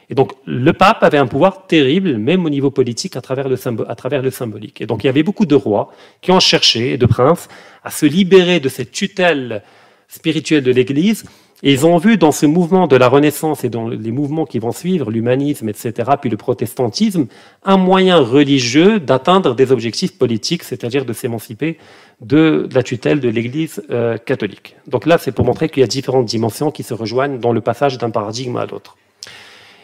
Et 0.10 0.16
donc 0.16 0.34
le 0.46 0.74
pape 0.74 1.04
avait 1.04 1.18
un 1.18 1.28
pouvoir 1.28 1.68
terrible, 1.68 2.18
même 2.18 2.46
au 2.46 2.50
niveau 2.50 2.72
politique, 2.72 3.16
à 3.16 3.22
travers, 3.22 3.48
le 3.48 3.58
à 3.88 3.96
travers 3.96 4.22
le 4.22 4.32
symbolique. 4.32 4.82
Et 4.82 4.86
donc 4.86 5.04
il 5.04 5.08
y 5.08 5.10
avait 5.10 5.24
beaucoup 5.24 5.46
de 5.46 5.56
rois 5.56 5.92
qui 6.22 6.32
ont 6.32 6.40
cherché, 6.40 6.94
et 6.94 6.98
de 6.98 7.06
princes, 7.06 7.48
à 7.84 7.92
se 7.92 8.06
libérer 8.06 8.60
de 8.60 8.70
cette 8.70 8.92
tutelle 8.92 9.64
spirituelle 10.08 10.64
de 10.64 10.72
l'Église 10.72 11.26
et 11.62 11.74
ils 11.74 11.86
ont 11.86 11.98
vu 11.98 12.18
dans 12.18 12.32
ce 12.32 12.46
mouvement 12.46 12.88
de 12.88 12.96
la 12.96 13.10
Renaissance 13.10 13.66
et 13.66 13.70
dans 13.70 13.90
les 13.90 14.12
mouvements 14.12 14.46
qui 14.46 14.60
vont 14.60 14.72
suivre, 14.72 15.12
l'humanisme, 15.12 15.68
etc., 15.68 16.12
puis 16.20 16.30
le 16.30 16.38
protestantisme, 16.38 17.28
un 17.66 17.76
moyen 17.76 18.18
religieux 18.18 19.00
d'atteindre 19.00 19.56
des 19.56 19.74
objectifs 19.74 20.18
politiques, 20.18 20.64
c'est-à-dire 20.64 21.04
de 21.04 21.12
s'émanciper 21.12 21.78
de 22.22 22.70
la 22.74 22.82
tutelle 22.82 23.20
de 23.20 23.28
l'Église 23.28 23.84
euh, 23.90 24.18
catholique. 24.18 24.78
Donc 24.88 25.06
là, 25.06 25.18
c'est 25.18 25.34
pour 25.34 25.44
montrer 25.44 25.68
qu'il 25.68 25.82
y 25.82 25.84
a 25.84 25.88
différentes 25.88 26.26
dimensions 26.26 26.72
qui 26.72 26.84
se 26.84 26.94
rejoignent 26.94 27.40
dans 27.40 27.52
le 27.52 27.62
passage 27.62 27.98
d'un 27.98 28.10
paradigme 28.10 28.56
à 28.56 28.66
l'autre. 28.66 28.96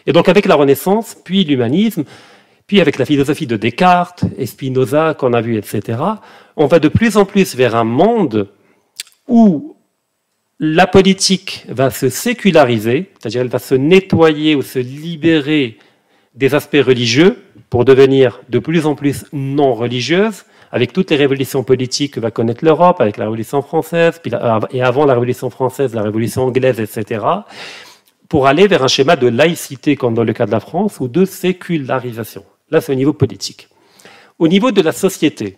Et 0.06 0.14
donc 0.14 0.30
avec 0.30 0.46
la 0.46 0.56
Renaissance, 0.56 1.16
puis 1.24 1.44
l'humanisme, 1.44 2.04
puis 2.68 2.82
avec 2.82 2.98
la 2.98 3.06
philosophie 3.06 3.48
de 3.48 3.58
Descartes 3.58 4.26
et 4.38 4.46
Spinoza 4.46 5.14
qu'on 5.14 5.34
a 5.34 5.42
vu, 5.42 5.58
etc., 5.58 6.00
on 6.56 6.68
va 6.68 6.80
de 6.80 6.88
plus 6.88 7.18
en 7.18 7.26
plus 7.26 7.56
vers 7.56 7.76
un 7.76 7.84
monde 7.84 8.50
où 9.28 9.76
la 10.60 10.88
politique 10.88 11.66
va 11.68 11.90
se 11.90 12.10
séculariser, 12.10 13.12
c'est-à-dire 13.20 13.42
elle 13.42 13.50
va 13.50 13.60
se 13.60 13.76
nettoyer 13.76 14.56
ou 14.56 14.62
se 14.62 14.80
libérer 14.80 15.78
des 16.34 16.56
aspects 16.56 16.82
religieux 16.82 17.44
pour 17.70 17.86
devenir 17.86 18.42
de 18.50 18.60
plus 18.60 18.86
en 18.86 18.96
plus 18.96 19.26
non 19.34 19.74
religieuse, 19.74 20.46
avec 20.72 20.92
toutes 20.92 21.12
les 21.12 21.16
révolutions 21.16 21.64
politiques 21.64 22.16
que 22.16 22.20
va 22.20 22.32
connaître 22.32 22.64
l'Europe, 22.66 23.00
avec 23.00 23.18
la 23.18 23.26
Révolution 23.26 23.62
française, 23.62 24.22
et 24.72 24.82
avant 24.82 25.06
la 25.06 25.14
Révolution 25.14 25.50
française, 25.50 25.94
la 25.94 26.02
Révolution 26.02 26.44
anglaise, 26.44 26.80
etc., 26.80 27.26
pour 28.36 28.48
aller 28.48 28.68
vers 28.68 28.84
un 28.84 28.90
schéma 28.90 29.16
de 29.16 29.28
laïcité, 29.28 29.96
comme 29.96 30.14
dans 30.14 30.26
le 30.26 30.34
cas 30.34 30.46
de 30.46 30.52
la 30.52 30.60
France, 30.60 31.00
ou 31.00 31.08
de 31.08 31.24
sécularisation. 31.24 32.44
Là, 32.70 32.82
c'est 32.82 32.92
au 32.92 32.96
niveau 32.96 33.14
politique. 33.14 33.70
Au 34.40 34.50
niveau 34.50 34.72
de 34.72 34.82
la 34.82 34.92
société, 34.92 35.56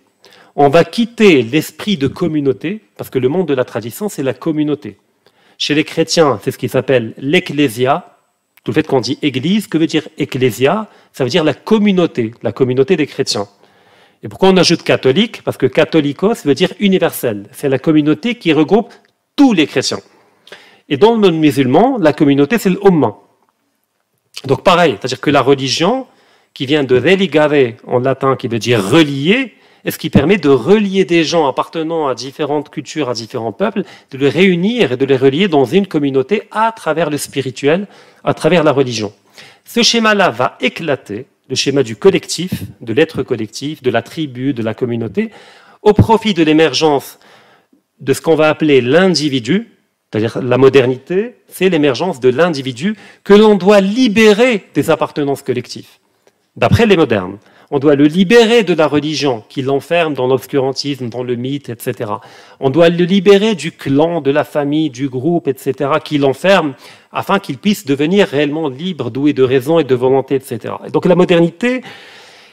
on 0.55 0.69
va 0.69 0.83
quitter 0.83 1.41
l'esprit 1.41 1.97
de 1.97 2.07
communauté, 2.07 2.83
parce 2.95 3.09
que 3.09 3.17
le 3.17 3.29
monde 3.29 3.47
de 3.47 3.55
la 3.55 3.65
tradition, 3.65 4.09
c'est 4.09 4.21
la 4.21 4.35
communauté. 4.35 4.97
Chez 5.57 5.73
les 5.73 5.83
chrétiens, 5.83 6.39
c'est 6.43 6.51
ce 6.51 6.59
qui 6.59 6.69
s'appelle 6.69 7.15
l'ecclésia. 7.17 8.15
Tout 8.63 8.69
le 8.69 8.75
fait 8.75 8.85
qu'on 8.85 9.01
dit 9.01 9.17
église, 9.23 9.65
que 9.65 9.79
veut 9.79 9.87
dire 9.87 10.07
ecclésia 10.19 10.87
Ça 11.13 11.23
veut 11.23 11.31
dire 11.31 11.43
la 11.43 11.55
communauté, 11.55 12.31
la 12.43 12.51
communauté 12.51 12.95
des 12.95 13.07
chrétiens. 13.07 13.47
Et 14.21 14.27
pourquoi 14.29 14.49
on 14.49 14.57
ajoute 14.57 14.83
catholique? 14.83 15.41
Parce 15.41 15.57
que 15.57 15.65
catholicos 15.65 16.45
veut 16.45 16.53
dire 16.53 16.73
universel. 16.79 17.49
C'est 17.53 17.69
la 17.69 17.79
communauté 17.79 18.35
qui 18.35 18.53
regroupe 18.53 18.93
tous 19.35 19.53
les 19.53 19.65
chrétiens. 19.65 19.97
Et 20.89 20.97
dans 20.97 21.13
le 21.13 21.19
monde 21.19 21.39
musulman, 21.39 21.97
la 21.99 22.13
communauté, 22.13 22.57
c'est 22.57 22.69
l'umma. 22.69 23.17
Donc 24.45 24.63
pareil, 24.63 24.97
c'est-à-dire 24.99 25.19
que 25.19 25.29
la 25.29 25.41
religion, 25.41 26.07
qui 26.53 26.65
vient 26.65 26.83
de 26.83 26.95
religare 26.95 27.75
en 27.85 27.99
latin, 27.99 28.35
qui 28.35 28.47
veut 28.47 28.59
dire 28.59 28.83
relier, 28.83 29.53
et 29.85 29.91
ce 29.91 29.97
qui 29.97 30.09
permet 30.09 30.37
de 30.37 30.49
relier 30.49 31.05
des 31.05 31.23
gens 31.23 31.47
appartenant 31.47 32.07
à 32.07 32.15
différentes 32.15 32.69
cultures, 32.69 33.09
à 33.09 33.13
différents 33.13 33.51
peuples, 33.51 33.83
de 34.11 34.17
les 34.17 34.29
réunir 34.29 34.91
et 34.91 34.97
de 34.97 35.05
les 35.05 35.17
relier 35.17 35.47
dans 35.47 35.65
une 35.65 35.87
communauté 35.87 36.43
à 36.51 36.71
travers 36.71 37.09
le 37.09 37.17
spirituel, 37.17 37.87
à 38.23 38.33
travers 38.33 38.63
la 38.63 38.71
religion. 38.71 39.13
Ce 39.65 39.83
schéma-là 39.83 40.29
va 40.29 40.57
éclater, 40.61 41.25
le 41.49 41.55
schéma 41.55 41.83
du 41.83 41.95
collectif, 41.95 42.63
de 42.81 42.93
l'être 42.93 43.23
collectif, 43.23 43.81
de 43.81 43.89
la 43.89 44.01
tribu, 44.01 44.53
de 44.53 44.63
la 44.63 44.73
communauté, 44.73 45.31
au 45.81 45.93
profit 45.93 46.33
de 46.33 46.43
l'émergence 46.43 47.19
de 47.99 48.13
ce 48.13 48.21
qu'on 48.21 48.35
va 48.35 48.49
appeler 48.49 48.81
l'individu, 48.81 49.76
c'est-à-dire 50.11 50.41
la 50.41 50.57
modernité, 50.57 51.35
c'est 51.47 51.69
l'émergence 51.69 52.19
de 52.19 52.29
l'individu 52.29 52.95
que 53.23 53.33
l'on 53.33 53.55
doit 53.55 53.81
libérer 53.81 54.63
des 54.73 54.89
appartenances 54.89 55.41
collectives, 55.41 55.89
d'après 56.55 56.85
les 56.85 56.95
modernes. 56.95 57.37
On 57.69 57.79
doit 57.79 57.95
le 57.95 58.05
libérer 58.05 58.63
de 58.63 58.73
la 58.73 58.87
religion 58.87 59.43
qui 59.49 59.61
l'enferme 59.61 60.13
dans 60.13 60.27
l'obscurantisme, 60.27 61.09
dans 61.09 61.23
le 61.23 61.35
mythe, 61.35 61.67
etc. 61.67 62.11
On 62.61 62.69
doit 62.69 62.87
le 62.87 63.03
libérer 63.03 63.55
du 63.55 63.73
clan, 63.73 64.21
de 64.21 64.31
la 64.31 64.45
famille, 64.45 64.89
du 64.89 65.09
groupe, 65.09 65.49
etc. 65.49 65.91
qui 66.01 66.17
l'enferme 66.17 66.75
afin 67.11 67.39
qu'il 67.39 67.57
puisse 67.57 67.85
devenir 67.85 68.27
réellement 68.29 68.69
libre, 68.69 69.11
doué 69.11 69.33
de 69.33 69.43
raison 69.43 69.79
et 69.79 69.83
de 69.83 69.95
volonté, 69.95 70.35
etc. 70.35 70.75
donc 70.93 71.05
la 71.05 71.15
modernité 71.15 71.81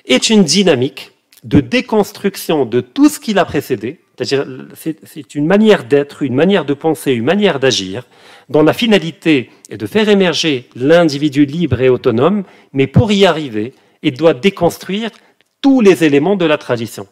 est 0.06 0.30
une 0.30 0.42
dynamique 0.42 1.12
de 1.44 1.60
déconstruction 1.60 2.64
de 2.64 2.80
tout 2.80 3.08
ce 3.08 3.20
qui 3.20 3.34
l'a 3.34 3.44
précédé, 3.44 4.00
c'est-à-dire 4.16 4.46
c'est 4.74 5.34
une 5.34 5.46
manière 5.46 5.84
d'être, 5.84 6.22
une 6.22 6.34
manière 6.34 6.64
de 6.64 6.74
penser, 6.74 7.12
une 7.12 7.24
manière 7.24 7.58
d'agir, 7.58 8.06
dont 8.48 8.62
la 8.62 8.72
finalité 8.72 9.50
est 9.70 9.76
de 9.76 9.86
faire 9.86 10.08
émerger 10.08 10.68
l'individu 10.76 11.44
libre 11.46 11.80
et 11.80 11.88
autonome, 11.88 12.44
mais 12.72 12.86
pour 12.86 13.10
y 13.10 13.26
arriver, 13.26 13.72
il 14.02 14.14
doit 14.14 14.34
déconstruire 14.34 15.10
tous 15.60 15.80
les 15.80 16.04
éléments 16.04 16.36
de 16.36 16.44
la 16.44 16.58
tradition, 16.58 17.08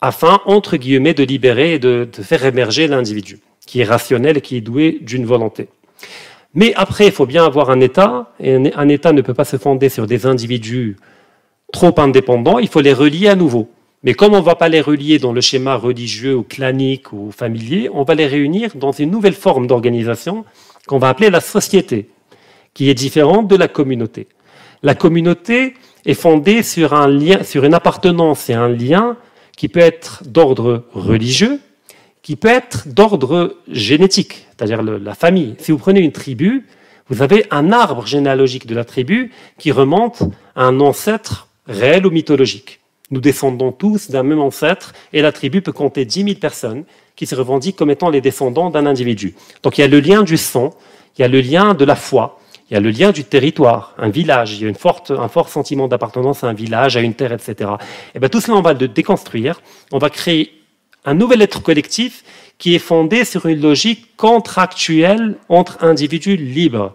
afin, 0.00 0.40
entre 0.46 0.76
guillemets, 0.76 1.14
de 1.14 1.22
libérer 1.22 1.74
et 1.74 1.78
de, 1.78 2.08
de 2.10 2.22
faire 2.22 2.44
émerger 2.44 2.88
l'individu, 2.88 3.40
qui 3.66 3.80
est 3.80 3.84
rationnel 3.84 4.38
et 4.38 4.40
qui 4.40 4.56
est 4.56 4.62
doué 4.62 4.98
d'une 5.02 5.26
volonté. 5.26 5.68
Mais 6.54 6.72
après, 6.74 7.06
il 7.06 7.12
faut 7.12 7.26
bien 7.26 7.44
avoir 7.44 7.70
un 7.70 7.80
État, 7.80 8.32
et 8.40 8.54
un 8.74 8.88
État 8.88 9.12
ne 9.12 9.20
peut 9.20 9.34
pas 9.34 9.44
se 9.44 9.58
fonder 9.58 9.88
sur 9.88 10.06
des 10.06 10.26
individus 10.26 10.96
trop 11.72 11.94
indépendants, 11.98 12.58
il 12.58 12.68
faut 12.68 12.80
les 12.80 12.94
relier 12.94 13.28
à 13.28 13.34
nouveau. 13.34 13.68
Mais 14.02 14.14
comme 14.14 14.34
on 14.34 14.40
ne 14.40 14.44
va 14.44 14.54
pas 14.54 14.68
les 14.68 14.80
relier 14.80 15.18
dans 15.18 15.32
le 15.32 15.40
schéma 15.40 15.76
religieux 15.76 16.36
ou 16.36 16.42
clanique 16.42 17.12
ou 17.12 17.30
familier, 17.30 17.88
on 17.92 18.04
va 18.04 18.14
les 18.14 18.26
réunir 18.26 18.70
dans 18.74 18.92
une 18.92 19.10
nouvelle 19.10 19.34
forme 19.34 19.66
d'organisation 19.66 20.44
qu'on 20.86 20.98
va 20.98 21.08
appeler 21.08 21.30
la 21.30 21.40
société, 21.40 22.10
qui 22.74 22.88
est 22.90 22.94
différente 22.94 23.48
de 23.48 23.56
la 23.56 23.68
communauté. 23.68 24.28
La 24.82 24.94
communauté 24.94 25.74
est 26.04 26.14
fondée 26.14 26.62
sur 26.62 26.94
un 26.94 27.08
lien, 27.08 27.42
sur 27.42 27.64
une 27.64 27.74
appartenance 27.74 28.48
et 28.50 28.54
un 28.54 28.68
lien 28.68 29.16
qui 29.56 29.68
peut 29.68 29.80
être 29.80 30.22
d'ordre 30.24 30.84
religieux, 30.92 31.60
qui 32.22 32.36
peut 32.36 32.48
être 32.48 32.88
d'ordre 32.88 33.56
génétique, 33.68 34.46
c'est-à-dire 34.50 34.82
la 34.82 35.14
famille. 35.14 35.56
Si 35.58 35.72
vous 35.72 35.78
prenez 35.78 36.00
une 36.00 36.12
tribu, 36.12 36.66
vous 37.08 37.22
avez 37.22 37.46
un 37.50 37.72
arbre 37.72 38.06
généalogique 38.06 38.66
de 38.66 38.74
la 38.74 38.84
tribu 38.84 39.32
qui 39.58 39.72
remonte 39.72 40.22
à 40.54 40.64
un 40.64 40.80
ancêtre 40.80 41.48
réel 41.66 42.06
ou 42.06 42.10
mythologique. 42.10 42.80
Nous 43.10 43.20
descendons 43.20 43.72
tous 43.72 44.10
d'un 44.10 44.22
même 44.22 44.40
ancêtre 44.40 44.92
et 45.12 45.22
la 45.22 45.32
tribu 45.32 45.62
peut 45.62 45.72
compter 45.72 46.04
10 46.04 46.24
000 46.24 46.34
personnes 46.36 46.84
qui 47.14 47.26
se 47.26 47.34
revendiquent 47.34 47.76
comme 47.76 47.90
étant 47.90 48.10
les 48.10 48.20
descendants 48.20 48.70
d'un 48.70 48.86
individu. 48.86 49.34
Donc 49.62 49.78
il 49.78 49.82
y 49.82 49.84
a 49.84 49.88
le 49.88 50.00
lien 50.00 50.22
du 50.22 50.36
sang, 50.36 50.74
il 51.16 51.22
y 51.22 51.24
a 51.24 51.28
le 51.28 51.40
lien 51.40 51.74
de 51.74 51.84
la 51.84 51.96
foi, 51.96 52.40
il 52.68 52.74
y 52.74 52.76
a 52.76 52.80
le 52.80 52.90
lien 52.90 53.12
du 53.12 53.22
territoire, 53.22 53.94
un 53.96 54.08
village, 54.08 54.54
il 54.54 54.62
y 54.62 54.64
a 54.66 54.68
une 54.68 54.74
forte, 54.74 55.12
un 55.12 55.28
fort 55.28 55.48
sentiment 55.48 55.86
d'appartenance 55.86 56.42
à 56.42 56.48
un 56.48 56.52
village, 56.52 56.96
à 56.96 57.00
une 57.00 57.14
terre, 57.14 57.32
etc. 57.32 57.54
Et 57.60 58.16
eh 58.16 58.18
bien 58.18 58.28
tout 58.28 58.40
cela, 58.40 58.56
on 58.56 58.62
va 58.62 58.72
le 58.72 58.88
déconstruire, 58.88 59.60
on 59.92 59.98
va 59.98 60.10
créer 60.10 60.52
un 61.04 61.14
nouvel 61.14 61.42
être 61.42 61.62
collectif 61.62 62.24
qui 62.58 62.74
est 62.74 62.80
fondé 62.80 63.24
sur 63.24 63.46
une 63.46 63.60
logique 63.60 64.16
contractuelle 64.16 65.36
entre 65.48 65.84
individus 65.84 66.36
libres. 66.36 66.94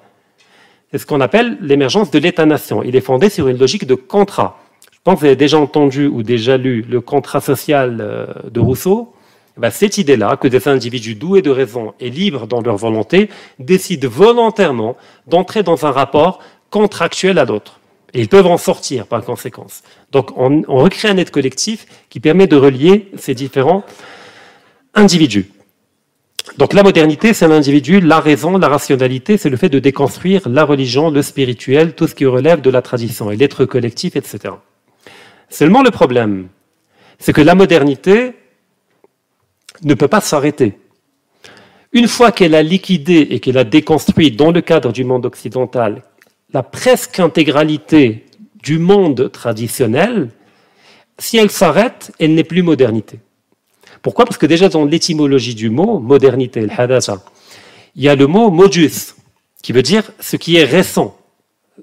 C'est 0.92 0.98
ce 0.98 1.06
qu'on 1.06 1.22
appelle 1.22 1.58
l'émergence 1.62 2.12
de 2.12 2.20
l'État-nation. 2.20 2.84
Il 2.84 2.98
est 2.98 3.02
fondé 3.02 3.30
sur 3.30 3.48
une 3.48 3.58
logique 3.58 3.88
de 3.88 3.96
contrat. 3.96 4.61
Pense 5.04 5.16
que 5.16 5.20
vous 5.22 5.26
avez 5.26 5.36
déjà 5.36 5.58
entendu 5.58 6.06
ou 6.06 6.22
déjà 6.22 6.58
lu 6.58 6.86
le 6.88 7.02
contrat 7.02 7.42
social 7.42 7.98
euh, 8.02 8.28
de 8.52 8.60
Rousseau. 8.60 9.14
Eh 9.58 9.62
ben, 9.62 9.72
cette 9.72 9.98
idée-là, 9.98 10.38
que 10.38 10.48
des 10.48 10.68
individus 10.68 11.16
doués 11.16 11.42
de 11.42 11.50
raison 11.50 11.94
et 12.00 12.12
libres 12.12 12.46
dans 12.46 12.62
leur 12.62 12.78
volonté 12.78 13.30
décident 13.58 14.08
volontairement 14.08 14.96
d'entrer 15.26 15.64
dans 15.64 15.86
un 15.88 15.92
rapport 15.92 16.40
contractuel 16.70 17.40
à 17.40 17.46
d'autres. 17.46 17.80
Et 18.14 18.22
ils 18.22 18.28
peuvent 18.28 18.46
en 18.46 18.58
sortir 18.58 19.08
par 19.08 19.24
conséquence. 19.26 19.82
Donc 20.12 20.38
on, 20.38 20.64
on 20.68 20.78
recrée 20.78 21.10
un 21.10 21.18
être 21.18 21.32
collectif 21.32 21.88
qui 22.10 22.20
permet 22.20 22.46
de 22.46 22.56
relier 22.56 23.10
ces 23.18 23.34
différents 23.34 23.84
individus. 24.94 25.52
Donc 26.58 26.74
la 26.74 26.84
modernité, 26.84 27.34
c'est 27.34 27.48
l'individu, 27.48 28.02
la 28.02 28.20
raison, 28.20 28.58
la 28.58 28.68
rationalité, 28.68 29.38
c'est 29.38 29.50
le 29.50 29.58
fait 29.58 29.70
de 29.70 29.80
déconstruire 29.80 30.48
la 30.48 30.64
religion, 30.64 31.10
le 31.10 31.22
spirituel, 31.22 31.94
tout 31.94 32.08
ce 32.08 32.14
qui 32.14 32.26
relève 32.26 32.62
de 32.62 32.70
la 32.70 32.82
tradition 32.82 33.32
et 33.32 33.36
l'être 33.36 33.66
collectif, 33.66 34.16
etc. 34.16 34.54
Seulement 35.52 35.84
le 35.84 35.92
problème, 35.92 36.48
c'est 37.20 37.34
que 37.34 37.42
la 37.42 37.56
modernité 37.56 38.34
ne 39.84 39.94
peut 39.94 40.08
pas 40.08 40.22
s'arrêter. 40.22 40.80
Une 41.92 42.08
fois 42.08 42.32
qu'elle 42.32 42.56
a 42.56 42.64
liquidé 42.64 43.28
et 43.30 43.42
qu'elle 43.42 43.58
a 43.58 43.66
déconstruit 43.66 44.32
dans 44.32 44.52
le 44.52 44.62
cadre 44.62 44.94
du 44.94 45.04
monde 45.04 45.26
occidental 45.26 46.04
la 46.54 46.64
presque 46.64 47.20
intégralité 47.20 48.26
du 48.64 48.80
monde 48.80 49.30
traditionnel, 49.32 50.30
si 51.18 51.38
elle 51.38 51.52
s'arrête, 51.52 52.14
elle 52.20 52.34
n'est 52.34 52.46
plus 52.46 52.62
modernité. 52.62 53.20
Pourquoi? 54.02 54.26
Parce 54.26 54.38
que 54.38 54.46
déjà 54.46 54.70
dans 54.70 54.86
l'étymologie 54.86 55.56
du 55.56 55.70
mot, 55.70 56.00
modernité, 56.00 56.66
il 57.96 58.04
y 58.04 58.10
a 58.10 58.16
le 58.16 58.28
mot 58.28 58.52
modus, 58.52 59.16
qui 59.62 59.74
veut 59.74 59.84
dire 59.84 60.12
ce 60.20 60.38
qui 60.38 60.56
est 60.56 60.64
récent, 60.64 61.18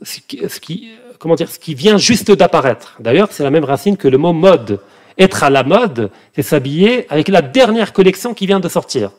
ce 0.03 0.21
qui, 0.59 0.91
comment 1.19 1.35
dire, 1.35 1.51
ce 1.51 1.59
qui 1.59 1.75
vient 1.75 1.99
juste 1.99 2.31
d'apparaître. 2.31 2.97
D'ailleurs, 3.01 3.29
c'est 3.31 3.43
la 3.43 3.51
même 3.51 3.65
racine 3.65 3.97
que 3.97 4.09
le 4.09 4.19
mot 4.19 4.33
mode. 4.33 4.81
Être 5.19 5.43
à 5.43 5.51
la 5.51 5.65
mode, 5.65 6.11
c'est 6.35 6.43
s'habiller 6.43 7.07
avec 7.11 7.29
la 7.29 7.43
dernière 7.43 7.93
collection 7.93 8.35
qui 8.35 8.47
vient 8.47 8.61
de 8.61 8.69
sortir. 8.69 9.11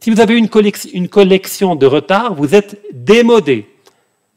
Si 0.00 0.10
vous 0.10 0.20
avez 0.20 0.36
une 0.36 0.48
collection, 0.48 1.74
de 1.74 1.86
retard, 1.86 2.34
vous 2.34 2.54
êtes 2.54 2.80
démodé. 2.92 3.66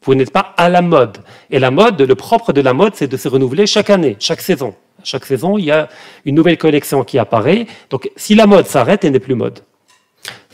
Vous 0.04 0.14
n'êtes 0.14 0.32
pas 0.32 0.52
à 0.56 0.68
la 0.68 0.82
mode. 0.82 1.18
Et 1.50 1.58
la 1.58 1.70
mode, 1.70 2.02
le 2.02 2.14
propre 2.14 2.52
de 2.52 2.60
la 2.60 2.74
mode, 2.74 2.94
c'est 2.94 3.06
de 3.06 3.16
se 3.16 3.28
renouveler 3.28 3.66
chaque 3.66 3.88
année, 3.88 4.16
chaque 4.18 4.40
saison. 4.40 4.74
Chaque 5.04 5.24
saison, 5.24 5.56
il 5.58 5.64
y 5.64 5.70
a 5.70 5.88
une 6.24 6.34
nouvelle 6.34 6.58
collection 6.58 7.04
qui 7.04 7.18
apparaît. 7.18 7.66
Donc, 7.90 8.10
si 8.16 8.34
la 8.34 8.46
mode 8.46 8.66
s'arrête, 8.66 9.04
elle 9.04 9.12
n'est 9.12 9.20
plus 9.20 9.34
mode. 9.34 9.60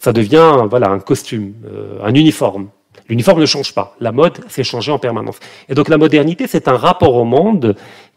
Ça 0.01 0.12
devient, 0.12 0.66
voilà, 0.70 0.88
un 0.90 1.01
costume, 1.01 1.55
euh, 1.66 1.98
un 2.03 2.14
uniforme. 2.14 2.68
L'uniforme 3.09 3.40
ne 3.40 3.47
change 3.47 3.75
pas. 3.75 3.97
La 4.01 4.12
mode 4.12 4.40
s'est 4.49 4.64
changée 4.64 4.92
en 4.92 4.99
permanence. 4.99 5.38
Et 5.68 5.75
donc 5.75 5.88
la 5.88 5.97
modernité, 5.97 6.47
c'est 6.47 6.68
un 6.68 6.77
rapport 6.77 7.14
au 7.14 7.25
monde 7.25 7.77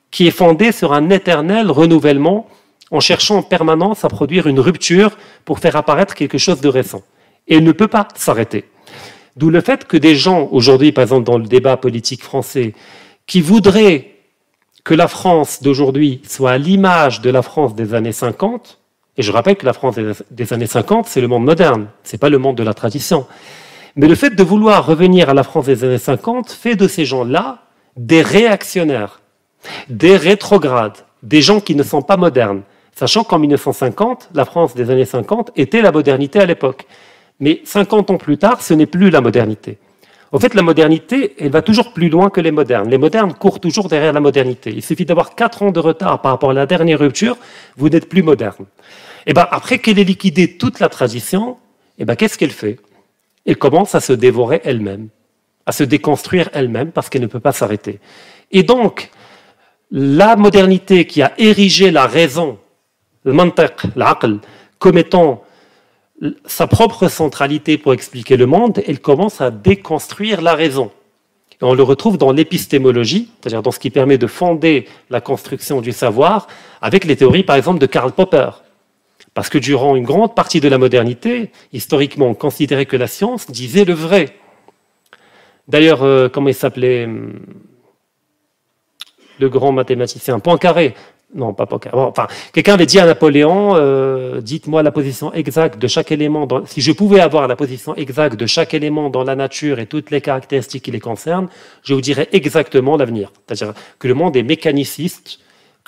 qui 0.10 0.27
est 0.27 0.32
fondé 0.32 0.71
sur 0.71 0.93
un 0.93 1.10
éternel 1.10 1.71
renouvellement 1.71 2.47
en 2.91 2.99
cherchant 2.99 3.38
en 3.38 3.43
permanence 3.43 4.04
à 4.04 4.10
produire 4.10 4.47
une 4.47 4.60
rupture 4.60 5.17
pour 5.45 5.60
faire 5.60 5.77
apparaître 5.77 6.13
quelque 6.13 6.38
chose 6.38 6.60
de 6.60 6.67
récent. 6.67 7.04
Et 7.47 7.56
il 7.56 7.63
ne 7.63 7.71
peut 7.71 7.88
pas 7.88 8.10
s'arrêter. 8.15 8.65
D'où 9.38 9.49
le 9.49 9.62
fait 9.62 9.88
que 9.88 9.95
des 9.95 10.15
gens, 10.15 10.49
aujourd'hui, 10.51 10.91
par 10.91 11.04
exemple 11.04 11.23
dans 11.23 11.38
le 11.38 11.45
débat 11.45 11.77
politique 11.77 12.21
français, 12.21 12.73
qui 13.25 13.39
voudraient 13.39 14.12
que 14.84 14.93
la 14.93 15.08
France 15.08 15.62
d'aujourd'hui 15.62 16.21
soit 16.27 16.51
à 16.51 16.58
l'image 16.58 17.21
de 17.21 17.30
la 17.30 17.41
France 17.41 17.75
des 17.75 17.93
années 17.93 18.12
50, 18.12 18.80
et 19.17 19.21
je 19.21 19.32
rappelle 19.32 19.56
que 19.56 19.65
la 19.65 19.73
France 19.73 19.95
des 20.32 20.54
années 20.54 20.67
50, 20.67 21.06
c'est 21.06 21.21
le 21.21 21.27
monde 21.27 21.45
moderne, 21.45 21.88
c'est 22.04 22.17
pas 22.17 22.30
le 22.30 22.38
monde 22.38 22.58
de 22.58 22.63
la 22.63 22.73
tradition. 22.73 23.25
Mais 23.95 24.08
le 24.08 24.15
fait 24.15 24.36
de 24.36 24.43
vouloir 24.43 24.86
revenir 24.86 25.30
à 25.30 25.34
la 25.34 25.43
France 25.43 25.65
des 25.65 25.84
années 25.84 25.97
50 25.97 26.49
fait 26.51 26.75
de 26.75 26.88
ces 26.88 27.06
gens-là 27.06 27.60
des 27.97 28.21
réactionnaires, 28.21 29.21
des 29.89 30.15
rétrogrades, 30.15 30.97
des 31.23 31.41
gens 31.41 31.60
qui 31.60 31.75
ne 31.75 31.84
sont 31.84 32.01
pas 32.01 32.17
modernes. 32.17 32.62
Sachant 32.95 33.23
qu'en 33.23 33.39
1950, 33.39 34.30
la 34.34 34.45
France 34.45 34.75
des 34.75 34.89
années 34.89 35.06
50 35.06 35.51
était 35.56 35.82
la 35.82 35.91
modernité 35.91 36.39
à 36.39 36.45
l'époque. 36.45 36.86
Mais 37.39 37.62
50 37.65 38.12
ans 38.12 38.17
plus 38.17 38.38
tard, 38.38 38.62
ce 38.62 38.73
n'est 38.73 38.86
plus 38.86 39.10
la 39.10 39.21
modernité. 39.21 39.77
En 40.34 40.39
fait, 40.39 40.54
la 40.54 40.62
modernité, 40.62 41.36
elle 41.39 41.51
va 41.51 41.62
toujours 41.62 41.91
plus 41.91 42.08
loin 42.08 42.30
que 42.30 42.39
les 42.39 42.51
modernes. 42.51 42.89
Les 42.89 42.97
modernes 42.97 43.34
courent 43.34 43.60
toujours 43.60 43.89
derrière 43.89 44.13
la 44.13 44.21
modernité. 44.21 44.71
Il 44.73 44.82
suffit 44.82 45.04
d'avoir 45.04 45.36
4 45.36 45.63
ans 45.63 45.71
de 45.71 45.80
retard 45.80 46.21
par 46.21 46.32
rapport 46.32 46.51
à 46.51 46.54
la 46.54 46.65
dernière 46.65 46.99
rupture, 46.99 47.38
vous 47.75 47.89
n'êtes 47.89 48.08
plus 48.08 48.23
moderne. 48.23 48.65
Et 49.25 49.32
eh 49.32 49.34
ben, 49.34 49.45
après 49.51 49.80
qu'elle 49.80 49.99
ait 49.99 50.04
liquidé 50.04 50.58
toute 50.58 50.80
la 50.80 50.89
tradition, 50.89 51.58
eh 51.99 52.06
ben, 52.06 52.15
qu'est-ce 52.15 52.38
qu'elle 52.38 52.51
fait? 52.51 52.80
Elle 53.45 53.58
commence 53.58 53.95
à 53.95 53.99
se 53.99 54.13
dévorer 54.13 54.62
elle-même, 54.63 55.10
à 55.65 55.71
se 55.71 55.84
déconstruire 55.84 56.49
elle-même 56.54 56.91
parce 56.91 57.10
qu'elle 57.10 57.21
ne 57.21 57.27
peut 57.27 57.39
pas 57.39 57.51
s'arrêter. 57.51 57.99
Et 58.51 58.63
donc, 58.63 59.10
la 59.91 60.36
modernité 60.36 61.06
qui 61.06 61.21
a 61.21 61.34
érigé 61.38 61.91
la 61.91 62.08
raison, 62.08 62.58
le 63.23 63.34
mantiq, 63.34 63.73
l'aql, 63.95 64.39
comme 64.80 64.97
étant 64.97 65.43
sa 66.45 66.67
propre 66.67 67.08
centralité 67.08 67.77
pour 67.77 67.93
expliquer 67.93 68.38
le 68.38 68.45
monde, 68.45 68.82
elle 68.88 68.99
commence 68.99 69.41
à 69.41 69.51
déconstruire 69.51 70.41
la 70.41 70.53
raison. 70.53 70.91
Et 71.61 71.63
on 71.63 71.74
le 71.74 71.84
retrouve 71.84 72.18
dans 72.18 72.32
l'épistémologie, 72.32 73.32
c'est-à-dire 73.39 73.61
dans 73.61 73.72
ce 73.72 73.80
qui 73.80 73.89
permet 73.89 74.18
de 74.18 74.28
fonder 74.28 74.88
la 75.09 75.22
construction 75.22 75.82
du 75.82 75.91
savoir, 75.91 76.47
avec 76.82 77.05
les 77.05 77.15
théories, 77.15 77.43
par 77.43 77.55
exemple, 77.55 77.80
de 77.80 77.86
Karl 77.86 78.11
Popper. 78.11 78.49
Parce 79.34 79.49
que 79.49 79.57
durant 79.57 79.95
une 79.95 80.03
grande 80.03 80.36
partie 80.36 80.59
de 80.59 80.67
la 80.67 80.77
modernité, 80.77 81.51
historiquement, 81.71 82.27
on 82.27 82.34
considérait 82.34 82.86
que 82.86 82.97
la 82.97 83.07
science 83.07 83.49
disait 83.49 83.86
le 83.86 83.93
vrai. 83.93 84.36
D'ailleurs, 85.67 86.03
euh, 86.03 86.27
comment 86.27 86.49
il 86.49 86.53
s'appelait 86.53 87.05
hum, 87.05 87.39
Le 89.39 89.49
grand 89.49 89.71
mathématicien? 89.71 90.39
Poincaré. 90.39 90.95
Non, 91.34 91.53
pas 91.53 91.65
Poker. 91.65 91.95
enfin, 91.95 92.27
quelqu'un 92.51 92.73
avait 92.73 92.86
dit 92.86 92.99
à 92.99 93.05
Napoléon, 93.05 93.75
euh, 93.75 94.41
dites-moi 94.41 94.84
la 94.84 94.91
position 94.91 95.32
exacte 95.34 95.79
de 95.79 95.88
chaque 95.88 96.11
élément. 96.11 96.45
si 96.65 96.82
je 96.82 96.91
pouvais 96.91 97.21
avoir 97.21 97.47
la 97.47 97.55
position 97.55 97.95
exacte 97.95 98.36
de 98.36 98.45
chaque 98.45 98.73
élément 98.73 99.09
dans 99.09 99.23
la 99.23 99.38
nature 99.38 99.79
et 99.79 99.86
toutes 99.86 100.11
les 100.11 100.19
caractéristiques 100.19 100.84
qui 100.84 100.91
les 100.91 100.99
concernent, 100.99 101.47
je 101.84 101.93
vous 101.93 102.01
dirais 102.01 102.27
exactement 102.34 102.97
l'avenir. 102.97 103.32
C'est-à-dire 103.47 103.73
que 103.97 104.09
le 104.09 104.13
monde 104.13 104.36
est 104.36 104.43
mécaniciste, 104.43 105.39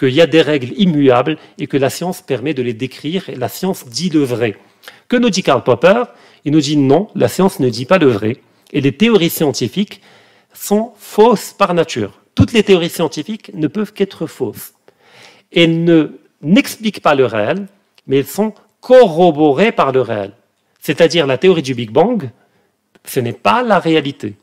qu'il 0.03 0.13
y 0.13 0.21
a 0.21 0.27
des 0.27 0.41
règles 0.41 0.73
immuables 0.77 1.37
et 1.57 1.67
que 1.67 1.77
la 1.77 1.89
science 1.89 2.21
permet 2.21 2.53
de 2.53 2.61
les 2.61 2.73
décrire 2.73 3.29
et 3.29 3.35
la 3.35 3.47
science 3.47 3.85
dit 3.87 4.09
le 4.09 4.23
vrai. 4.23 4.57
Que 5.07 5.15
nous 5.15 5.29
dit 5.29 5.43
Karl 5.43 5.63
Popper? 5.63 6.03
Il 6.43 6.51
nous 6.51 6.59
dit 6.59 6.75
non, 6.75 7.07
la 7.15 7.29
science 7.29 7.61
ne 7.61 7.69
dit 7.69 7.85
pas 7.85 7.99
le 7.99 8.07
vrai 8.07 8.37
et 8.73 8.81
les 8.81 8.91
théories 8.91 9.29
scientifiques 9.29 10.01
sont 10.53 10.91
fausses 10.97 11.53
par 11.53 11.73
nature. 11.73 12.19
Toutes 12.35 12.51
les 12.51 12.63
théories 12.63 12.89
scientifiques 12.89 13.51
ne 13.53 13.67
peuvent 13.67 13.93
qu'être 13.93 14.27
fausses 14.27 14.73
et 15.53 15.67
ne 15.67 16.19
n'expliquent 16.41 17.01
pas 17.01 17.15
le 17.15 17.25
réel, 17.25 17.67
mais 18.05 18.17
elles 18.17 18.27
sont 18.27 18.53
corroborées 18.81 19.71
par 19.71 19.93
le 19.93 20.01
réel. 20.01 20.33
C'est-à-dire 20.81 21.27
la 21.27 21.37
théorie 21.37 21.61
du 21.61 21.75
Big 21.75 21.91
Bang, 21.91 22.29
ce 23.05 23.21
n'est 23.21 23.31
pas 23.31 23.63
la 23.63 23.79
réalité. 23.79 24.35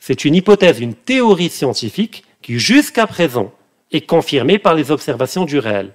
C'est 0.00 0.24
une 0.24 0.34
hypothèse, 0.34 0.80
une 0.80 0.94
théorie 0.94 1.50
scientifique 1.50 2.24
qui 2.42 2.58
jusqu'à 2.58 3.06
présent 3.06 3.52
est 3.92 4.06
confirmée 4.06 4.58
par 4.58 4.74
les 4.74 4.90
observations 4.90 5.44
du 5.44 5.58
réel. 5.58 5.92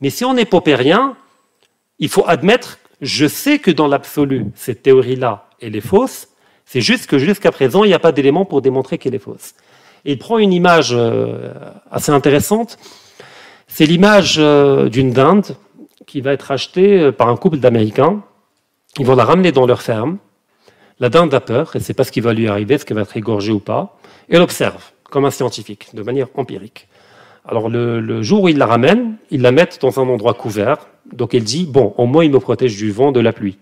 Mais 0.00 0.10
si 0.10 0.24
on 0.24 0.36
est 0.36 0.44
popérien, 0.44 1.16
il 1.98 2.08
faut 2.08 2.24
admettre, 2.26 2.78
je 3.00 3.26
sais 3.26 3.58
que 3.58 3.70
dans 3.70 3.86
l'absolu, 3.86 4.46
cette 4.54 4.82
théorie-là, 4.82 5.48
elle 5.60 5.76
est 5.76 5.80
fausse, 5.80 6.28
c'est 6.64 6.80
juste 6.80 7.06
que 7.06 7.18
jusqu'à 7.18 7.52
présent, 7.52 7.84
il 7.84 7.88
n'y 7.88 7.94
a 7.94 7.98
pas 7.98 8.12
d'éléments 8.12 8.44
pour 8.44 8.62
démontrer 8.62 8.98
qu'elle 8.98 9.14
est 9.14 9.20
fausse. 9.20 9.54
Et 10.04 10.12
il 10.12 10.18
prend 10.18 10.38
une 10.38 10.52
image 10.52 10.90
euh, 10.92 11.52
assez 11.90 12.10
intéressante 12.10 12.78
c'est 13.74 13.86
l'image 13.86 14.36
euh, 14.38 14.90
d'une 14.90 15.12
dinde 15.12 15.56
qui 16.06 16.20
va 16.20 16.34
être 16.34 16.50
achetée 16.50 17.00
euh, 17.00 17.10
par 17.10 17.30
un 17.30 17.36
couple 17.38 17.56
d'Américains. 17.56 18.22
Ils 18.98 19.06
vont 19.06 19.16
la 19.16 19.24
ramener 19.24 19.50
dans 19.50 19.64
leur 19.64 19.80
ferme. 19.80 20.18
La 21.00 21.08
dinde 21.08 21.32
a 21.32 21.40
peur, 21.40 21.70
elle 21.72 21.80
ne 21.80 21.84
sait 21.84 21.94
pas 21.94 22.04
ce 22.04 22.12
qui 22.12 22.20
va 22.20 22.34
lui 22.34 22.48
arriver, 22.48 22.74
est-ce 22.74 22.84
qu'elle 22.84 22.98
va 22.98 23.02
être 23.02 23.16
égorgée 23.16 23.50
ou 23.50 23.60
pas. 23.60 23.96
Et 24.28 24.36
elle 24.36 24.42
observe, 24.42 24.92
comme 25.04 25.24
un 25.24 25.30
scientifique, 25.30 25.88
de 25.94 26.02
manière 26.02 26.28
empirique. 26.34 26.86
Alors 27.44 27.68
le, 27.68 28.22
jour 28.22 28.44
où 28.44 28.48
il 28.48 28.58
la 28.58 28.66
ramène, 28.66 29.16
ils 29.30 29.42
la 29.42 29.52
mettent 29.52 29.80
dans 29.80 29.98
un 29.98 30.08
endroit 30.08 30.34
couvert. 30.34 30.88
Donc 31.12 31.34
elle 31.34 31.44
dit, 31.44 31.66
bon, 31.66 31.94
au 31.98 32.06
moins 32.06 32.24
il 32.24 32.30
me 32.30 32.38
protège 32.38 32.76
du 32.76 32.92
vent, 32.92 33.12
de 33.12 33.20
la 33.20 33.32
pluie. 33.32 33.58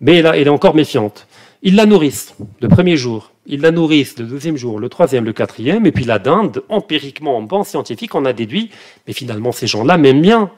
Mais 0.00 0.16
elle, 0.16 0.26
elle 0.26 0.46
est 0.46 0.50
encore 0.50 0.74
méfiante. 0.74 1.28
Ils 1.62 1.76
la 1.76 1.86
nourrissent 1.86 2.34
le 2.60 2.68
premier 2.68 2.96
jour, 2.96 3.30
ils 3.46 3.60
la 3.60 3.70
nourrissent 3.70 4.18
le 4.18 4.24
deuxième 4.24 4.56
jour, 4.56 4.80
le 4.80 4.88
troisième, 4.88 5.24
le 5.24 5.32
quatrième, 5.32 5.86
et 5.86 5.92
puis 5.92 6.04
la 6.04 6.18
dinde, 6.18 6.64
empiriquement, 6.68 7.36
en 7.36 7.42
bon 7.42 7.62
scientifique, 7.62 8.16
on 8.16 8.24
a 8.24 8.32
déduit, 8.32 8.70
mais 9.06 9.12
finalement 9.12 9.52
ces 9.52 9.68
gens-là 9.68 9.96
m'aiment 9.96 10.22
bien. 10.22 10.50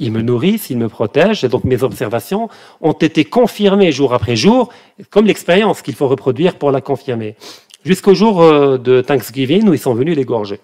Ils 0.00 0.10
me 0.10 0.20
nourrissent, 0.20 0.68
ils 0.68 0.76
me 0.76 0.88
protègent, 0.88 1.44
et 1.44 1.48
donc 1.48 1.62
mes 1.62 1.84
observations 1.84 2.48
ont 2.80 2.92
été 2.92 3.24
confirmées 3.24 3.92
jour 3.92 4.12
après 4.12 4.34
jour, 4.34 4.70
comme 5.10 5.26
l'expérience 5.26 5.80
qu'il 5.80 5.94
faut 5.94 6.08
reproduire 6.08 6.56
pour 6.56 6.72
la 6.72 6.80
confirmer. 6.80 7.36
Jusqu'au 7.84 8.14
jour 8.14 8.42
euh, 8.42 8.78
de 8.78 9.00
Thanksgiving 9.00 9.68
où 9.68 9.74
ils 9.74 9.78
sont 9.78 9.94
venus 9.94 10.16
l'égorger. 10.16 10.58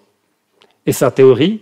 Et 0.85 0.91
sa 0.91 1.11
théorie 1.11 1.61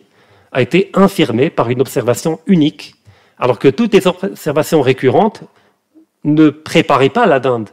a 0.52 0.62
été 0.62 0.90
infirmée 0.94 1.50
par 1.50 1.70
une 1.70 1.82
observation 1.82 2.40
unique, 2.46 2.96
alors 3.38 3.60
que 3.60 3.68
toutes 3.68 3.94
les 3.94 4.08
observations 4.08 4.82
récurrentes 4.82 5.44
ne 6.24 6.50
préparaient 6.50 7.10
pas 7.10 7.26
la 7.26 7.40
dinde 7.40 7.70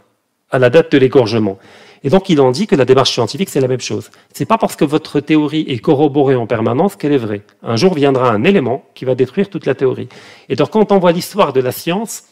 à 0.50 0.58
la 0.58 0.70
date 0.70 0.92
de 0.92 0.98
l'égorgement. 0.98 1.58
Et 2.04 2.10
donc 2.10 2.28
il 2.28 2.40
en 2.40 2.50
dit 2.50 2.66
que 2.66 2.76
la 2.76 2.84
démarche 2.84 3.12
scientifique, 3.12 3.48
c'est 3.48 3.60
la 3.60 3.68
même 3.68 3.80
chose. 3.80 4.10
Ce 4.32 4.42
n'est 4.42 4.46
pas 4.46 4.58
parce 4.58 4.76
que 4.76 4.84
votre 4.84 5.20
théorie 5.20 5.64
est 5.68 5.78
corroborée 5.78 6.36
en 6.36 6.46
permanence 6.46 6.96
qu'elle 6.96 7.12
est 7.12 7.18
vraie. 7.18 7.42
Un 7.62 7.76
jour 7.76 7.94
viendra 7.94 8.30
un 8.30 8.44
élément 8.44 8.84
qui 8.94 9.04
va 9.04 9.14
détruire 9.14 9.50
toute 9.50 9.66
la 9.66 9.74
théorie. 9.74 10.08
Et 10.48 10.56
donc 10.56 10.70
quand 10.70 10.92
on 10.92 10.98
voit 10.98 11.12
l'histoire 11.12 11.52
de 11.52 11.60
la 11.60 11.72
science, 11.72 12.24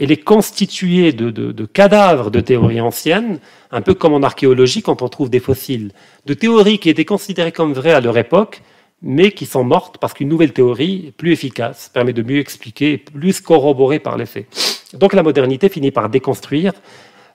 elle 0.00 0.10
est 0.10 0.24
constituée 0.24 1.12
de, 1.12 1.66
cadavres 1.66 2.30
de 2.30 2.40
théories 2.40 2.80
anciennes, 2.80 3.38
un 3.70 3.82
peu 3.82 3.92
comme 3.92 4.14
en 4.14 4.22
archéologie 4.22 4.82
quand 4.82 5.02
on 5.02 5.08
trouve 5.08 5.28
des 5.28 5.40
fossiles, 5.40 5.92
de 6.24 6.34
théories 6.34 6.78
qui 6.78 6.88
étaient 6.88 7.04
considérées 7.04 7.52
comme 7.52 7.74
vraies 7.74 7.92
à 7.92 8.00
leur 8.00 8.16
époque, 8.16 8.62
mais 9.02 9.30
qui 9.30 9.44
sont 9.44 9.62
mortes 9.62 9.98
parce 9.98 10.14
qu'une 10.14 10.28
nouvelle 10.28 10.52
théorie, 10.52 11.12
plus 11.18 11.32
efficace, 11.32 11.90
permet 11.92 12.14
de 12.14 12.22
mieux 12.22 12.38
expliquer, 12.38 12.96
plus 12.96 13.42
corroborer 13.42 13.98
par 13.98 14.16
les 14.16 14.26
faits. 14.26 14.46
Donc 14.94 15.12
la 15.12 15.22
modernité 15.22 15.68
finit 15.68 15.90
par 15.90 16.08
déconstruire 16.08 16.72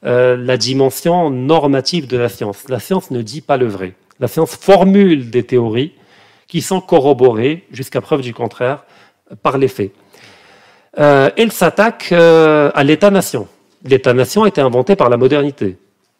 euh, 0.03 0.35
la 0.35 0.57
dimension 0.57 1.29
normative 1.29 2.07
de 2.07 2.17
la 2.17 2.29
science. 2.29 2.67
La 2.67 2.79
science 2.79 3.11
ne 3.11 3.21
dit 3.21 3.41
pas 3.41 3.57
le 3.57 3.67
vrai. 3.67 3.93
La 4.19 4.27
science 4.27 4.55
formule 4.55 5.29
des 5.29 5.43
théories 5.43 5.93
qui 6.47 6.61
sont 6.61 6.81
corroborées, 6.81 7.63
jusqu'à 7.71 8.01
preuve 8.01 8.21
du 8.21 8.33
contraire, 8.33 8.85
par 9.41 9.57
les 9.57 9.67
faits. 9.67 9.91
Euh, 10.97 11.29
elle 11.37 11.51
s'attaque 11.51 12.09
euh, 12.11 12.71
à 12.73 12.83
l'État-nation. 12.83 13.47
L'État-nation 13.83 14.43
a 14.43 14.47
été 14.47 14.61
inventé 14.61 14.95
par 14.95 15.09
la 15.09 15.17
modernité. 15.17 15.77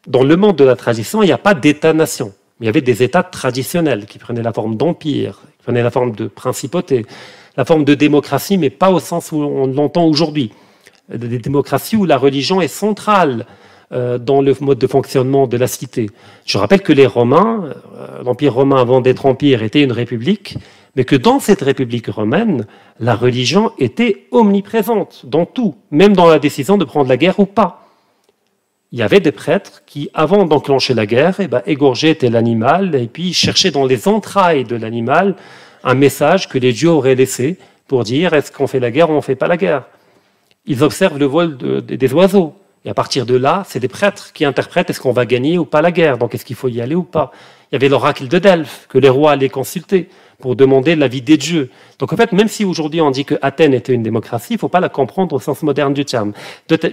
Dans 0.07 0.23
le 0.23 0.35
monde 0.35 0.55
de 0.55 0.63
la 0.63 0.75
tradition, 0.75 1.23
il 1.23 1.27
n'y 1.27 1.31
a 1.31 1.37
pas 1.37 1.53
d'État-nation. 1.53 2.33
Il 2.59 2.65
y 2.65 2.69
avait 2.69 2.81
des 2.81 3.03
États 3.03 3.23
traditionnels 3.23 4.05
qui 4.05 4.19
prenaient 4.19 4.43
la 4.43 4.53
forme 4.53 4.75
d'empire, 4.75 5.41
qui 5.57 5.63
prenaient 5.63 5.83
la 5.83 5.91
forme 5.91 6.11
de 6.11 6.27
principauté, 6.27 7.05
la 7.57 7.65
forme 7.65 7.83
de 7.83 7.95
démocratie, 7.95 8.57
mais 8.57 8.69
pas 8.69 8.91
au 8.91 8.99
sens 8.99 9.31
où 9.31 9.37
on 9.37 9.67
l'entend 9.67 10.05
aujourd'hui. 10.05 10.51
Des 11.09 11.39
démocraties 11.39 11.95
où 11.95 12.05
la 12.05 12.17
religion 12.17 12.61
est 12.61 12.67
centrale 12.67 13.45
euh, 13.91 14.17
dans 14.17 14.41
le 14.41 14.55
mode 14.61 14.79
de 14.79 14.87
fonctionnement 14.87 15.47
de 15.47 15.57
la 15.57 15.67
cité. 15.67 16.09
Je 16.45 16.57
rappelle 16.57 16.81
que 16.81 16.91
les 16.91 17.05
Romains, 17.05 17.65
euh, 17.65 18.23
l'Empire 18.23 18.55
romain 18.55 18.81
avant 18.81 18.99
d'être 18.99 19.27
empire 19.27 19.61
était 19.61 19.83
une 19.83 19.91
république, 19.91 20.57
mais 20.95 21.03
que 21.03 21.15
dans 21.15 21.39
cette 21.39 21.61
république 21.61 22.07
romaine, 22.07 22.65
la 22.99 23.15
religion 23.15 23.71
était 23.79 24.27
omniprésente 24.31 25.25
dans 25.25 25.45
tout, 25.45 25.75
même 25.91 26.15
dans 26.15 26.27
la 26.27 26.39
décision 26.39 26.77
de 26.77 26.85
prendre 26.85 27.09
la 27.09 27.17
guerre 27.17 27.39
ou 27.39 27.45
pas. 27.45 27.81
Il 28.91 28.99
y 28.99 29.01
avait 29.01 29.19
des 29.19 29.33
prêtres 29.33 29.83
qui, 29.85 30.09
avant 30.13 30.45
d'enclencher 30.45 30.93
la 30.93 31.05
guerre, 31.05 31.35
eh 31.39 31.47
ben, 31.47 31.61
égorgeaient 31.65 32.15
tel 32.15 32.35
animal 32.35 32.95
et 32.95 33.07
puis 33.07 33.33
cherchaient 33.33 33.71
dans 33.71 33.85
les 33.85 34.07
entrailles 34.07 34.63
de 34.63 34.77
l'animal 34.77 35.35
un 35.83 35.95
message 35.95 36.47
que 36.47 36.57
les 36.57 36.71
dieux 36.71 36.89
auraient 36.89 37.15
laissé 37.15 37.57
pour 37.87 38.03
dire 38.03 38.33
est-ce 38.33 38.51
qu'on 38.51 38.67
fait 38.67 38.79
la 38.79 38.91
guerre 38.91 39.09
ou 39.09 39.13
on 39.13 39.17
ne 39.17 39.21
fait 39.21 39.35
pas 39.35 39.47
la 39.47 39.57
guerre? 39.57 39.83
Ils 40.65 40.81
observent 40.81 41.19
le 41.19 41.25
vol 41.25 41.57
des 41.57 42.13
oiseaux. 42.13 42.55
Et 42.85 42.89
à 42.89 42.93
partir 42.93 43.25
de 43.25 43.35
là, 43.35 43.63
c'est 43.67 43.79
des 43.79 43.87
prêtres 43.87 44.31
qui 44.31 44.45
interprètent 44.45 44.89
est-ce 44.91 44.99
qu'on 44.99 45.11
va 45.11 45.25
gagner 45.25 45.57
ou 45.57 45.65
pas 45.65 45.81
la 45.81 45.91
guerre, 45.91 46.17
donc 46.17 46.35
est-ce 46.35 46.45
qu'il 46.45 46.55
faut 46.55 46.69
y 46.69 46.81
aller 46.81 46.95
ou 46.95 47.03
pas? 47.03 47.31
Il 47.71 47.75
y 47.75 47.77
avait 47.77 47.89
l'oracle 47.89 48.27
de 48.27 48.39
Delphes 48.39 48.85
que 48.89 48.97
les 48.97 49.09
rois 49.09 49.31
allaient 49.31 49.49
consulter 49.49 50.09
pour 50.39 50.55
demander 50.55 50.95
l'avis 50.95 51.21
des 51.21 51.37
dieux. 51.37 51.69
Donc 51.99 52.13
en 52.13 52.17
fait, 52.17 52.31
même 52.31 52.47
si 52.47 52.65
aujourd'hui 52.65 53.01
on 53.01 53.11
dit 53.11 53.25
que 53.25 53.35
Athènes 53.41 53.73
était 53.73 53.93
une 53.93 54.03
démocratie, 54.03 54.53
il 54.53 54.59
faut 54.59 54.67
pas 54.67 54.79
la 54.79 54.89
comprendre 54.89 55.35
au 55.35 55.39
sens 55.39 55.63
moderne 55.63 55.93
du 55.93 56.05
terme. 56.05 56.33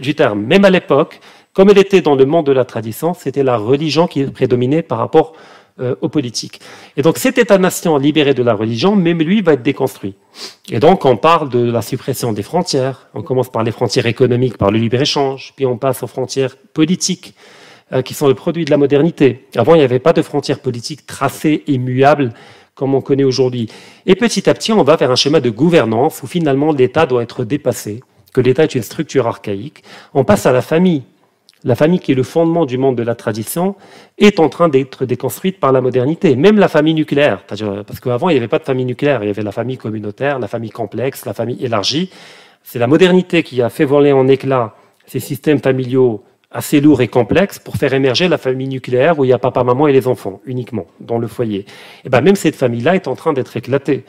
du 0.00 0.14
terme. 0.14 0.42
Même 0.42 0.64
à 0.64 0.70
l'époque, 0.70 1.20
comme 1.52 1.68
elle 1.70 1.78
était 1.78 2.00
dans 2.00 2.14
le 2.14 2.24
monde 2.24 2.46
de 2.46 2.52
la 2.52 2.64
tradition, 2.64 3.14
c'était 3.14 3.42
la 3.42 3.56
religion 3.56 4.06
qui 4.06 4.24
prédominait 4.24 4.82
par 4.82 4.98
rapport 4.98 5.34
euh, 5.80 5.94
aux 6.02 6.08
politiques. 6.08 6.60
Et 6.96 7.02
donc 7.02 7.18
cet 7.18 7.38
État-nation 7.38 7.96
libéré 7.96 8.34
de 8.34 8.42
la 8.42 8.54
religion, 8.54 8.94
même 8.94 9.18
lui, 9.20 9.40
va 9.40 9.54
être 9.54 9.62
déconstruit. 9.62 10.14
Et 10.70 10.78
donc 10.78 11.04
on 11.04 11.16
parle 11.16 11.48
de 11.48 11.70
la 11.70 11.82
suppression 11.82 12.32
des 12.32 12.42
frontières. 12.42 13.08
On 13.14 13.22
commence 13.22 13.50
par 13.50 13.64
les 13.64 13.72
frontières 13.72 14.06
économiques, 14.06 14.58
par 14.58 14.70
le 14.70 14.78
libre-échange, 14.78 15.54
puis 15.56 15.64
on 15.64 15.78
passe 15.78 16.02
aux 16.02 16.06
frontières 16.06 16.56
politiques, 16.74 17.34
euh, 17.92 18.02
qui 18.02 18.14
sont 18.14 18.28
le 18.28 18.34
produit 18.34 18.64
de 18.64 18.70
la 18.70 18.76
modernité. 18.76 19.46
Avant, 19.56 19.74
il 19.74 19.78
n'y 19.78 19.84
avait 19.84 19.98
pas 19.98 20.12
de 20.12 20.22
frontières 20.22 20.60
politiques 20.60 21.06
tracées 21.06 21.64
et 21.66 21.78
muables 21.78 22.32
comme 22.74 22.94
on 22.94 23.00
connaît 23.00 23.24
aujourd'hui. 23.24 23.68
Et 24.06 24.14
petit 24.14 24.48
à 24.48 24.54
petit, 24.54 24.72
on 24.72 24.82
va 24.82 24.96
vers 24.96 25.10
un 25.10 25.16
schéma 25.16 25.40
de 25.40 25.50
gouvernance 25.50 26.22
où 26.22 26.26
finalement 26.26 26.72
l'État 26.72 27.06
doit 27.06 27.22
être 27.22 27.44
dépassé, 27.44 28.00
que 28.32 28.40
l'État 28.40 28.64
est 28.64 28.74
une 28.74 28.82
structure 28.82 29.26
archaïque. 29.26 29.82
On 30.14 30.24
passe 30.24 30.46
à 30.46 30.52
la 30.52 30.62
famille 30.62 31.02
la 31.64 31.74
famille 31.74 32.00
qui 32.00 32.12
est 32.12 32.16
le 32.16 32.22
fondement 32.22 32.66
du 32.66 32.78
monde 32.78 32.96
de 32.96 33.02
la 33.02 33.14
tradition, 33.14 33.76
est 34.18 34.40
en 34.40 34.48
train 34.48 34.68
d'être 34.68 35.04
déconstruite 35.04 35.60
par 35.60 35.72
la 35.72 35.80
modernité. 35.80 36.34
Même 36.36 36.58
la 36.58 36.68
famille 36.68 36.94
nucléaire, 36.94 37.44
parce 37.46 38.00
qu'avant, 38.00 38.28
il 38.28 38.32
n'y 38.32 38.38
avait 38.38 38.48
pas 38.48 38.58
de 38.58 38.64
famille 38.64 38.84
nucléaire, 38.84 39.22
il 39.22 39.26
y 39.26 39.30
avait 39.30 39.42
la 39.42 39.52
famille 39.52 39.78
communautaire, 39.78 40.38
la 40.38 40.48
famille 40.48 40.70
complexe, 40.70 41.24
la 41.24 41.34
famille 41.34 41.64
élargie. 41.64 42.10
C'est 42.64 42.78
la 42.78 42.86
modernité 42.86 43.42
qui 43.42 43.62
a 43.62 43.70
fait 43.70 43.84
voler 43.84 44.12
en 44.12 44.28
éclat 44.28 44.74
ces 45.06 45.20
systèmes 45.20 45.60
familiaux 45.60 46.24
assez 46.52 46.80
lourds 46.80 47.02
et 47.02 47.08
complexes 47.08 47.58
pour 47.58 47.76
faire 47.76 47.92
émerger 47.94 48.28
la 48.28 48.38
famille 48.38 48.68
nucléaire 48.68 49.18
où 49.18 49.24
il 49.24 49.28
y 49.28 49.32
a 49.32 49.38
papa, 49.38 49.64
maman 49.64 49.88
et 49.88 49.92
les 49.92 50.06
enfants 50.06 50.40
uniquement 50.46 50.86
dans 51.00 51.18
le 51.18 51.26
foyer. 51.26 51.66
Et 52.04 52.08
ben 52.08 52.20
même 52.20 52.36
cette 52.36 52.56
famille-là 52.56 52.94
est 52.94 53.08
en 53.08 53.14
train 53.14 53.32
d'être 53.32 53.56
éclatée. 53.56 54.04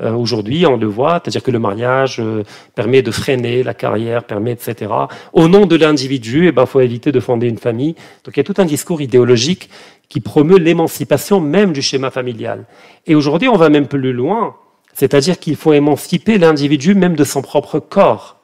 Euh, 0.00 0.12
aujourd'hui, 0.12 0.64
on 0.64 0.76
le 0.76 0.86
voit, 0.86 1.20
c'est-à-dire 1.22 1.42
que 1.42 1.50
le 1.50 1.58
mariage 1.58 2.20
euh, 2.20 2.44
permet 2.74 3.02
de 3.02 3.10
freiner 3.10 3.64
la 3.64 3.74
carrière, 3.74 4.24
permet, 4.24 4.52
etc. 4.52 4.92
Au 5.32 5.48
nom 5.48 5.66
de 5.66 5.74
l'individu, 5.74 6.44
il 6.44 6.48
eh 6.48 6.52
ben, 6.52 6.66
faut 6.66 6.80
éviter 6.80 7.10
de 7.10 7.18
fonder 7.18 7.48
une 7.48 7.58
famille. 7.58 7.96
Donc 8.24 8.36
il 8.36 8.36
y 8.36 8.40
a 8.40 8.44
tout 8.44 8.54
un 8.58 8.64
discours 8.64 9.00
idéologique 9.00 9.70
qui 10.08 10.20
promeut 10.20 10.58
l'émancipation 10.58 11.40
même 11.40 11.72
du 11.72 11.82
schéma 11.82 12.10
familial. 12.10 12.64
Et 13.06 13.14
aujourd'hui, 13.14 13.48
on 13.48 13.56
va 13.56 13.68
même 13.70 13.88
plus 13.88 14.12
loin, 14.12 14.54
c'est-à-dire 14.94 15.38
qu'il 15.38 15.56
faut 15.56 15.72
émanciper 15.72 16.38
l'individu 16.38 16.94
même 16.94 17.16
de 17.16 17.24
son 17.24 17.42
propre 17.42 17.80
corps. 17.80 18.37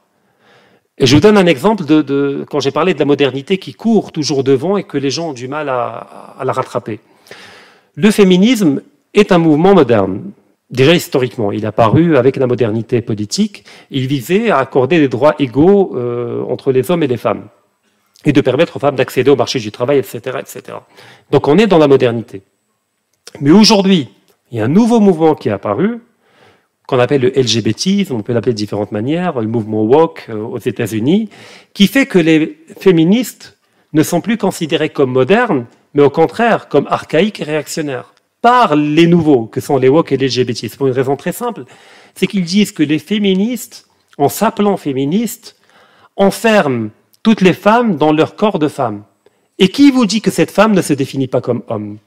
Et 0.99 1.07
je 1.07 1.15
vous 1.15 1.21
donne 1.21 1.37
un 1.37 1.47
exemple 1.47 1.85
de, 1.85 2.45
quand 2.49 2.61
j'ai 2.61 2.71
parlé 2.71 2.95
de 2.95 2.99
la 2.99 3.05
modernité 3.05 3.59
qui 3.59 3.75
court 3.75 4.13
toujours 4.13 4.45
devant 4.45 4.77
et 4.77 4.85
que 4.85 4.97
les 4.97 5.11
gens 5.11 5.31
ont 5.31 5.33
du 5.33 5.49
mal 5.49 5.69
à, 5.69 6.37
la 6.45 6.53
rattraper. 6.53 7.01
Le 7.97 8.11
féminisme 8.11 8.83
est 9.13 9.33
un 9.33 9.39
mouvement 9.39 9.75
moderne 9.75 10.23
Déjà 10.71 10.95
historiquement, 10.95 11.53
il 11.53 11.63
est 11.63 11.69
apparu 11.69 12.17
avec 12.17 12.37
la 12.37 12.49
modernité 12.49 13.01
politique. 13.01 13.65
Il 13.91 14.07
visait 14.09 14.51
à 14.51 14.59
accorder 14.59 14.99
des 14.99 15.09
droits 15.09 15.35
égaux 15.39 15.93
euh, 15.95 16.43
entre 16.49 16.73
les 16.73 16.91
hommes 16.91 17.03
et 17.03 17.07
les 17.07 17.19
femmes 17.19 17.45
et 18.25 18.33
de 18.33 18.41
permettre 18.41 18.77
aux 18.77 18.81
femmes 18.81 18.97
d'accéder 18.97 19.31
au 19.31 19.37
marché 19.37 19.61
du 19.61 19.71
travail, 19.71 19.99
etc., 19.99 20.39
etc. 20.41 20.79
Donc 21.31 21.47
on 21.47 21.59
est 21.59 21.67
dans 21.67 21.79
la 21.79 21.87
modernité. 21.87 22.43
Mais 23.41 23.51
aujourd'hui, 23.51 24.09
il 24.51 24.59
y 24.59 24.61
a 24.61 24.65
un 24.65 24.69
nouveau 24.69 25.01
mouvement 25.01 25.35
qui 25.35 25.49
est 25.49 25.53
apparu, 25.53 26.01
qu'on 26.87 26.99
appelle 26.99 27.23
le 27.23 27.29
LGBT, 27.31 28.11
on 28.11 28.21
peut 28.21 28.33
l'appeler 28.33 28.53
de 28.53 28.59
différentes 28.59 28.93
manières, 28.93 29.41
le 29.41 29.49
mouvement 29.49 29.83
woke 29.83 30.27
euh, 30.29 30.43
aux 30.43 30.59
États-Unis, 30.59 31.31
qui 31.73 31.87
fait 31.87 32.07
que 32.07 32.19
les 32.19 32.59
féministes 32.79 33.59
ne 33.93 34.03
sont 34.03 34.21
plus 34.21 34.37
considérés 34.37 34.91
comme 34.91 35.13
modernes, 35.13 35.67
mais 35.95 36.03
au 36.03 36.11
contraire 36.11 36.69
comme 36.69 36.87
archaïques 36.89 37.41
et 37.41 37.45
réactionnaires 37.45 38.13
par 38.43 38.77
les 38.77 39.07
nouveaux, 39.07 39.47
que 39.47 39.61
sont 39.63 39.79
les 39.79 39.89
woke 39.89 40.13
et 40.13 40.19
les 40.19 40.27
LGBT. 40.27 40.69
C'est 40.69 40.77
pour 40.77 40.89
une 40.89 40.93
raison 40.93 41.17
très 41.17 41.33
simple, 41.33 41.65
c'est 42.15 42.27
qu'ils 42.27 42.45
disent 42.45 42.73
que 42.73 42.83
les 42.83 42.99
féministes, 42.99 43.87
en 44.19 44.29
s'appelant 44.29 44.77
féministes, 44.77 45.57
enferment 46.17 46.91
toutes 47.23 47.41
les 47.41 47.55
femmes 47.55 47.97
dans 47.97 48.13
leur 48.13 48.37
corps 48.37 48.59
de 48.59 48.69
femme. 48.69 49.05
Et 49.59 49.69
qui 49.69 49.91
vous 49.91 50.05
dit 50.05 50.21
que 50.21 50.31
cette 50.31 50.51
femme 50.51 50.75
ne 50.75 50.83
se 50.83 50.93
définit 50.93 51.29
pas 51.29 51.41
comme 51.41 51.63
homme? 51.69 51.99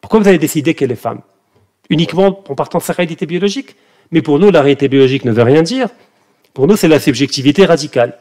Pourquoi 0.00 0.20
vous 0.20 0.28
avez 0.28 0.38
décidé 0.38 0.74
qu'elle 0.74 0.92
est 0.92 0.96
femme? 0.96 1.20
Uniquement 1.88 2.42
en 2.48 2.54
partant 2.54 2.78
de 2.78 2.82
sa 2.82 2.92
réalité 2.92 3.24
biologique? 3.26 3.76
Mais 4.12 4.22
pour 4.22 4.38
nous, 4.38 4.50
la 4.50 4.60
réalité 4.60 4.88
biologique 4.88 5.24
ne 5.24 5.32
veut 5.32 5.42
rien 5.42 5.62
dire. 5.62 5.88
Pour 6.54 6.66
nous, 6.66 6.76
c'est 6.76 6.88
la 6.88 6.98
subjectivité 6.98 7.64
radicale. 7.64 8.18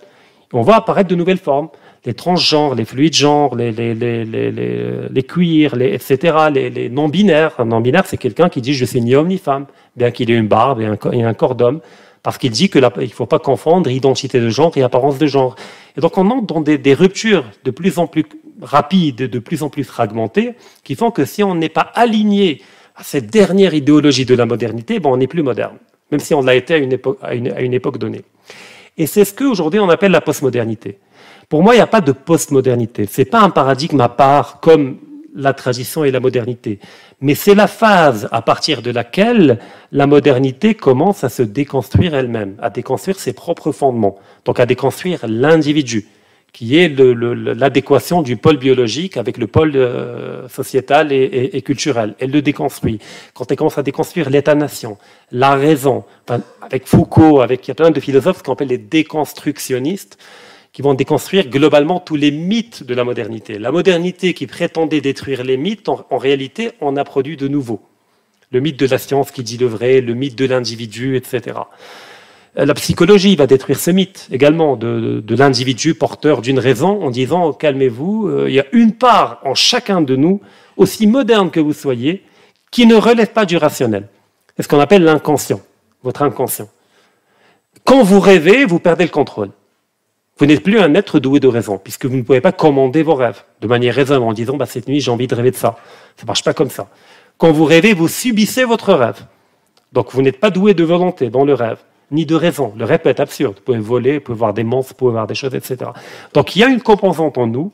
On 0.54 0.62
voit 0.62 0.76
apparaître 0.76 1.10
de 1.10 1.16
nouvelles 1.16 1.38
formes. 1.38 1.70
Les 2.06 2.14
transgenres, 2.14 2.76
les 2.76 2.86
fluides 2.86 3.16
genres, 3.16 3.56
les, 3.56 3.72
les, 3.72 3.94
les, 3.94 4.24
les, 4.24 4.52
les, 4.52 5.94
etc., 5.94 6.38
les, 6.54 6.90
non-binaires. 6.90 7.56
Un 7.60 7.66
non-binaire, 7.66 8.06
c'est 8.06 8.18
quelqu'un 8.18 8.50
qui 8.50 8.62
dit 8.62 8.74
je 8.74 8.86
suis 8.86 9.02
ni 9.02 9.16
homme 9.16 9.28
ni 9.28 9.38
femme, 9.38 9.66
bien 9.96 10.12
qu'il 10.12 10.32
ait 10.32 10.38
une 10.38 10.48
barbe 10.48 10.80
et 10.82 10.86
un, 10.86 11.34
corps 11.34 11.56
d'homme 11.56 11.82
parce 12.24 12.38
qu'il 12.38 12.52
dit 12.52 12.70
qu'il 12.70 12.82
ne 12.82 13.08
faut 13.08 13.26
pas 13.26 13.40
confondre 13.40 13.90
identité 13.90 14.40
de 14.40 14.50
genre 14.50 14.76
et 14.78 14.84
apparence 14.84 15.18
de 15.18 15.28
genre. 15.28 15.56
Et 15.98 16.02
donc 16.02 16.18
on 16.18 16.30
entre 16.30 16.54
dans 16.54 16.62
des, 16.62 16.94
ruptures 16.94 17.46
de 17.64 17.72
plus 17.72 17.98
en 17.98 18.08
plus 18.08 18.26
rapides, 18.62 19.16
de 19.18 19.40
plus 19.40 19.64
en 19.64 19.70
plus 19.70 19.84
fragmentées, 19.84 20.54
qui 20.84 20.96
font 20.96 21.12
que 21.12 21.26
si 21.26 21.44
on 21.44 21.56
n'est 21.56 21.70
pas 21.70 21.90
aligné 21.96 22.62
à 23.00 23.04
cette 23.04 23.28
dernière 23.28 23.74
idéologie 23.74 24.26
de 24.26 24.36
la 24.36 24.46
modernité, 24.46 25.00
bon, 25.00 25.14
on 25.14 25.18
n'est 25.18 25.28
plus 25.28 25.42
moderne, 25.42 25.78
même 26.12 26.20
si 26.20 26.34
on 26.34 26.42
l'a 26.42 26.54
été 26.54 26.74
à 26.74 26.78
une 26.78 26.92
époque, 26.92 27.18
à 27.22 27.34
une, 27.34 27.74
époque 27.74 27.98
donnée. 27.98 28.24
Et 28.98 29.08
c'est 29.08 29.24
ce 29.24 29.34
qu'aujourd'hui 29.34 29.80
on 29.80 29.90
appelle 29.90 30.12
la 30.12 30.20
postmodernité. 30.20 31.00
Pour 31.48 31.64
moi, 31.64 31.74
il 31.74 31.78
n'y 31.78 31.82
a 31.82 31.88
pas 31.88 32.02
de 32.02 32.12
postmodernité. 32.12 33.06
Ce 33.06 33.22
n'est 33.22 33.26
pas 33.26 33.40
un 33.40 33.50
paradigme 33.50 34.02
à 34.02 34.10
part 34.10 34.60
comme 34.60 34.98
la 35.34 35.54
tradition 35.54 36.04
et 36.04 36.12
la 36.12 36.20
modernité. 36.20 36.80
Mais 37.22 37.36
c'est 37.36 37.56
la 37.56 37.68
phase 37.68 38.28
à 38.32 38.42
partir 38.42 38.82
de 38.82 38.92
laquelle 38.92 39.60
la 39.94 40.06
modernité 40.06 40.76
commence 40.76 41.24
à 41.24 41.30
se 41.30 41.42
déconstruire 41.42 42.14
elle-même, 42.14 42.58
à 42.62 42.70
déconstruire 42.70 43.18
ses 43.18 43.32
propres 43.32 43.72
fondements, 43.72 44.18
donc 44.44 44.60
à 44.60 44.66
déconstruire 44.66 45.22
l'individu, 45.26 46.08
qui 46.52 46.78
est 46.78 46.90
l'adéquation 46.90 48.22
du 48.22 48.38
pôle 48.38 48.58
biologique 48.58 49.18
avec 49.18 49.38
le 49.38 49.48
pôle 49.48 49.74
euh, 49.76 50.48
sociétal 50.50 51.12
et, 51.12 51.62
culturel. 51.62 52.16
Elle 52.20 52.32
le 52.32 52.42
déconstruit. 52.42 53.00
Quand 53.34 53.50
elle 53.52 53.58
commence 53.58 53.78
à 53.78 53.84
déconstruire 53.84 54.30
l'État-nation, 54.30 54.98
la 55.32 55.56
raison, 55.56 56.04
avec 56.62 56.88
Foucault, 56.88 57.42
avec 57.42 57.68
il 57.68 57.70
y 57.70 57.72
a 57.72 57.76
plein 57.76 57.92
de 57.92 58.00
philosophes 58.00 58.42
qu'on 58.42 58.54
appelle 58.54 58.70
les 58.70 58.78
déconstructionnistes, 58.78 60.18
qui 60.72 60.82
vont 60.82 60.94
déconstruire 60.94 61.48
globalement 61.50 62.00
tous 62.00 62.16
les 62.16 62.32
mythes 62.32 62.84
de 62.84 62.94
la 62.94 63.04
modernité. 63.04 63.58
La 63.58 63.72
modernité 63.72 64.34
qui 64.34 64.48
prétendait 64.48 65.02
détruire 65.02 65.44
les 65.44 65.58
mythes, 65.58 65.90
en, 65.90 66.18
réalité, 66.18 66.72
en 66.80 66.96
a 66.96 67.04
produit 67.04 67.38
de 67.38 67.48
nouveaux. 67.48 67.82
Le 68.52 68.60
mythe 68.60 68.80
de 68.80 68.86
la 68.86 68.98
science 68.98 69.32
qui 69.32 69.44
dit 69.44 69.58
le 69.58 69.68
vrai, 69.68 70.02
le 70.02 70.14
mythe 70.14 70.38
de 70.38 70.46
l'individu, 70.46 71.16
etc. 71.16 71.58
Euh, 72.58 72.66
la 72.66 72.74
psychologie 72.74 73.36
va 73.36 73.48
détruire 73.48 73.80
ce 73.80 73.92
mythe 73.92 74.28
également 74.32 74.76
de, 74.76 75.24
l'individu 75.30 75.94
porteur 75.94 76.42
d'une 76.42 76.60
raison 76.60 77.04
en 77.04 77.12
disant 77.12 77.54
calmez-vous, 77.54 78.28
euh, 78.28 78.50
il 78.50 78.56
y 78.56 78.60
a 78.60 78.66
une 78.72 78.94
part 78.94 79.40
en 79.44 79.56
chacun 79.56 80.02
de 80.02 80.16
nous, 80.16 80.42
aussi 80.78 81.08
moderne 81.08 81.52
que 81.52 81.60
vous 81.60 81.74
soyez, 81.74 82.24
qui 82.72 82.86
ne 82.86 82.96
relève 82.96 83.32
pas 83.32 83.46
du 83.46 83.58
rationnel. 83.58 84.08
C'est 84.56 84.64
ce 84.64 84.68
qu'on 84.68 84.80
appelle 84.80 85.04
l'inconscient, 85.04 85.62
votre 86.04 86.22
inconscient. 86.22 86.70
Quand 87.84 88.04
vous 88.04 88.20
rêvez, 88.20 88.66
vous 88.66 88.80
perdez 88.80 89.04
le 89.04 89.10
contrôle. 89.10 89.50
Vous 90.38 90.46
n'êtes 90.46 90.64
plus 90.64 90.80
un 90.80 90.96
être 90.96 91.20
doué 91.20 91.42
de 91.42 91.48
raison, 91.48 91.78
puisque 91.78 92.06
vous 92.06 92.16
ne 92.16 92.22
pouvez 92.22 92.40
pas 92.40 92.54
commander 92.54 93.04
vos 93.04 93.16
rêves 93.16 93.44
de 93.60 93.68
manière 93.68 93.94
raisonnable 93.94 94.26
en 94.26 94.34
disant 94.34 94.56
bah, 94.56 94.66
cette 94.66 94.88
nuit 94.88 95.02
j'ai 95.02 95.12
envie 95.12 95.28
de 95.28 95.36
rêver 95.36 95.52
de 95.52 95.56
ça. 95.56 95.78
Ça 96.16 96.24
ne 96.24 96.28
marche 96.28 96.44
pas 96.44 96.54
comme 96.54 96.70
ça. 96.70 96.88
Quand 97.38 97.52
vous 97.52 97.66
rêvez, 97.66 97.94
vous 97.94 98.08
subissez 98.08 98.64
votre 98.64 98.94
rêve. 98.94 99.26
Donc 99.92 100.14
vous 100.14 100.22
n'êtes 100.22 100.40
pas 100.40 100.50
doué 100.50 100.74
de 100.74 100.84
volonté 100.84 101.30
dans 101.30 101.44
le 101.44 101.54
rêve, 101.54 101.80
ni 102.12 102.26
de 102.26 102.36
raison. 102.36 102.74
Le 102.78 102.86
rêve 102.86 103.00
peut 103.00 103.10
être 103.10 103.20
absurde. 103.20 103.56
Vous 103.58 103.64
pouvez 103.64 103.80
voler, 103.80 104.14
vous 104.16 104.24
pouvez 104.24 104.38
voir 104.38 104.54
des 104.54 104.64
monstres, 104.64 104.94
vous 104.94 104.98
pouvez 104.98 105.12
voir 105.12 105.28
des 105.28 105.36
choses, 105.36 105.54
etc. 105.56 105.92
Donc 106.34 106.56
il 106.56 106.60
y 106.60 106.64
a 106.64 106.68
une 106.68 106.82
composante 106.82 107.38
en 107.38 107.48
nous 107.48 107.72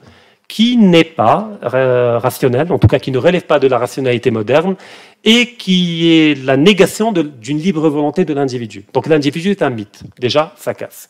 qui 0.47 0.77
n'est 0.77 1.03
pas 1.03 1.49
euh, 1.73 2.19
rationnelle, 2.19 2.71
en 2.71 2.77
tout 2.77 2.88
cas 2.88 2.99
qui 2.99 3.11
ne 3.11 3.17
relève 3.17 3.45
pas 3.45 3.59
de 3.59 3.67
la 3.67 3.77
rationalité 3.77 4.29
moderne, 4.31 4.75
et 5.23 5.55
qui 5.55 6.07
est 6.07 6.43
la 6.45 6.55
négation 6.55 7.11
d'une 7.11 7.57
libre 7.57 7.89
volonté 7.89 8.25
de 8.25 8.33
l'individu. 8.33 8.86
Donc 8.93 9.07
l'individu 9.07 9.51
est 9.51 9.63
un 9.63 9.71
mythe. 9.71 10.03
Déjà, 10.19 10.53
ça 10.55 10.75
casse. 10.75 11.07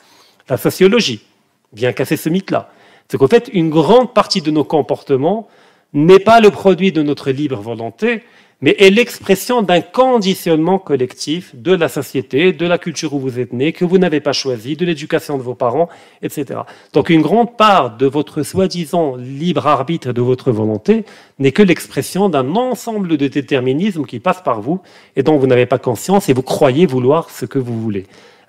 La 0.48 0.58
sociologie, 0.58 1.26
bien 1.74 1.92
casser 1.92 2.16
ce 2.16 2.30
mythe-là. 2.30 2.70
C'est 3.10 3.18
qu'en 3.18 3.28
fait, 3.28 3.50
une 3.52 3.70
grande 3.70 4.14
partie 4.14 4.42
de 4.42 4.52
nos 4.52 4.64
comportements 4.64 5.50
n'est 5.94 6.20
pas 6.20 6.40
le 6.40 6.50
produit 6.50 6.92
de 6.92 7.02
notre 7.04 7.32
libre 7.32 7.60
volonté, 7.60 8.24
mais 8.62 8.76
est 8.80 8.90
l'expression 8.90 9.62
d'un 9.62 9.82
conditionnement 9.82 10.80
collectif 10.80 11.56
de 11.56 11.74
la 11.74 11.90
société, 11.90 12.54
de 12.54 12.66
la 12.66 12.78
culture 12.78 13.14
où 13.14 13.20
vous 13.20 13.40
êtes 13.40 13.54
né, 13.54 13.74
que 13.74 13.86
vous 13.86 13.98
n'avez 13.98 14.22
pas 14.22 14.34
choisi, 14.34 14.76
de 14.76 14.86
l'éducation 14.86 15.38
de 15.38 15.44
vos 15.44 15.56
parents, 15.56 15.90
etc. 16.22 16.62
Donc 16.94 17.10
une 17.10 17.22
grande 17.22 17.58
part 17.58 17.98
de 17.98 18.06
votre 18.06 18.44
soi-disant 18.44 19.16
libre 19.18 19.68
arbitre 19.68 20.14
de 20.14 20.22
votre 20.22 20.52
volonté 20.52 21.06
n'est 21.40 21.52
que 21.52 21.64
l'expression 21.64 22.30
d'un 22.30 22.56
ensemble 22.56 23.18
de 23.18 23.28
déterminismes 23.28 24.06
qui 24.06 24.20
passent 24.20 24.44
par 24.44 24.62
vous 24.62 24.80
et 25.16 25.24
dont 25.24 25.38
vous 25.38 25.48
n'avez 25.48 25.66
pas 25.66 25.78
conscience 25.78 26.30
et 26.30 26.34
vous 26.34 26.42
croyez 26.42 26.86
vouloir 26.86 27.30
ce 27.30 27.46
que 27.46 27.60
vous 27.60 27.80
voulez 27.80 28.06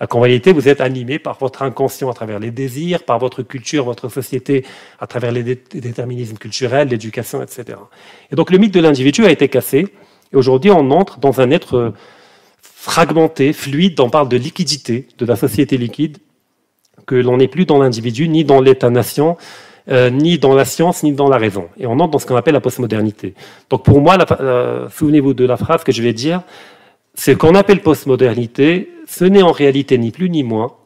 qu'en 0.09 0.21
réalité, 0.21 0.53
vous 0.53 0.69
êtes 0.69 0.81
animé 0.81 1.19
par 1.19 1.39
votre 1.39 1.63
inconscient 1.63 2.11
à 2.11 2.15
travers 2.15 2.39
les 2.39 2.51
désirs, 2.51 3.03
par 3.05 3.19
votre 3.19 3.43
culture, 3.43 3.85
votre 3.85 4.09
société, 4.09 4.65
à 5.01 5.07
travers 5.07 5.33
les 5.33 5.43
déterminismes 5.43 6.37
culturels, 6.37 6.89
l'éducation, 6.89 7.43
etc. 7.43 7.79
Et 8.31 8.37
donc 8.37 8.51
le 8.51 8.59
mythe 8.59 8.75
de 8.75 8.81
l'individu 8.81 9.25
a 9.25 9.31
été 9.31 9.49
cassé, 9.49 9.89
et 10.33 10.37
aujourd'hui 10.37 10.71
on 10.71 10.91
entre 10.91 11.19
dans 11.19 11.41
un 11.41 11.51
être 11.51 11.95
fragmenté, 12.61 13.53
fluide, 13.53 13.99
on 14.01 14.11
parle 14.11 14.29
de 14.29 14.37
liquidité, 14.37 15.09
de 15.19 15.27
la 15.27 15.35
société 15.35 15.77
liquide, 15.77 16.19
que 17.07 17.17
l'on 17.17 17.37
n'est 17.39 17.49
plus 17.49 17.65
dans 17.65 17.79
l'individu, 17.79 18.29
ni 18.29 18.45
dans 18.45 18.61
l'État-nation, 18.61 19.37
euh, 19.89 20.11
ni 20.11 20.39
dans 20.39 20.55
la 20.55 20.65
science, 20.65 21.03
ni 21.03 21.13
dans 21.13 21.29
la 21.29 21.37
raison. 21.37 21.69
Et 21.79 21.87
on 21.87 21.99
entre 22.01 22.11
dans 22.11 22.19
ce 22.19 22.27
qu'on 22.27 22.37
appelle 22.37 22.55
la 22.55 22.61
postmodernité. 22.61 23.35
Donc 23.71 23.85
pour 23.85 24.01
moi, 24.01 24.17
euh, 24.41 24.89
souvenez-vous 24.91 25.35
de 25.35 25.45
la 25.45 25.57
phrase 25.57 25.85
que 25.85 25.93
je 25.93 26.03
vais 26.03 26.13
dire, 26.13 26.43
ce 27.17 27.31
qu'on 27.31 27.55
appelle 27.55 27.81
postmodernité, 27.81 28.93
ce 29.07 29.25
n'est 29.25 29.43
en 29.43 29.53
réalité 29.53 29.99
ni 29.99 30.11
plus 30.11 30.31
ni 30.31 30.43
moins 30.43 30.77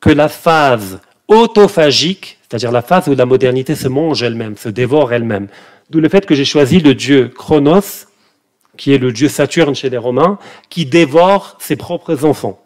que 0.00 0.10
la 0.10 0.28
phase 0.28 1.00
autophagique, 1.28 2.38
c'est-à-dire 2.42 2.70
la 2.70 2.82
phase 2.82 3.08
où 3.08 3.14
la 3.14 3.26
modernité 3.26 3.74
se 3.74 3.88
mange 3.88 4.22
elle-même, 4.22 4.56
se 4.56 4.68
dévore 4.68 5.12
elle-même. 5.12 5.48
D'où 5.90 6.00
le 6.00 6.08
fait 6.08 6.26
que 6.26 6.34
j'ai 6.34 6.44
choisi 6.44 6.80
le 6.80 6.94
dieu 6.94 7.28
Chronos, 7.28 8.06
qui 8.76 8.94
est 8.94 8.98
le 8.98 9.12
dieu 9.12 9.28
Saturne 9.28 9.74
chez 9.74 9.90
les 9.90 9.98
Romains, 9.98 10.38
qui 10.70 10.86
dévore 10.86 11.56
ses 11.60 11.76
propres 11.76 12.24
enfants. 12.24 12.60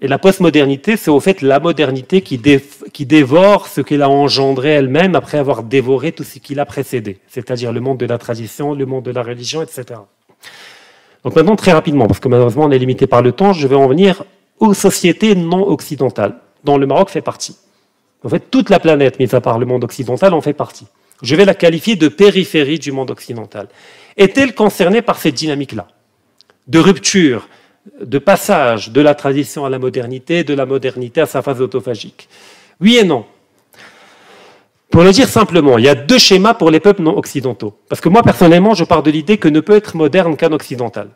Et 0.00 0.08
la 0.08 0.18
postmodernité, 0.18 0.96
c'est 0.96 1.10
au 1.10 1.20
fait 1.20 1.42
la 1.42 1.60
modernité 1.60 2.22
qui, 2.22 2.40
qui 2.92 3.06
dévore 3.06 3.68
ce 3.68 3.82
qu'elle 3.82 4.02
a 4.02 4.08
engendré 4.08 4.70
elle-même 4.70 5.14
après 5.14 5.36
avoir 5.36 5.62
dévoré 5.62 6.12
tout 6.12 6.24
ce 6.24 6.38
qui 6.38 6.54
l'a 6.54 6.64
précédé, 6.64 7.18
c'est-à-dire 7.28 7.72
le 7.72 7.80
monde 7.80 7.98
de 7.98 8.06
la 8.06 8.16
tradition, 8.16 8.74
le 8.74 8.86
monde 8.86 9.04
de 9.04 9.10
la 9.10 9.22
religion, 9.22 9.60
etc. 9.60 10.00
Donc 11.24 11.36
maintenant, 11.36 11.56
très 11.56 11.72
rapidement, 11.72 12.06
parce 12.06 12.20
que 12.20 12.28
malheureusement 12.28 12.64
on 12.64 12.70
est 12.70 12.78
limité 12.78 13.06
par 13.06 13.22
le 13.22 13.32
temps, 13.32 13.52
je 13.52 13.66
vais 13.66 13.76
en 13.76 13.88
venir 13.88 14.24
aux 14.58 14.74
sociétés 14.74 15.34
non 15.34 15.66
occidentales, 15.68 16.36
dont 16.64 16.78
le 16.78 16.86
Maroc 16.86 17.10
fait 17.10 17.20
partie. 17.20 17.56
En 18.22 18.28
fait, 18.28 18.50
toute 18.50 18.70
la 18.70 18.78
planète, 18.78 19.18
mis 19.18 19.34
à 19.34 19.40
part 19.40 19.58
le 19.58 19.66
monde 19.66 19.84
occidental, 19.84 20.34
en 20.34 20.40
fait 20.40 20.52
partie. 20.52 20.86
Je 21.22 21.36
vais 21.36 21.44
la 21.44 21.54
qualifier 21.54 21.96
de 21.96 22.08
périphérie 22.08 22.78
du 22.78 22.92
monde 22.92 23.10
occidental. 23.10 23.68
Est-elle 24.16 24.54
concernée 24.54 25.02
par 25.02 25.18
cette 25.18 25.34
dynamique-là 25.34 25.88
De 26.66 26.78
rupture, 26.78 27.48
de 28.00 28.18
passage 28.18 28.90
de 28.90 29.00
la 29.00 29.14
tradition 29.14 29.64
à 29.64 29.70
la 29.70 29.78
modernité, 29.78 30.44
de 30.44 30.54
la 30.54 30.66
modernité 30.66 31.20
à 31.22 31.26
sa 31.26 31.42
phase 31.42 31.60
autophagique? 31.60 32.28
Oui 32.80 32.96
et 32.96 33.04
non. 33.04 33.24
Pour 34.90 35.02
le 35.02 35.12
dire 35.12 35.28
simplement, 35.28 35.78
il 35.78 35.84
y 35.84 35.88
a 35.88 35.94
deux 35.94 36.18
schémas 36.18 36.54
pour 36.54 36.70
les 36.70 36.80
peuples 36.80 37.02
non 37.02 37.16
occidentaux. 37.16 37.78
Parce 37.88 38.00
que 38.00 38.08
moi, 38.08 38.22
personnellement, 38.22 38.74
je 38.74 38.84
pars 38.84 39.02
de 39.02 39.10
l'idée 39.10 39.38
que 39.38 39.48
ne 39.48 39.60
peut 39.60 39.76
être 39.76 39.96
moderne 39.96 40.36
qu'un 40.36 40.52
occidental. 40.52 41.10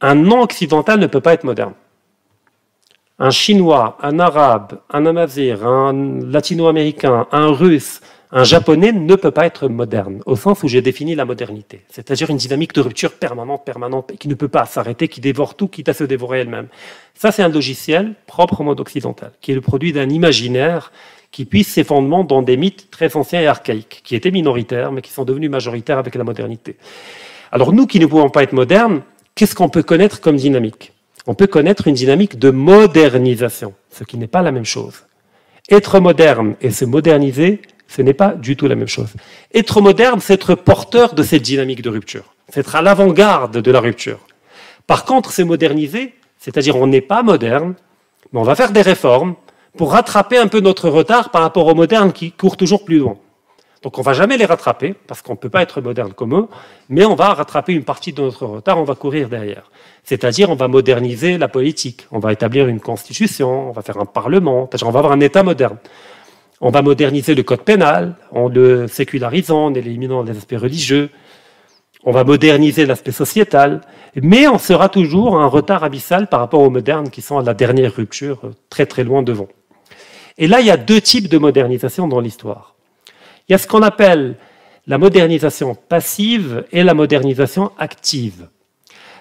Un 0.00 0.14
non 0.14 0.42
occidental 0.42 1.00
ne 1.00 1.08
peut 1.08 1.20
pas 1.20 1.34
être 1.34 1.42
moderne. 1.44 1.74
Un 3.18 3.30
chinois, 3.30 3.98
un 4.00 4.20
arabe, 4.20 4.78
un 4.90 5.06
amazir, 5.06 5.66
un 5.66 6.20
latino-américain, 6.22 7.26
un 7.32 7.48
russe, 7.48 8.00
Un 8.30 8.44
japonais 8.44 8.92
ne 8.92 9.14
peut 9.14 9.30
pas 9.30 9.46
être 9.46 9.68
moderne, 9.68 10.20
au 10.26 10.36
sens 10.36 10.62
où 10.62 10.68
j'ai 10.68 10.82
défini 10.82 11.14
la 11.14 11.24
modernité, 11.24 11.80
c'est-à-dire 11.88 12.28
une 12.28 12.36
dynamique 12.36 12.74
de 12.74 12.82
rupture 12.82 13.14
permanente, 13.14 13.64
permanente, 13.64 14.12
qui 14.18 14.28
ne 14.28 14.34
peut 14.34 14.48
pas 14.48 14.66
s'arrêter, 14.66 15.08
qui 15.08 15.22
dévore 15.22 15.54
tout, 15.54 15.66
quitte 15.66 15.88
à 15.88 15.94
se 15.94 16.04
dévorer 16.04 16.40
elle-même. 16.40 16.68
Ça, 17.14 17.32
c'est 17.32 17.42
un 17.42 17.48
logiciel 17.48 18.14
propre 18.26 18.60
au 18.60 18.64
mode 18.64 18.80
occidental, 18.80 19.32
qui 19.40 19.52
est 19.52 19.54
le 19.54 19.62
produit 19.62 19.94
d'un 19.94 20.10
imaginaire 20.10 20.92
qui 21.30 21.44
puise 21.44 21.66
ses 21.68 21.84
fondements 21.84 22.24
dans 22.24 22.42
des 22.42 22.56
mythes 22.56 22.90
très 22.90 23.16
anciens 23.16 23.40
et 23.40 23.46
archaïques, 23.46 24.00
qui 24.04 24.16
étaient 24.16 24.30
minoritaires, 24.30 24.92
mais 24.92 25.02
qui 25.02 25.10
sont 25.10 25.24
devenus 25.24 25.50
majoritaires 25.50 25.98
avec 25.98 26.14
la 26.14 26.24
modernité. 26.24 26.76
Alors 27.52 27.72
nous 27.72 27.86
qui 27.86 28.00
ne 28.00 28.06
pouvons 28.06 28.30
pas 28.30 28.42
être 28.42 28.52
modernes, 28.52 29.02
qu'est-ce 29.34 29.54
qu'on 29.54 29.68
peut 29.68 29.82
connaître 29.82 30.20
comme 30.20 30.36
dynamique? 30.36 30.92
On 31.26 31.34
peut 31.34 31.46
connaître 31.46 31.86
une 31.86 31.94
dynamique 31.94 32.38
de 32.38 32.50
modernisation, 32.50 33.74
ce 33.90 34.04
qui 34.04 34.16
n'est 34.16 34.26
pas 34.26 34.42
la 34.42 34.50
même 34.50 34.64
chose. 34.64 35.04
Être 35.70 36.00
moderne 36.00 36.56
et 36.62 36.70
se 36.70 36.86
moderniser, 36.86 37.60
ce 37.86 38.00
n'est 38.00 38.14
pas 38.14 38.34
du 38.34 38.56
tout 38.56 38.66
la 38.66 38.74
même 38.74 38.88
chose. 38.88 39.12
Être 39.54 39.80
moderne, 39.80 40.20
c'est 40.20 40.34
être 40.34 40.54
porteur 40.54 41.14
de 41.14 41.22
cette 41.22 41.42
dynamique 41.42 41.82
de 41.82 41.90
rupture. 41.90 42.34
C'est 42.48 42.60
être 42.60 42.76
à 42.76 42.82
l'avant-garde 42.82 43.58
de 43.58 43.70
la 43.70 43.80
rupture. 43.80 44.20
Par 44.86 45.04
contre, 45.04 45.32
se 45.32 45.42
moderniser, 45.42 46.14
c'est-à-dire 46.38 46.76
on 46.76 46.86
n'est 46.86 47.02
pas 47.02 47.22
moderne, 47.22 47.74
mais 48.32 48.40
on 48.40 48.44
va 48.44 48.54
faire 48.54 48.72
des 48.72 48.82
réformes 48.82 49.34
pour 49.78 49.92
rattraper 49.92 50.36
un 50.36 50.48
peu 50.48 50.60
notre 50.60 50.90
retard 50.90 51.30
par 51.30 51.40
rapport 51.40 51.66
aux 51.66 51.74
modernes 51.74 52.12
qui 52.12 52.32
courent 52.32 52.58
toujours 52.58 52.84
plus 52.84 52.98
loin. 52.98 53.16
Donc 53.82 53.96
on 53.96 54.00
ne 54.00 54.04
va 54.04 54.12
jamais 54.12 54.36
les 54.36 54.44
rattraper, 54.44 54.94
parce 55.06 55.22
qu'on 55.22 55.32
ne 55.32 55.38
peut 55.38 55.50
pas 55.50 55.62
être 55.62 55.80
moderne 55.80 56.12
comme 56.12 56.34
eux, 56.34 56.48
mais 56.88 57.04
on 57.04 57.14
va 57.14 57.32
rattraper 57.32 57.72
une 57.72 57.84
partie 57.84 58.12
de 58.12 58.20
notre 58.20 58.44
retard, 58.44 58.76
on 58.78 58.84
va 58.84 58.96
courir 58.96 59.28
derrière. 59.28 59.70
C'est-à-dire 60.02 60.50
on 60.50 60.56
va 60.56 60.66
moderniser 60.66 61.38
la 61.38 61.46
politique, 61.48 62.06
on 62.10 62.18
va 62.18 62.32
établir 62.32 62.66
une 62.66 62.80
constitution, 62.80 63.68
on 63.68 63.72
va 63.72 63.82
faire 63.82 63.98
un 63.98 64.04
parlement, 64.04 64.68
on 64.82 64.90
va 64.90 64.98
avoir 64.98 65.12
un 65.12 65.20
État 65.20 65.44
moderne. 65.44 65.76
On 66.60 66.70
va 66.70 66.82
moderniser 66.82 67.36
le 67.36 67.44
code 67.44 67.62
pénal 67.62 68.16
en 68.32 68.48
le 68.48 68.88
sécularisant, 68.88 69.66
en 69.66 69.74
éliminant 69.74 70.24
les 70.24 70.36
aspects 70.36 70.56
religieux. 70.58 71.10
On 72.02 72.10
va 72.10 72.24
moderniser 72.24 72.84
l'aspect 72.84 73.12
sociétal, 73.12 73.80
mais 74.16 74.48
on 74.48 74.58
sera 74.58 74.88
toujours 74.88 75.38
un 75.38 75.46
retard 75.46 75.84
abyssal 75.84 76.26
par 76.26 76.40
rapport 76.40 76.62
aux 76.62 76.70
modernes 76.70 77.10
qui 77.10 77.22
sont 77.22 77.38
à 77.38 77.44
la 77.44 77.54
dernière 77.54 77.94
rupture, 77.94 78.40
très 78.70 78.86
très 78.86 79.04
loin 79.04 79.22
devant. 79.22 79.46
Et 80.38 80.46
là, 80.46 80.60
il 80.60 80.66
y 80.66 80.70
a 80.70 80.76
deux 80.76 81.00
types 81.00 81.28
de 81.28 81.36
modernisation 81.36 82.08
dans 82.08 82.20
l'histoire. 82.20 82.74
Il 83.48 83.52
y 83.52 83.54
a 83.54 83.58
ce 83.58 83.66
qu'on 83.66 83.82
appelle 83.82 84.36
la 84.86 84.96
modernisation 84.96 85.74
passive 85.74 86.64
et 86.72 86.82
la 86.82 86.94
modernisation 86.94 87.72
active. 87.78 88.48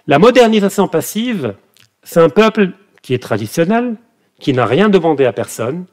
La 0.05 0.20
modernisation 0.20 0.88
passive, 0.88 1.55
c'est 2.03 2.22
un 2.22 2.30
peuple 2.30 2.72
qui 3.01 3.13
est 3.13 3.22
traditionnel, 3.22 3.95
qui 4.39 4.53
n'a 4.53 4.65
rien 4.65 4.89
demandé 4.89 5.26
à 5.26 5.34
personne, 5.34 5.86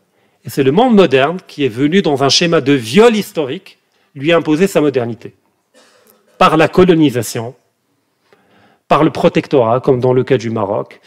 et 0.45 0.51
c'est 0.51 0.63
le 0.63 0.73
monde 0.73 0.95
moderne 0.95 1.39
qui 1.49 1.65
est 1.65 1.69
venu 1.69 2.03
dans 2.03 2.23
un 2.23 2.29
schéma 2.29 2.61
de 2.61 2.73
viol 2.73 3.17
historique 3.17 3.79
lui 4.15 4.33
imposer 4.33 4.67
sa 4.67 4.81
modernité. 4.81 5.35
Par 6.39 6.57
la 6.57 6.69
colonisation, 6.69 7.55
par 8.87 9.03
le 9.03 9.11
protectorat, 9.11 9.81
comme 9.81 10.01
dans 10.01 10.13
le 10.13 10.23
cas 10.23 10.37
du 10.37 10.51
Maroc, 10.51 11.01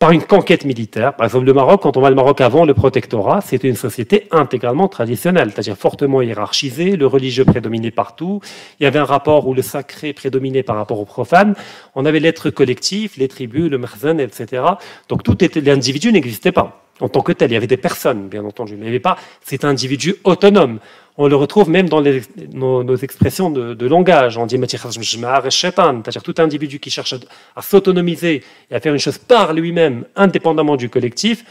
par 0.00 0.12
une 0.12 0.22
conquête 0.22 0.64
militaire. 0.64 1.14
Par 1.14 1.26
exemple, 1.26 1.44
le 1.44 1.52
Maroc, 1.52 1.82
quand 1.82 1.98
on 1.98 2.00
va 2.00 2.10
au 2.10 2.14
Maroc 2.14 2.40
avant 2.40 2.64
le 2.64 2.72
protectorat, 2.72 3.42
c'était 3.42 3.68
une 3.68 3.76
société 3.76 4.26
intégralement 4.30 4.88
traditionnelle, 4.88 5.50
c'est-à-dire 5.52 5.76
fortement 5.76 6.22
hiérarchisée, 6.22 6.96
le 6.96 7.06
religieux 7.06 7.44
prédominait 7.44 7.90
partout, 7.90 8.40
il 8.80 8.84
y 8.84 8.86
avait 8.86 8.98
un 8.98 9.04
rapport 9.04 9.46
où 9.46 9.52
le 9.52 9.60
sacré 9.60 10.14
prédominait 10.14 10.62
par 10.62 10.76
rapport 10.76 10.98
au 10.98 11.04
profane, 11.04 11.54
on 11.94 12.06
avait 12.06 12.18
l'être 12.18 12.48
collectif, 12.48 13.18
les 13.18 13.28
tribus, 13.28 13.70
le 13.70 13.76
merzen, 13.76 14.20
etc. 14.20 14.62
Donc 15.10 15.22
tout 15.22 15.44
était, 15.44 15.60
l'individu 15.60 16.10
n'existait 16.12 16.50
pas 16.50 16.82
en 17.00 17.10
tant 17.10 17.20
que 17.20 17.32
tel. 17.32 17.50
Il 17.50 17.54
y 17.54 17.56
avait 17.56 17.66
des 17.66 17.76
personnes, 17.76 18.28
bien 18.28 18.44
entendu, 18.44 18.74
mais 18.74 18.80
il 18.80 18.82
n'y 18.84 18.88
avait 18.88 19.00
pas 19.00 19.16
cet 19.42 19.64
individu 19.64 20.16
autonome. 20.24 20.78
On 21.22 21.28
le 21.28 21.36
retrouve 21.36 21.68
même 21.68 21.86
dans 21.86 22.00
nos, 22.00 22.96
expressions 22.96 23.50
de, 23.50 23.86
langage. 23.86 24.38
On 24.38 24.46
dit 24.46 24.56
c'est-à-dire 24.58 26.22
tout 26.22 26.34
individu 26.38 26.80
qui 26.80 26.88
cherche 26.88 27.14
à, 27.54 27.60
s'autonomiser 27.60 28.42
et 28.70 28.74
à 28.74 28.80
faire 28.80 28.94
une 28.94 28.98
chose 28.98 29.18
par 29.18 29.52
lui-même, 29.52 30.06
indépendamment 30.16 30.76
du 30.76 30.88
collectif, 30.88 31.44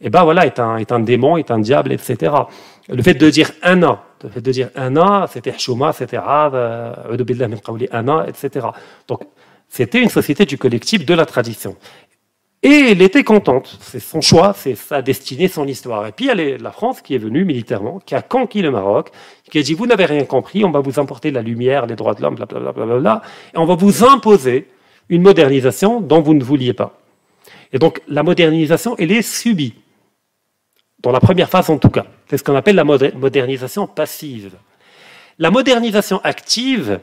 eh 0.00 0.10
ben 0.10 0.24
voilà, 0.24 0.44
est 0.44 0.58
un, 0.58 0.76
est 0.78 0.90
un 0.90 0.98
démon, 0.98 1.36
est 1.36 1.52
un 1.52 1.60
diable, 1.60 1.92
etc. 1.92 2.34
Le 2.88 3.00
fait 3.00 3.14
de 3.14 3.30
dire 3.30 3.52
un 3.62 3.84
an, 3.84 4.00
le 4.24 4.28
fait 4.28 4.40
de 4.40 4.50
dire 4.50 4.70
un 4.74 4.96
an, 4.96 5.28
c'était 5.28 5.56
chouma, 5.56 5.92
c'était 5.92 6.18
etc. 8.26 8.66
Donc, 9.06 9.20
c'était 9.68 10.02
une 10.02 10.08
société 10.08 10.46
du 10.46 10.58
collectif, 10.58 11.06
de 11.06 11.14
la 11.14 11.26
tradition. 11.26 11.76
Et 12.64 12.90
elle 12.92 13.02
était 13.02 13.24
contente. 13.24 13.76
C'est 13.80 13.98
son 13.98 14.20
choix, 14.20 14.54
c'est 14.56 14.76
sa 14.76 15.02
destinée, 15.02 15.48
son 15.48 15.66
histoire. 15.66 16.06
Et 16.06 16.12
puis 16.12 16.26
y 16.26 16.30
a 16.30 16.34
la 16.34 16.70
France 16.70 17.02
qui 17.02 17.14
est 17.14 17.18
venue 17.18 17.44
militairement, 17.44 17.98
qui 17.98 18.14
a 18.14 18.22
conquis 18.22 18.62
le 18.62 18.70
Maroc, 18.70 19.10
qui 19.50 19.58
a 19.58 19.62
dit 19.62 19.74
vous 19.74 19.86
n'avez 19.86 20.04
rien 20.04 20.24
compris, 20.24 20.64
on 20.64 20.70
va 20.70 20.80
vous 20.80 21.00
importer 21.00 21.32
la 21.32 21.42
lumière, 21.42 21.86
les 21.86 21.96
droits 21.96 22.14
de 22.14 22.22
l'homme, 22.22 22.36
blablabla, 22.36 23.22
et 23.52 23.58
on 23.58 23.64
va 23.64 23.74
vous 23.74 24.04
imposer 24.04 24.68
une 25.08 25.22
modernisation 25.22 26.00
dont 26.00 26.20
vous 26.20 26.34
ne 26.34 26.44
vouliez 26.44 26.72
pas. 26.72 26.98
Et 27.72 27.78
donc 27.80 28.00
la 28.06 28.22
modernisation, 28.22 28.94
elle 28.96 29.10
est 29.10 29.22
subie. 29.22 29.74
Dans 31.00 31.10
la 31.10 31.18
première 31.18 31.50
phase 31.50 31.68
en 31.68 31.78
tout 31.78 31.90
cas. 31.90 32.06
C'est 32.30 32.38
ce 32.38 32.44
qu'on 32.44 32.54
appelle 32.54 32.76
la 32.76 32.84
modernisation 32.84 33.88
passive. 33.88 34.52
La 35.40 35.50
modernisation 35.50 36.20
active 36.22 37.00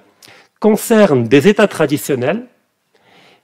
concerne 0.62 1.26
des 1.26 1.49
États 1.49 1.68
traditionnels 1.68 2.45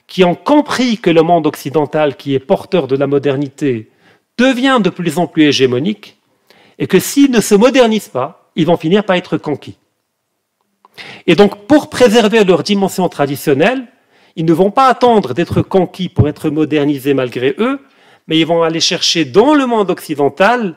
qui 0.08 0.24
ont 0.24 0.36
compris 0.36 0.98
que 0.98 1.10
le 1.10 1.22
monde 1.24 1.48
occidental, 1.48 2.16
qui 2.16 2.36
est 2.36 2.40
porteur 2.40 2.88
de 2.88 2.96
la 2.96 3.08
modernité, 3.08 3.90
devient 4.38 4.80
de 4.84 4.90
plus 4.90 5.18
en 5.18 5.28
plus 5.28 5.44
hégémonique, 5.44 6.18
et 6.78 6.88
que 6.88 7.00
s'ils 7.00 7.32
ne 7.32 7.42
se 7.42 7.56
modernisent 7.56 8.10
pas, 8.10 8.52
ils 8.56 8.66
vont 8.66 8.78
finir 8.78 9.04
par 9.04 9.16
être 9.16 9.38
conquis. 9.38 9.78
Et 11.28 11.36
donc, 11.36 11.68
pour 11.68 11.90
préserver 11.90 12.44
leur 12.44 12.64
dimension 12.64 13.10
traditionnelle, 13.10 13.88
ils 14.36 14.46
ne 14.46 14.54
vont 14.54 14.72
pas 14.72 14.88
attendre 14.88 15.34
d'être 15.34 15.62
conquis 15.62 16.10
pour 16.10 16.28
être 16.28 16.50
modernisés 16.50 17.14
malgré 17.14 17.56
eux, 17.58 17.80
mais 18.28 18.38
ils 18.40 18.46
vont 18.46 18.64
aller 18.64 18.80
chercher 18.80 19.26
dans 19.26 19.54
le 19.54 19.66
monde 19.66 19.90
occidental 19.90 20.76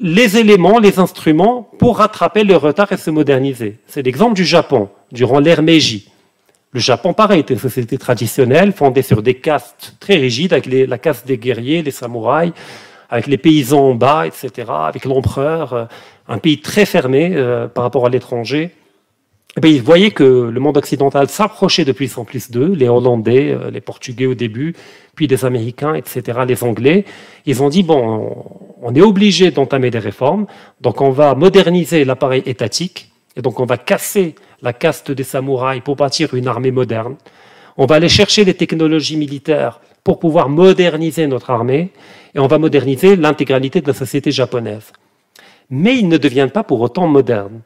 les 0.00 0.36
éléments, 0.36 0.78
les 0.78 0.98
instruments 0.98 1.68
pour 1.78 1.98
rattraper 1.98 2.44
leur 2.44 2.60
retard 2.60 2.90
et 2.92 2.96
se 2.96 3.10
moderniser. 3.10 3.78
C'est 3.86 4.02
l'exemple 4.02 4.34
du 4.34 4.44
Japon, 4.44 4.88
durant 5.12 5.38
l'ère 5.38 5.62
Meiji. 5.62 6.08
Le 6.74 6.80
Japon, 6.80 7.12
pareil, 7.12 7.40
était 7.40 7.54
une 7.54 7.60
société 7.60 7.96
traditionnelle, 7.98 8.72
fondée 8.72 9.02
sur 9.02 9.22
des 9.22 9.34
castes 9.34 9.94
très 10.00 10.16
rigides, 10.16 10.52
avec 10.52 10.66
la 10.66 10.98
caste 10.98 11.24
des 11.24 11.38
guerriers, 11.38 11.82
les 11.82 11.92
samouraïs, 11.92 12.52
avec 13.08 13.28
les 13.28 13.38
paysans 13.38 13.90
en 13.90 13.94
bas, 13.94 14.26
etc., 14.26 14.50
avec 14.68 15.04
l'empereur, 15.04 15.72
euh, 15.72 15.84
un 16.26 16.38
pays 16.38 16.60
très 16.60 16.84
fermé 16.84 17.30
euh, 17.32 17.68
par 17.68 17.84
rapport 17.84 18.06
à 18.06 18.08
l'étranger. 18.08 18.72
Et 19.56 19.60
eh 19.62 19.70
ils 19.70 19.82
voyaient 19.82 20.10
que 20.10 20.24
le 20.24 20.58
monde 20.58 20.76
occidental 20.76 21.28
s'approchait 21.28 21.84
de 21.84 21.92
plus 21.92 22.18
en 22.18 22.24
plus 22.24 22.50
d'eux, 22.50 22.72
les 22.74 22.88
Hollandais, 22.88 23.52
euh, 23.52 23.70
les 23.70 23.80
Portugais 23.80 24.26
au 24.26 24.34
début, 24.34 24.74
puis 25.14 25.28
les 25.28 25.44
Américains, 25.44 25.94
etc., 25.94 26.40
les 26.44 26.64
Anglais. 26.64 27.04
Ils 27.46 27.62
ont 27.62 27.68
dit, 27.68 27.84
bon, 27.84 28.34
on 28.82 28.92
est 28.96 29.00
obligé 29.00 29.52
d'entamer 29.52 29.92
des 29.92 30.00
réformes, 30.00 30.46
donc 30.80 31.00
on 31.00 31.10
va 31.10 31.36
moderniser 31.36 32.04
l'appareil 32.04 32.42
étatique, 32.46 33.12
et 33.36 33.42
donc 33.42 33.60
on 33.60 33.64
va 33.64 33.76
casser 33.76 34.34
la 34.64 34.72
caste 34.72 35.12
des 35.12 35.22
samouraïs 35.24 35.82
pour 35.84 35.94
bâtir 35.94 36.34
une 36.34 36.48
armée 36.48 36.70
moderne. 36.72 37.16
On 37.76 37.86
va 37.86 37.96
aller 37.96 38.08
chercher 38.08 38.44
les 38.44 38.54
technologies 38.54 39.18
militaires 39.18 39.80
pour 40.02 40.18
pouvoir 40.18 40.48
moderniser 40.48 41.26
notre 41.26 41.50
armée 41.50 41.90
et 42.34 42.38
on 42.38 42.46
va 42.46 42.58
moderniser 42.58 43.14
l'intégralité 43.14 43.80
de 43.82 43.86
la 43.86 43.94
société 43.94 44.32
japonaise. 44.32 44.90
Mais 45.68 45.96
ils 45.96 46.08
ne 46.08 46.16
deviennent 46.16 46.50
pas 46.50 46.64
pour 46.64 46.80
autant 46.80 47.06
modernes. 47.06 47.60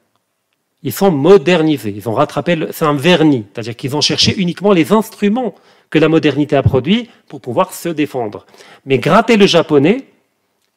Ils 0.82 0.92
sont 0.92 1.10
modernisés, 1.10 1.94
ils 1.96 2.08
ont 2.08 2.14
rattrapé, 2.14 2.56
c'est 2.72 2.84
un 2.84 2.94
vernis, 2.94 3.44
c'est-à-dire 3.52 3.76
qu'ils 3.76 3.96
ont 3.96 4.00
cherché 4.00 4.34
uniquement 4.36 4.72
les 4.72 4.92
instruments 4.92 5.54
que 5.90 5.98
la 5.98 6.08
modernité 6.08 6.56
a 6.56 6.62
produits 6.62 7.08
pour 7.28 7.40
pouvoir 7.40 7.72
se 7.72 7.88
défendre. 7.88 8.46
Mais 8.86 8.98
grattez 8.98 9.36
le 9.36 9.46
japonais, 9.46 10.04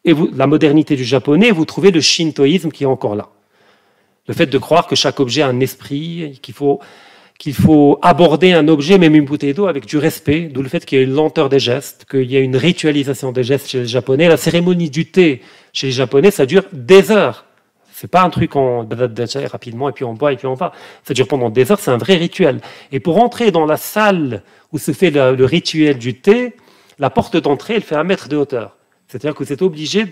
et 0.03 0.15
la 0.33 0.47
modernité 0.47 0.95
du 0.95 1.03
japonais, 1.03 1.51
vous 1.51 1.65
trouvez 1.65 1.91
le 1.91 2.01
shintoïsme 2.01 2.71
qui 2.71 2.83
est 2.83 2.87
encore 2.87 3.15
là. 3.15 3.29
Le 4.27 4.33
fait 4.33 4.45
de 4.45 4.57
croire 4.57 4.87
que 4.87 4.95
chaque 4.95 5.19
objet 5.19 5.41
a 5.41 5.47
un 5.47 5.59
esprit, 5.59 6.39
qu'il 6.41 6.53
faut, 6.53 6.79
qu'il 7.39 7.55
faut 7.55 7.97
aborder 8.03 8.53
un 8.53 8.67
objet, 8.67 8.99
même 8.99 9.15
une 9.15 9.25
bouteille 9.25 9.53
d'eau, 9.53 9.65
avec 9.65 9.85
du 9.87 9.97
respect, 9.97 10.41
d'où 10.41 10.61
le 10.61 10.69
fait 10.69 10.85
qu'il 10.85 10.99
y 10.99 11.01
a 11.01 11.03
une 11.03 11.13
lenteur 11.13 11.49
des 11.49 11.59
gestes, 11.59 12.05
qu'il 12.09 12.31
y 12.31 12.37
a 12.37 12.39
une 12.39 12.55
ritualisation 12.55 13.31
des 13.31 13.43
gestes 13.43 13.67
chez 13.67 13.79
les 13.79 13.87
Japonais. 13.87 14.27
La 14.27 14.37
cérémonie 14.37 14.91
du 14.91 15.07
thé 15.07 15.41
chez 15.73 15.87
les 15.87 15.93
Japonais, 15.93 16.29
ça 16.29 16.45
dure 16.45 16.63
des 16.71 17.11
heures. 17.11 17.45
C'est 17.91 18.09
pas 18.09 18.21
un 18.21 18.29
truc 18.29 18.55
en 18.55 18.87
rapidement 19.51 19.89
et 19.89 19.91
puis 19.91 20.03
on 20.05 20.13
boit 20.13 20.33
et 20.33 20.35
puis 20.35 20.47
on 20.47 20.53
va. 20.53 20.71
Ça 21.03 21.13
dure 21.13 21.27
pendant 21.27 21.49
des 21.49 21.71
heures, 21.71 21.79
c'est 21.79 21.91
un 21.91 21.97
vrai 21.97 22.15
rituel. 22.15 22.61
Et 22.91 22.99
pour 22.99 23.17
entrer 23.17 23.51
dans 23.51 23.65
la 23.65 23.77
salle 23.77 24.43
où 24.71 24.77
se 24.77 24.91
fait 24.91 25.09
le, 25.09 25.35
le 25.35 25.45
rituel 25.45 25.97
du 25.97 26.15
thé, 26.19 26.55
la 26.99 27.09
porte 27.09 27.37
d'entrée, 27.37 27.75
elle 27.75 27.81
fait 27.81 27.95
un 27.95 28.03
mètre 28.03 28.29
de 28.29 28.37
hauteur. 28.37 28.77
C'est-à-dire 29.07 29.33
que 29.33 29.43
vous 29.43 29.51
êtes 29.51 29.61
obligé 29.61 30.05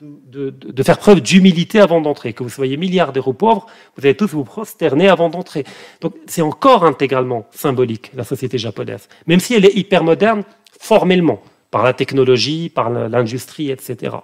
de, 0.00 0.82
faire 0.82 0.98
preuve 0.98 1.20
d'humilité 1.20 1.80
avant 1.80 2.00
d'entrer. 2.00 2.32
Que 2.32 2.42
vous 2.42 2.48
soyez 2.48 2.76
milliardaire 2.76 3.28
ou 3.28 3.32
pauvre, 3.32 3.66
vous 3.96 4.04
allez 4.04 4.16
tous 4.16 4.30
vous 4.30 4.44
prosterner 4.44 5.08
avant 5.08 5.28
d'entrer. 5.28 5.64
Donc 6.00 6.14
c'est 6.26 6.42
encore 6.42 6.84
intégralement 6.84 7.46
symbolique, 7.50 8.10
la 8.14 8.24
société 8.24 8.58
japonaise. 8.58 9.08
Même 9.26 9.40
si 9.40 9.54
elle 9.54 9.64
est 9.64 9.76
hyper 9.76 10.04
moderne 10.04 10.44
formellement, 10.78 11.42
par 11.70 11.84
la 11.84 11.92
technologie, 11.92 12.68
par 12.68 12.90
l'industrie, 12.90 13.70
etc. 13.70 14.16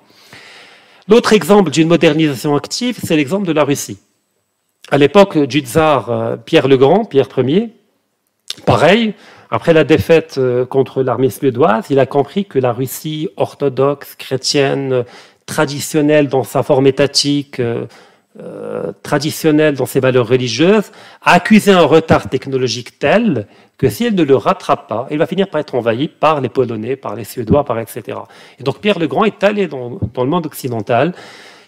L'autre 1.08 1.32
exemple 1.32 1.70
d'une 1.70 1.88
modernisation 1.88 2.56
active, 2.56 2.98
c'est 3.02 3.16
l'exemple 3.16 3.46
de 3.46 3.52
la 3.52 3.64
Russie. 3.64 3.98
À 4.90 4.98
l'époque 4.98 5.38
du 5.38 5.60
tsar 5.60 6.10
euh, 6.10 6.36
Pierre 6.36 6.68
le 6.68 6.76
Grand, 6.76 7.04
Pierre 7.04 7.28
Ier, 7.38 7.70
pareil, 8.64 9.14
après 9.50 9.72
la 9.72 9.84
défaite 9.84 10.36
euh, 10.38 10.64
contre 10.64 11.02
l'armée 11.02 11.30
suédoise, 11.30 11.86
il 11.90 11.98
a 11.98 12.06
compris 12.06 12.44
que 12.44 12.58
la 12.58 12.72
Russie 12.72 13.28
orthodoxe, 13.36 14.16
chrétienne, 14.16 15.04
traditionnelle 15.46 16.28
dans 16.28 16.44
sa 16.44 16.62
forme 16.62 16.86
étatique, 16.86 17.60
euh, 18.38 18.92
traditionnelle 19.02 19.76
dans 19.76 19.86
ses 19.86 19.98
valeurs 20.00 20.28
religieuses, 20.28 20.92
a 21.22 21.32
accusé 21.32 21.72
un 21.72 21.84
retard 21.84 22.28
technologique 22.28 22.98
tel 22.98 23.46
que 23.78 23.88
si 23.88 24.04
elle 24.04 24.14
ne 24.14 24.24
le 24.24 24.36
rattrape 24.36 24.88
pas, 24.88 25.06
elle 25.10 25.18
va 25.18 25.26
finir 25.26 25.48
par 25.48 25.60
être 25.60 25.74
envahie 25.74 26.08
par 26.08 26.42
les 26.42 26.50
Polonais, 26.50 26.96
par 26.96 27.14
les 27.14 27.24
Suédois, 27.24 27.64
par 27.64 27.78
etc. 27.78 28.18
Et 28.58 28.62
donc 28.62 28.80
Pierre 28.80 28.98
le 28.98 29.06
Grand 29.06 29.24
est 29.24 29.42
allé 29.42 29.68
dans, 29.68 29.98
le 30.16 30.24
monde 30.24 30.44
occidental 30.44 31.14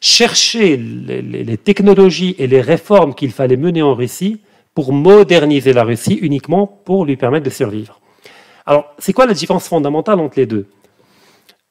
chercher 0.02 0.76
les, 0.76 1.56
technologies 1.56 2.36
et 2.38 2.46
les 2.46 2.60
réformes 2.60 3.14
qu'il 3.14 3.32
fallait 3.32 3.56
mener 3.56 3.80
en 3.80 3.94
Russie 3.94 4.40
pour 4.74 4.92
moderniser 4.92 5.72
la 5.72 5.84
Russie 5.84 6.18
uniquement 6.20 6.66
pour 6.66 7.06
lui 7.06 7.16
permettre 7.16 7.46
de 7.46 7.50
survivre. 7.50 7.98
Alors, 8.66 8.92
c'est 8.98 9.14
quoi 9.14 9.24
la 9.24 9.32
différence 9.32 9.66
fondamentale 9.66 10.20
entre 10.20 10.38
les 10.38 10.46
deux? 10.46 10.66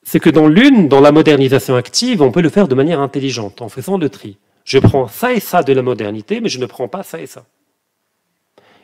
C'est 0.10 0.22
que 0.22 0.30
dans 0.30 0.48
l'une, 0.48 0.88
dans 0.88 1.02
la 1.02 1.12
modernisation 1.12 1.76
active, 1.76 2.22
on 2.22 2.32
peut 2.32 2.40
le 2.40 2.48
faire 2.48 2.70
de 2.70 2.76
manière 2.76 3.02
intelligente, 3.02 3.62
en 3.62 3.68
faisant 3.68 3.98
le 3.98 4.08
tri. 4.08 4.38
Je 4.64 4.80
prends 4.80 5.10
ça 5.10 5.34
et 5.34 5.42
ça 5.42 5.64
de 5.64 5.74
la 5.74 5.82
modernité, 5.82 6.40
mais 6.40 6.48
je 6.48 6.60
ne 6.60 6.66
prends 6.66 6.88
pas 6.88 7.04
ça 7.04 7.20
et 7.20 7.26
ça. 7.26 7.44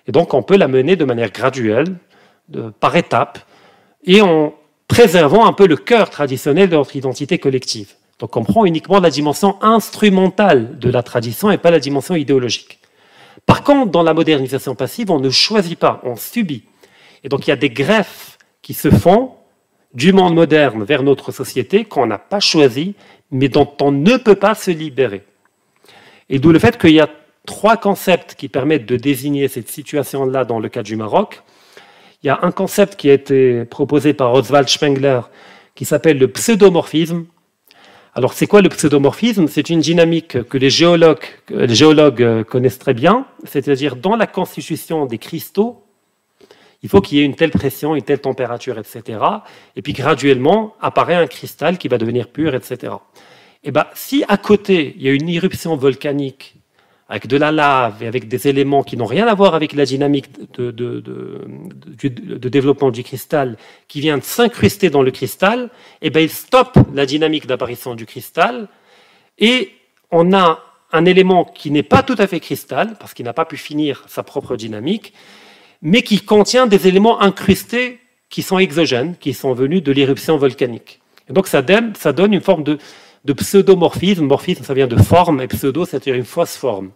Et 0.05 0.11
donc, 0.11 0.33
on 0.33 0.43
peut 0.43 0.57
la 0.57 0.67
mener 0.67 0.97
de 0.97 1.05
manière 1.05 1.31
graduelle, 1.31 1.95
par 2.81 2.97
étapes, 2.97 3.39
et 4.03 4.19
en 4.19 4.53
préservant 4.89 5.45
un 5.45 5.53
peu 5.53 5.65
le 5.65 5.77
cœur 5.77 6.09
traditionnel 6.09 6.67
de 6.67 6.75
notre 6.75 6.93
identité 6.97 7.37
collective. 7.37 7.93
Donc, 8.19 8.35
on 8.35 8.43
prend 8.43 8.65
uniquement 8.65 8.99
la 8.99 9.09
dimension 9.09 9.55
instrumentale 9.63 10.77
de 10.77 10.89
la 10.89 11.03
tradition 11.03 11.49
et 11.51 11.57
pas 11.57 11.71
la 11.71 11.79
dimension 11.79 12.15
idéologique. 12.15 12.79
Par 13.45 13.63
contre, 13.63 13.91
dans 13.91 14.03
la 14.03 14.13
modernisation 14.13 14.75
passive, 14.75 15.09
on 15.09 15.21
ne 15.21 15.29
choisit 15.29 15.79
pas, 15.79 16.01
on 16.03 16.17
subit. 16.17 16.65
Et 17.23 17.29
donc, 17.29 17.47
il 17.47 17.51
y 17.51 17.53
a 17.53 17.55
des 17.55 17.69
greffes 17.69 18.37
qui 18.61 18.73
se 18.73 18.91
font 18.91 19.35
du 19.93 20.13
monde 20.13 20.35
moderne 20.35 20.83
vers 20.83 21.03
notre 21.03 21.31
société 21.31 21.85
qu'on 21.85 22.07
n'a 22.07 22.17
pas 22.17 22.39
choisi, 22.39 22.95
mais 23.31 23.49
dont 23.49 23.71
on 23.81 23.91
ne 23.91 24.17
peut 24.17 24.35
pas 24.35 24.55
se 24.55 24.71
libérer. 24.71 25.23
Et 26.29 26.39
d'où 26.39 26.51
le 26.51 26.59
fait 26.59 26.77
qu'il 26.77 26.91
y 26.91 26.99
a 26.99 27.09
trois 27.45 27.77
concepts 27.77 28.35
qui 28.35 28.47
permettent 28.47 28.85
de 28.85 28.95
désigner 28.95 29.47
cette 29.47 29.69
situation-là 29.69 30.45
dans 30.45 30.59
le 30.59 30.69
cas 30.69 30.83
du 30.83 30.95
Maroc. 30.95 31.43
Il 32.23 32.27
y 32.27 32.29
a 32.29 32.39
un 32.41 32.51
concept 32.51 32.95
qui 32.95 33.09
a 33.09 33.13
été 33.13 33.65
proposé 33.65 34.13
par 34.13 34.33
Oswald 34.33 34.69
Spengler 34.69 35.21
qui 35.75 35.85
s'appelle 35.85 36.17
le 36.17 36.27
pseudomorphisme. 36.29 37.25
Alors, 38.15 38.33
c'est 38.33 38.47
quoi 38.47 38.61
le 38.61 38.69
pseudomorphisme? 38.69 39.47
C'est 39.47 39.69
une 39.69 39.79
dynamique 39.79 40.43
que 40.43 40.57
les 40.57 40.69
géologues, 40.69 41.25
les 41.49 41.73
géologues 41.73 42.43
connaissent 42.43 42.79
très 42.79 42.93
bien, 42.93 43.25
c'est-à-dire 43.43 43.95
dans 43.95 44.15
la 44.15 44.27
constitution 44.27 45.05
des 45.05 45.17
cristaux, 45.17 45.82
il 46.83 46.89
faut 46.89 47.01
qu'il 47.01 47.17
y 47.17 47.21
ait 47.21 47.25
une 47.25 47.35
telle 47.35 47.51
pression, 47.51 47.95
une 47.95 48.03
telle 48.03 48.19
température, 48.19 48.77
etc. 48.77 49.19
Et 49.75 49.81
puis 49.81 49.93
graduellement 49.93 50.75
apparaît 50.81 51.15
un 51.15 51.27
cristal 51.27 51.77
qui 51.77 51.87
va 51.87 51.97
devenir 51.97 52.27
pur, 52.27 52.53
etc. 52.53 52.93
Et 53.63 53.71
ben, 53.71 53.85
si 53.95 54.23
à 54.27 54.37
côté 54.37 54.93
il 54.97 55.03
y 55.03 55.09
a 55.09 55.13
une 55.13 55.29
éruption 55.29 55.75
volcanique 55.77 56.55
avec 57.09 57.27
de 57.27 57.37
la 57.37 57.51
lave 57.51 58.01
et 58.01 58.07
avec 58.07 58.27
des 58.27 58.47
éléments 58.47 58.83
qui 58.83 58.97
n'ont 58.97 59.05
rien 59.05 59.27
à 59.27 59.33
voir 59.33 59.55
avec 59.55 59.73
la 59.73 59.85
dynamique 59.85 60.27
de, 60.57 60.71
développement 62.49 62.91
du 62.91 63.03
cristal, 63.03 63.57
qui 63.87 63.99
vient 64.01 64.17
de 64.17 64.23
s'incruster 64.23 64.89
dans 64.89 65.03
le 65.03 65.11
cristal, 65.11 65.69
et 66.01 66.07
eh 66.07 66.09
bien 66.09 66.21
il 66.21 66.29
stoppe 66.29 66.77
la 66.93 67.05
dynamique 67.05 67.45
d'apparition 67.45 67.93
du 67.93 68.05
cristal, 68.05 68.67
et 69.37 69.73
on 70.11 70.33
a 70.33 70.63
un 70.91 71.05
élément 71.05 71.45
qui 71.45 71.71
n'est 71.71 71.83
pas 71.83 72.03
tout 72.03 72.15
à 72.17 72.25
fait 72.25 72.39
cristal, 72.39 72.95
parce 72.99 73.13
qu'il 73.13 73.25
n'a 73.25 73.33
pas 73.33 73.45
pu 73.45 73.57
finir 73.57 74.03
sa 74.07 74.23
propre 74.23 74.55
dynamique, 74.55 75.13
mais 75.83 76.01
qui 76.01 76.21
contient 76.21 76.65
des 76.65 76.87
éléments 76.87 77.21
incrustés 77.21 77.99
qui 78.29 78.41
sont 78.41 78.57
exogènes, 78.57 79.15
qui 79.19 79.33
sont 79.33 79.53
venus 79.53 79.83
de 79.83 79.91
l'éruption 79.91 80.37
volcanique. 80.37 81.01
Et 81.29 81.33
donc 81.33 81.47
ça 81.47 81.61
donne, 81.61 81.93
une 82.33 82.41
forme 82.41 82.63
de, 82.63 82.79
de 83.25 83.33
pseudomorphisme. 83.33 84.25
Morphisme, 84.25 84.63
ça 84.63 84.73
vient 84.73 84.87
de 84.87 84.99
forme, 85.01 85.41
et 85.41 85.47
pseudo, 85.47 85.85
c'est-à-dire 85.85 86.15
une 86.15 86.25
fausse 86.25 86.55
forme. 86.55 86.91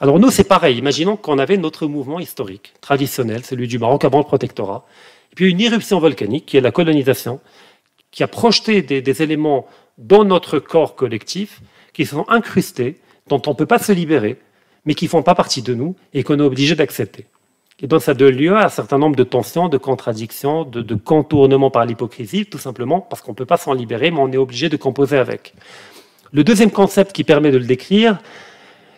Alors 0.00 0.18
nous, 0.18 0.30
c'est 0.30 0.44
pareil. 0.44 0.76
Imaginons 0.76 1.16
qu'on 1.16 1.38
avait 1.38 1.56
notre 1.56 1.86
mouvement 1.86 2.18
historique, 2.18 2.74
traditionnel, 2.80 3.44
celui 3.44 3.68
du 3.68 3.78
Maroc 3.78 4.04
avant 4.04 4.18
le 4.18 4.24
protectorat, 4.24 4.84
et 5.30 5.34
puis 5.36 5.48
une 5.48 5.60
éruption 5.60 6.00
volcanique, 6.00 6.46
qui 6.46 6.56
est 6.56 6.60
la 6.60 6.72
colonisation, 6.72 7.40
qui 8.10 8.24
a 8.24 8.28
projeté 8.28 8.82
des, 8.82 9.22
éléments 9.22 9.66
dans 9.98 10.24
notre 10.24 10.58
corps 10.58 10.96
collectif, 10.96 11.62
qui 11.94 12.04
sont 12.04 12.26
incrustés, 12.28 12.98
dont 13.28 13.40
on 13.46 13.50
ne 13.50 13.56
peut 13.56 13.66
pas 13.66 13.78
se 13.78 13.92
libérer, 13.92 14.38
mais 14.84 14.94
qui 14.94 15.04
ne 15.04 15.10
font 15.10 15.22
pas 15.22 15.36
partie 15.36 15.62
de 15.62 15.74
nous 15.74 15.94
et 16.12 16.24
qu'on 16.24 16.38
est 16.38 16.42
obligé 16.42 16.74
d'accepter. 16.74 17.26
Et 17.80 17.86
donc 17.86 18.02
ça 18.02 18.14
donne 18.14 18.34
lieu 18.34 18.56
à 18.56 18.66
un 18.66 18.68
certain 18.68 18.98
nombre 18.98 19.16
de 19.16 19.24
tensions, 19.24 19.68
de 19.68 19.78
contradictions, 19.78 20.64
de, 20.64 20.94
contournements 20.94 21.70
par 21.70 21.84
l'hypocrisie, 21.84 22.46
tout 22.46 22.58
simplement 22.58 23.00
parce 23.00 23.22
qu'on 23.22 23.32
ne 23.32 23.36
peut 23.36 23.46
pas 23.46 23.56
s'en 23.56 23.72
libérer, 23.72 24.10
mais 24.10 24.20
on 24.20 24.30
est 24.30 24.36
obligé 24.36 24.68
de 24.68 24.76
composer 24.76 25.18
avec. 25.18 25.54
Le 26.32 26.44
deuxième 26.44 26.70
concept 26.70 27.12
qui 27.12 27.24
permet 27.24 27.50
de 27.50 27.58
le 27.58 27.64
décrire 27.64 28.18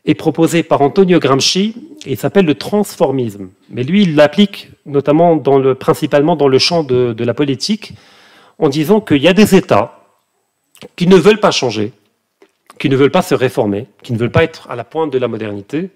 est 0.05 0.14
proposé 0.14 0.62
par 0.62 0.83
Antonio 0.83 1.18
Gramsci 1.18 1.75
et 2.05 2.12
il 2.12 2.18
s'appelle 2.18 2.45
le 2.45 2.55
transformisme. 2.55 3.49
Mais 3.70 3.85
lui, 3.85 4.03
il 4.03 4.16
l'applique 4.16 4.70
notamment 4.85 5.37
dans 5.37 5.59
le, 5.59 5.75
principalement 5.75 6.37
dans 6.37 6.49
le 6.49 6.59
champ 6.59 6.85
de 6.85 7.25
la 7.25 7.35
politique 7.35 7.95
en 8.59 8.68
disant 8.68 9.01
qu'il 9.01 9.22
y 9.22 9.29
a 9.29 9.33
des 9.33 9.55
États 9.55 10.01
qui 10.97 11.07
ne 11.07 11.16
veulent 11.16 11.41
pas 11.41 11.51
changer, 11.51 11.93
qui 12.79 12.89
ne 12.89 12.97
veulent 12.97 13.11
pas 13.11 13.22
se 13.22 13.35
réformer, 13.35 13.87
qui 14.03 14.12
ne 14.12 14.18
veulent 14.18 14.31
pas 14.31 14.45
être 14.45 14.70
à 14.70 14.77
la 14.77 14.85
pointe 14.85 15.12
de 15.12 15.18
la 15.18 15.29
modernité, 15.29 15.91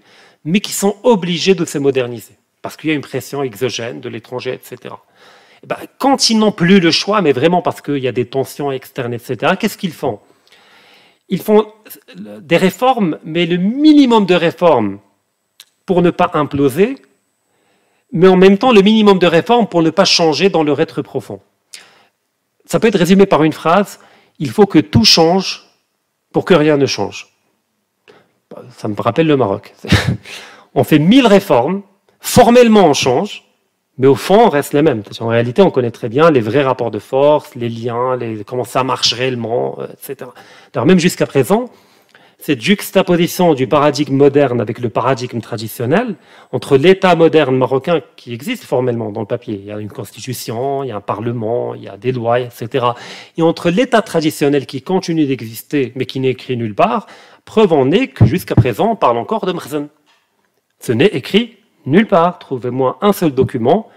mais 0.44 0.60
qui 0.60 0.72
sont 0.72 0.96
obligés 1.02 1.54
de 1.54 1.64
se 1.64 1.78
moderniser 1.78 2.37
parce 2.62 2.76
qu'il 2.76 2.90
y 2.90 2.92
a 2.92 2.96
une 2.96 3.02
pression 3.02 3.42
exogène 3.42 4.00
de 4.00 4.08
l'étranger, 4.08 4.52
etc. 4.52 4.94
Eh 5.62 5.66
ben, 5.66 5.76
quand 5.98 6.30
ils 6.30 6.38
n'ont 6.38 6.52
plus 6.52 6.80
le 6.80 6.90
choix, 6.90 7.20
mais 7.22 7.32
vraiment 7.32 7.62
parce 7.62 7.80
qu'il 7.80 7.98
y 7.98 8.08
a 8.08 8.12
des 8.12 8.26
tensions 8.26 8.70
externes, 8.70 9.14
etc., 9.14 9.54
qu'est-ce 9.58 9.78
qu'ils 9.78 9.92
font? 9.92 10.20
Ils 11.28 11.42
font 11.42 11.72
des 12.16 12.56
réformes, 12.56 13.18
mais 13.24 13.44
le 13.44 13.56
minimum 13.58 14.24
de 14.24 14.34
réformes 14.34 14.98
pour 15.84 16.02
ne 16.02 16.10
pas 16.10 16.30
imploser, 16.34 16.96
mais 18.12 18.28
en 18.28 18.36
même 18.36 18.58
temps 18.58 18.72
le 18.72 18.82
minimum 18.82 19.18
de 19.18 19.26
réformes 19.26 19.66
pour 19.66 19.82
ne 19.82 19.90
pas 19.90 20.04
changer 20.04 20.48
dans 20.48 20.62
leur 20.62 20.80
être 20.80 21.02
profond. 21.02 21.40
Ça 22.64 22.80
peut 22.80 22.88
être 22.88 22.98
résumé 22.98 23.26
par 23.26 23.44
une 23.44 23.52
phrase, 23.52 23.98
il 24.38 24.50
faut 24.50 24.66
que 24.66 24.78
tout 24.78 25.04
change 25.04 25.64
pour 26.32 26.44
que 26.44 26.54
rien 26.54 26.76
ne 26.76 26.86
change. 26.86 27.28
Ça 28.76 28.88
me 28.88 29.00
rappelle 29.00 29.26
le 29.26 29.36
Maroc. 29.36 29.74
On 30.74 30.84
fait 30.84 30.98
mille 30.98 31.26
réformes, 31.26 31.82
Formellement, 32.20 32.86
on 32.86 32.94
change, 32.94 33.44
mais 33.98 34.06
au 34.06 34.14
fond, 34.14 34.46
on 34.46 34.48
reste 34.48 34.72
les 34.72 34.82
mêmes. 34.82 35.02
En 35.20 35.28
réalité, 35.28 35.62
on 35.62 35.70
connaît 35.70 35.90
très 35.90 36.08
bien 36.08 36.30
les 36.30 36.40
vrais 36.40 36.62
rapports 36.62 36.90
de 36.90 36.98
force, 36.98 37.54
les 37.54 37.68
liens, 37.68 38.16
les, 38.16 38.44
comment 38.44 38.64
ça 38.64 38.84
marche 38.84 39.12
réellement, 39.12 39.76
euh, 39.80 39.86
etc. 39.92 40.30
Alors, 40.74 40.86
même 40.86 41.00
jusqu'à 41.00 41.26
présent, 41.26 41.68
cette 42.40 42.60
juxtaposition 42.60 43.54
du 43.54 43.66
paradigme 43.66 44.14
moderne 44.14 44.60
avec 44.60 44.78
le 44.78 44.88
paradigme 44.88 45.40
traditionnel, 45.40 46.14
entre 46.52 46.76
l'État 46.76 47.16
moderne 47.16 47.56
marocain 47.56 48.00
qui 48.14 48.32
existe 48.32 48.62
formellement 48.62 49.10
dans 49.10 49.20
le 49.20 49.26
papier, 49.26 49.58
il 49.60 49.66
y 49.66 49.72
a 49.72 49.78
une 49.78 49.90
constitution, 49.90 50.84
il 50.84 50.88
y 50.88 50.92
a 50.92 50.96
un 50.96 51.00
parlement, 51.00 51.74
il 51.74 51.82
y 51.82 51.88
a 51.88 51.96
des 51.96 52.12
lois, 52.12 52.38
etc., 52.38 52.86
et 53.36 53.42
entre 53.42 53.70
l'État 53.70 54.02
traditionnel 54.02 54.66
qui 54.66 54.82
continue 54.82 55.26
d'exister 55.26 55.92
mais 55.96 56.06
qui 56.06 56.20
n'est 56.20 56.30
écrit 56.30 56.56
nulle 56.56 56.76
part, 56.76 57.08
preuve 57.44 57.72
en 57.72 57.90
est 57.90 58.06
que 58.06 58.24
jusqu'à 58.24 58.54
présent, 58.54 58.92
on 58.92 58.96
parle 58.96 59.18
encore 59.18 59.44
de 59.44 59.52
Mrzen. 59.52 59.88
Ce 60.78 60.92
n'est 60.92 61.06
écrit 61.06 61.57
Nulle 61.88 62.06
part, 62.06 62.38
trouvez-moi 62.38 62.98
un 63.00 63.12
seul 63.12 63.32
document 63.32 63.88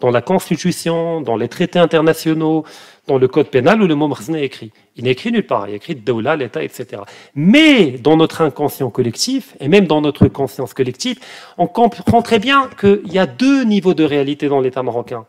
dans 0.00 0.10
la 0.10 0.22
Constitution, 0.22 1.20
dans 1.20 1.36
les 1.36 1.48
traités 1.48 1.78
internationaux, 1.78 2.64
dans 3.06 3.18
le 3.18 3.28
code 3.28 3.48
pénal 3.48 3.82
où 3.82 3.86
le 3.86 3.94
mot 3.94 4.08
Mrzne 4.08 4.36
est 4.36 4.44
écrit. 4.44 4.72
Il 4.96 5.04
n'est 5.04 5.12
écrit 5.12 5.30
nulle 5.30 5.46
part, 5.46 5.68
il 5.68 5.74
est 5.74 5.76
écrit 5.76 5.94
Daoula, 5.94 6.36
l'État, 6.36 6.62
etc. 6.62 7.02
Mais 7.34 7.92
dans 7.92 8.16
notre 8.16 8.40
inconscient 8.40 8.90
collectif, 8.90 9.56
et 9.60 9.68
même 9.68 9.86
dans 9.86 10.00
notre 10.00 10.26
conscience 10.28 10.72
collective, 10.72 11.20
on 11.58 11.66
comprend 11.66 12.22
très 12.22 12.38
bien 12.38 12.70
qu'il 12.80 13.12
y 13.12 13.18
a 13.18 13.26
deux 13.26 13.64
niveaux 13.64 13.94
de 13.94 14.04
réalité 14.04 14.48
dans 14.48 14.60
l'État 14.60 14.82
marocain. 14.82 15.26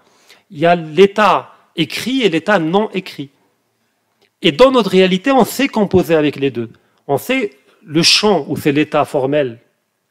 Il 0.52 0.60
y 0.60 0.66
a 0.66 0.76
l'État 0.76 1.52
écrit 1.76 2.22
et 2.22 2.30
l'État 2.30 2.60
non 2.60 2.90
écrit. 2.94 3.30
Et 4.42 4.54
dans 4.54 4.72
notre 4.72 4.90
réalité, 4.90 5.32
on 5.32 5.44
sait 5.44 5.68
composer 5.68 6.16
avec 6.16 6.38
les 6.38 6.50
deux. 6.50 6.70
On 7.08 7.18
sait 7.18 7.52
le 7.86 8.04
champ 8.04 8.46
où 8.48 8.56
c'est 8.56 8.72
l'État 8.72 9.04
formel 9.04 9.60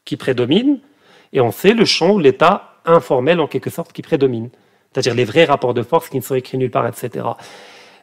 qui 0.05 0.17
prédomine, 0.17 0.79
et 1.33 1.41
on 1.41 1.51
sait 1.51 1.73
le 1.73 1.85
champ 1.85 2.11
où 2.11 2.19
l'État 2.19 2.75
informel, 2.85 3.39
en 3.39 3.47
quelque 3.47 3.69
sorte, 3.69 3.93
qui 3.93 4.01
prédomine. 4.01 4.49
C'est-à-dire 4.91 5.15
les 5.15 5.25
vrais 5.25 5.45
rapports 5.45 5.73
de 5.73 5.83
force 5.83 6.09
qui 6.09 6.17
ne 6.17 6.21
sont 6.21 6.35
écrits 6.35 6.57
nulle 6.57 6.71
part, 6.71 6.87
etc. 6.87 7.25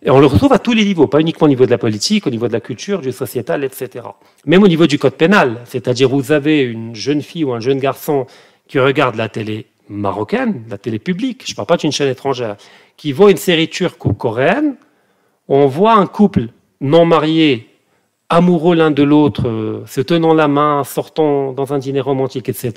Et 0.04 0.10
on 0.10 0.18
le 0.18 0.26
retrouve 0.26 0.52
à 0.52 0.58
tous 0.58 0.72
les 0.72 0.84
niveaux, 0.84 1.06
pas 1.06 1.20
uniquement 1.20 1.46
au 1.46 1.48
niveau 1.48 1.64
de 1.64 1.70
la 1.70 1.78
politique, 1.78 2.26
au 2.26 2.30
niveau 2.30 2.48
de 2.48 2.52
la 2.52 2.60
culture, 2.60 3.00
du 3.00 3.12
sociétal, 3.12 3.62
etc. 3.62 4.04
Même 4.46 4.62
au 4.62 4.68
niveau 4.68 4.86
du 4.86 4.98
code 4.98 5.14
pénal, 5.14 5.60
c'est-à-dire 5.64 6.08
vous 6.08 6.32
avez 6.32 6.60
une 6.62 6.94
jeune 6.94 7.22
fille 7.22 7.44
ou 7.44 7.52
un 7.52 7.60
jeune 7.60 7.78
garçon 7.78 8.26
qui 8.66 8.80
regarde 8.80 9.14
la 9.14 9.28
télé 9.28 9.66
marocaine, 9.88 10.64
la 10.68 10.78
télé 10.78 10.98
publique, 10.98 11.44
je 11.46 11.52
ne 11.52 11.56
parle 11.56 11.66
pas 11.66 11.76
d'une 11.76 11.92
chaîne 11.92 12.08
étrangère, 12.08 12.56
qui 12.96 13.12
voit 13.12 13.30
une 13.30 13.36
série 13.36 13.68
turque 13.68 14.04
ou 14.04 14.12
coréenne, 14.12 14.76
on 15.48 15.66
voit 15.66 15.94
un 15.94 16.06
couple 16.06 16.48
non 16.80 17.04
marié 17.04 17.68
amoureux 18.32 18.74
l'un 18.74 18.90
de 18.90 19.02
l'autre, 19.02 19.48
euh, 19.48 19.84
se 19.86 20.00
tenant 20.00 20.34
la 20.34 20.48
main, 20.48 20.84
sortant 20.84 21.52
dans 21.52 21.72
un 21.72 21.78
dîner 21.78 22.00
romantique, 22.00 22.48
etc., 22.48 22.72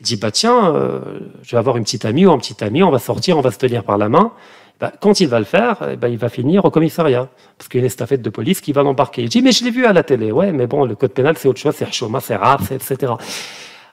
il 0.00 0.04
dit 0.04 0.16
bah 0.16 0.30
tiens, 0.30 0.74
euh, 0.74 1.00
je 1.42 1.50
vais 1.52 1.58
avoir 1.58 1.76
une 1.76 1.84
petite 1.84 2.06
amie 2.06 2.24
ou 2.24 2.32
un 2.32 2.38
petit 2.38 2.64
ami, 2.64 2.82
on 2.82 2.90
va 2.90 2.98
sortir, 2.98 3.36
on 3.36 3.42
va 3.42 3.50
se 3.50 3.58
tenir 3.58 3.84
par 3.84 3.98
la 3.98 4.08
main. 4.08 4.32
Bah, 4.80 4.90
quand 4.98 5.20
il 5.20 5.28
va 5.28 5.38
le 5.38 5.44
faire, 5.44 5.76
eh 5.92 5.96
ben, 5.96 6.08
il 6.08 6.16
va 6.16 6.30
finir 6.30 6.64
au 6.64 6.70
commissariat, 6.70 7.28
parce 7.58 7.68
qu'il 7.68 7.78
y 7.78 7.80
a 7.80 7.82
une 7.82 7.86
estafette 7.86 8.22
de 8.22 8.30
police 8.30 8.62
qui 8.62 8.72
va 8.72 8.82
l'embarquer. 8.82 9.22
Il 9.22 9.28
dit 9.28 9.42
mais 9.42 9.52
je 9.52 9.62
l'ai 9.62 9.70
vu 9.70 9.84
à 9.84 9.92
la 9.92 10.02
télé, 10.02 10.32
ouais, 10.32 10.52
mais 10.52 10.66
bon, 10.66 10.86
le 10.86 10.94
code 10.94 11.12
pénal 11.12 11.36
c'est 11.36 11.48
autre 11.48 11.60
chose, 11.60 11.74
c'est 11.76 11.92
chômage, 11.92 12.22
c'est 12.22 12.36
rare, 12.36 12.62
etc. 12.70 13.12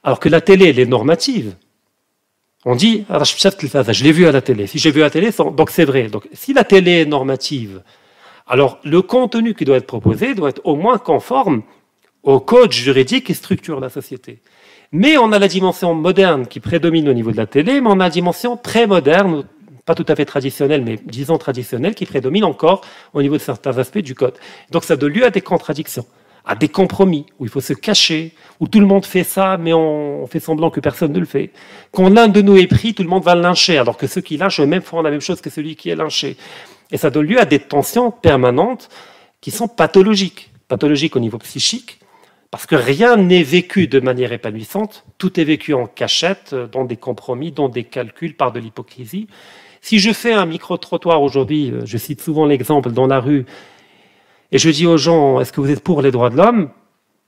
Alors 0.03 0.21
que 0.21 0.29
la 0.29 0.39
télé, 0.39 0.69
elle 0.69 0.79
est 0.79 0.85
normative. 0.85 1.55
On 2.63 2.75
dit, 2.75 3.03
ah, 3.09 3.23
je 3.23 4.03
l'ai 4.03 4.11
vu 4.13 4.25
à 4.27 4.31
la 4.31 4.41
télé. 4.41 4.67
Si 4.67 4.79
j'ai 4.79 4.91
vu 4.91 5.01
à 5.01 5.05
la 5.05 5.09
télé, 5.09 5.31
donc 5.31 5.69
c'est 5.69 5.85
vrai. 5.85 6.07
Donc 6.07 6.27
si 6.33 6.53
la 6.53 6.63
télé 6.63 7.01
est 7.01 7.05
normative, 7.05 7.81
alors 8.47 8.79
le 8.83 9.01
contenu 9.01 9.53
qui 9.53 9.65
doit 9.65 9.77
être 9.77 9.87
proposé 9.87 10.33
doit 10.33 10.49
être 10.49 10.61
au 10.63 10.75
moins 10.75 10.97
conforme 10.97 11.63
au 12.23 12.39
code 12.39 12.71
juridique 12.71 13.25
qui 13.27 13.33
structure 13.33 13.79
la 13.79 13.89
société. 13.89 14.41
Mais 14.91 15.17
on 15.17 15.31
a 15.31 15.39
la 15.39 15.47
dimension 15.47 15.93
moderne 15.93 16.47
qui 16.47 16.59
prédomine 16.59 17.09
au 17.09 17.13
niveau 17.13 17.31
de 17.31 17.37
la 17.37 17.45
télé, 17.45 17.81
mais 17.81 17.89
on 17.89 17.99
a 17.99 18.05
la 18.05 18.09
dimension 18.09 18.55
très 18.55 18.87
moderne, 18.87 19.43
pas 19.85 19.95
tout 19.95 20.05
à 20.07 20.15
fait 20.15 20.25
traditionnelle, 20.25 20.83
mais 20.83 20.97
disons 21.05 21.37
traditionnelle, 21.37 21.93
qui 21.93 22.05
prédomine 22.05 22.45
encore 22.45 22.81
au 23.13 23.21
niveau 23.21 23.35
de 23.35 23.41
certains 23.41 23.77
aspects 23.77 23.99
du 23.99 24.15
code. 24.15 24.33
Donc 24.71 24.83
ça 24.85 24.95
donne 24.95 25.13
lieu 25.13 25.25
à 25.25 25.29
des 25.29 25.41
contradictions, 25.41 26.05
à 26.45 26.55
des 26.55 26.69
compromis, 26.69 27.25
où 27.39 27.45
il 27.45 27.49
faut 27.49 27.61
se 27.61 27.73
cacher, 27.73 28.33
où 28.61 28.67
tout 28.67 28.79
le 28.79 28.85
monde 28.85 29.05
fait 29.05 29.23
ça, 29.23 29.57
mais 29.57 29.73
on 29.73 30.25
fait 30.27 30.39
semblant 30.39 30.69
que 30.69 30.79
personne 30.79 31.11
ne 31.11 31.19
le 31.19 31.25
fait. 31.25 31.51
Quand 31.91 32.09
l'un 32.09 32.29
de 32.29 32.41
nous 32.41 32.57
est 32.57 32.67
pris, 32.67 32.93
tout 32.93 33.03
le 33.03 33.09
monde 33.09 33.23
va 33.23 33.35
le 33.35 33.41
lyncher, 33.41 33.77
alors 33.77 33.97
que 33.97 34.07
ceux 34.07 34.21
qui 34.21 34.37
lynchent 34.37 34.61
eux-mêmes 34.61 34.81
font 34.81 35.01
la 35.01 35.11
même 35.11 35.21
chose 35.21 35.41
que 35.41 35.49
celui 35.49 35.75
qui 35.75 35.89
est 35.89 35.95
lynché. 35.95 36.37
Et 36.91 36.97
ça 36.97 37.09
donne 37.09 37.25
lieu 37.27 37.39
à 37.39 37.45
des 37.45 37.59
tensions 37.59 38.11
permanentes 38.11 38.89
qui 39.41 39.51
sont 39.51 39.67
pathologiques. 39.67 40.51
Pathologiques 40.67 41.15
au 41.15 41.19
niveau 41.19 41.37
psychique, 41.37 41.99
parce 42.51 42.65
que 42.65 42.75
rien 42.75 43.17
n'est 43.17 43.43
vécu 43.43 43.87
de 43.87 43.99
manière 43.99 44.31
épanouissante, 44.31 45.05
tout 45.17 45.39
est 45.39 45.43
vécu 45.43 45.73
en 45.73 45.85
cachette, 45.85 46.55
dans 46.55 46.85
des 46.85 46.97
compromis, 46.97 47.51
dans 47.51 47.69
des 47.69 47.83
calculs, 47.83 48.35
par 48.35 48.51
de 48.51 48.59
l'hypocrisie. 48.59 49.27
Si 49.81 49.99
je 49.99 50.11
fais 50.11 50.33
un 50.33 50.45
micro-trottoir 50.45 51.21
aujourd'hui, 51.21 51.71
euh, 51.71 51.85
je 51.85 51.97
cite 51.97 52.21
souvent 52.21 52.45
l'exemple 52.45 52.91
dans 52.91 53.07
la 53.07 53.19
rue, 53.19 53.45
et 54.51 54.57
je 54.57 54.69
dis 54.69 54.87
aux 54.87 54.97
gens, 54.97 55.39
est-ce 55.41 55.51
que 55.51 55.61
vous 55.61 55.69
êtes 55.69 55.83
pour 55.83 56.01
les 56.01 56.11
droits 56.11 56.29
de 56.29 56.37
l'homme? 56.37 56.69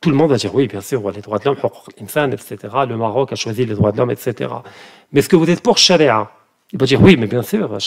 Tout 0.01 0.09
le 0.09 0.15
monde 0.15 0.29
va 0.29 0.37
dire, 0.37 0.55
oui, 0.55 0.67
bien 0.67 0.79
sûr, 0.79 1.11
les 1.11 1.21
droits 1.21 1.39
de 1.39 1.45
l'homme. 1.45 1.57
Le 1.57 2.95
Maroc 2.95 3.33
a 3.33 3.35
choisi 3.35 3.65
les 3.65 3.75
droits 3.75 3.91
de 3.91 3.97
l'homme, 3.97 4.11
etc. 4.11 4.49
Mais 5.11 5.19
est-ce 5.19 5.27
que 5.27 5.35
vous 5.35 5.49
êtes 5.49 5.61
pour 5.61 5.77
Sharia? 5.77 6.31
Il 6.71 6.79
va 6.79 6.85
dire, 6.85 7.01
oui, 7.01 7.17
mais 7.17 7.27
bien 7.27 7.41
sûr, 7.41 7.77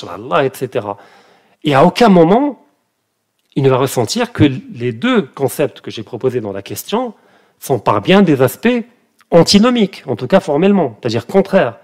etc. 0.43 0.87
Et 1.65 1.75
à 1.75 1.85
aucun 1.85 2.09
moment, 2.09 2.65
il 3.55 3.63
ne 3.63 3.71
va 3.71 3.77
ressentir 3.77 4.33
que 4.33 4.45
les 4.75 4.93
deux 4.93 5.23
concepts 5.23 5.81
que 5.81 5.91
j'ai 5.91 6.03
proposés 6.03 6.41
dans 6.41 6.53
la 6.53 6.63
question 6.63 7.15
sont 7.59 7.79
par 7.79 8.01
bien 8.01 8.23
des 8.23 8.43
aspects 8.43 8.85
antinomiques, 9.31 10.03
en 10.07 10.17
tout 10.17 10.27
cas 10.27 10.41
formellement, 10.41 10.97
c'est-à-dire 11.01 11.27
contraires. 11.27 11.79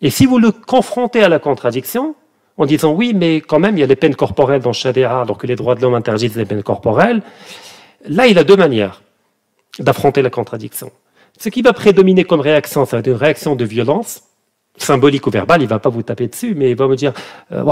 Et 0.00 0.10
si 0.10 0.26
vous 0.26 0.38
le 0.38 0.50
confrontez 0.50 1.22
à 1.22 1.28
la 1.28 1.38
contradiction, 1.38 2.14
en 2.56 2.66
disant 2.66 2.92
oui, 2.92 3.12
mais 3.14 3.40
quand 3.40 3.58
même, 3.58 3.76
il 3.76 3.80
y 3.80 3.82
a 3.82 3.86
les 3.86 3.96
peines 3.96 4.14
corporelles 4.14 4.62
dans 4.62 4.72
Sharia, 4.72 5.20
alors 5.20 5.38
que 5.38 5.46
les 5.46 5.56
droits 5.56 5.74
de 5.74 5.80
l'homme 5.80 5.94
interdisent 5.94 6.36
les 6.36 6.44
peines 6.44 6.62
corporelles, 6.62 7.22
là, 8.06 8.26
il 8.26 8.38
a 8.38 8.44
deux 8.44 8.56
manières 8.56 9.02
d'affronter 9.78 10.22
la 10.22 10.30
contradiction. 10.30 10.90
Ce 11.38 11.48
qui 11.48 11.62
va 11.62 11.72
prédominer 11.72 12.24
comme 12.24 12.40
réaction, 12.40 12.84
ça 12.84 12.96
va 12.96 13.00
être 13.00 13.06
une 13.06 13.14
réaction 13.14 13.56
de 13.56 13.64
violence, 13.64 14.24
symbolique 14.82 15.26
ou 15.26 15.30
verbal, 15.30 15.62
il 15.62 15.68
va 15.68 15.78
pas 15.78 15.90
vous 15.90 16.02
taper 16.02 16.26
dessus, 16.28 16.54
mais 16.56 16.70
il 16.70 16.76
va 16.76 16.88
me 16.88 16.96
dire, 16.96 17.12
euh, 17.52 17.62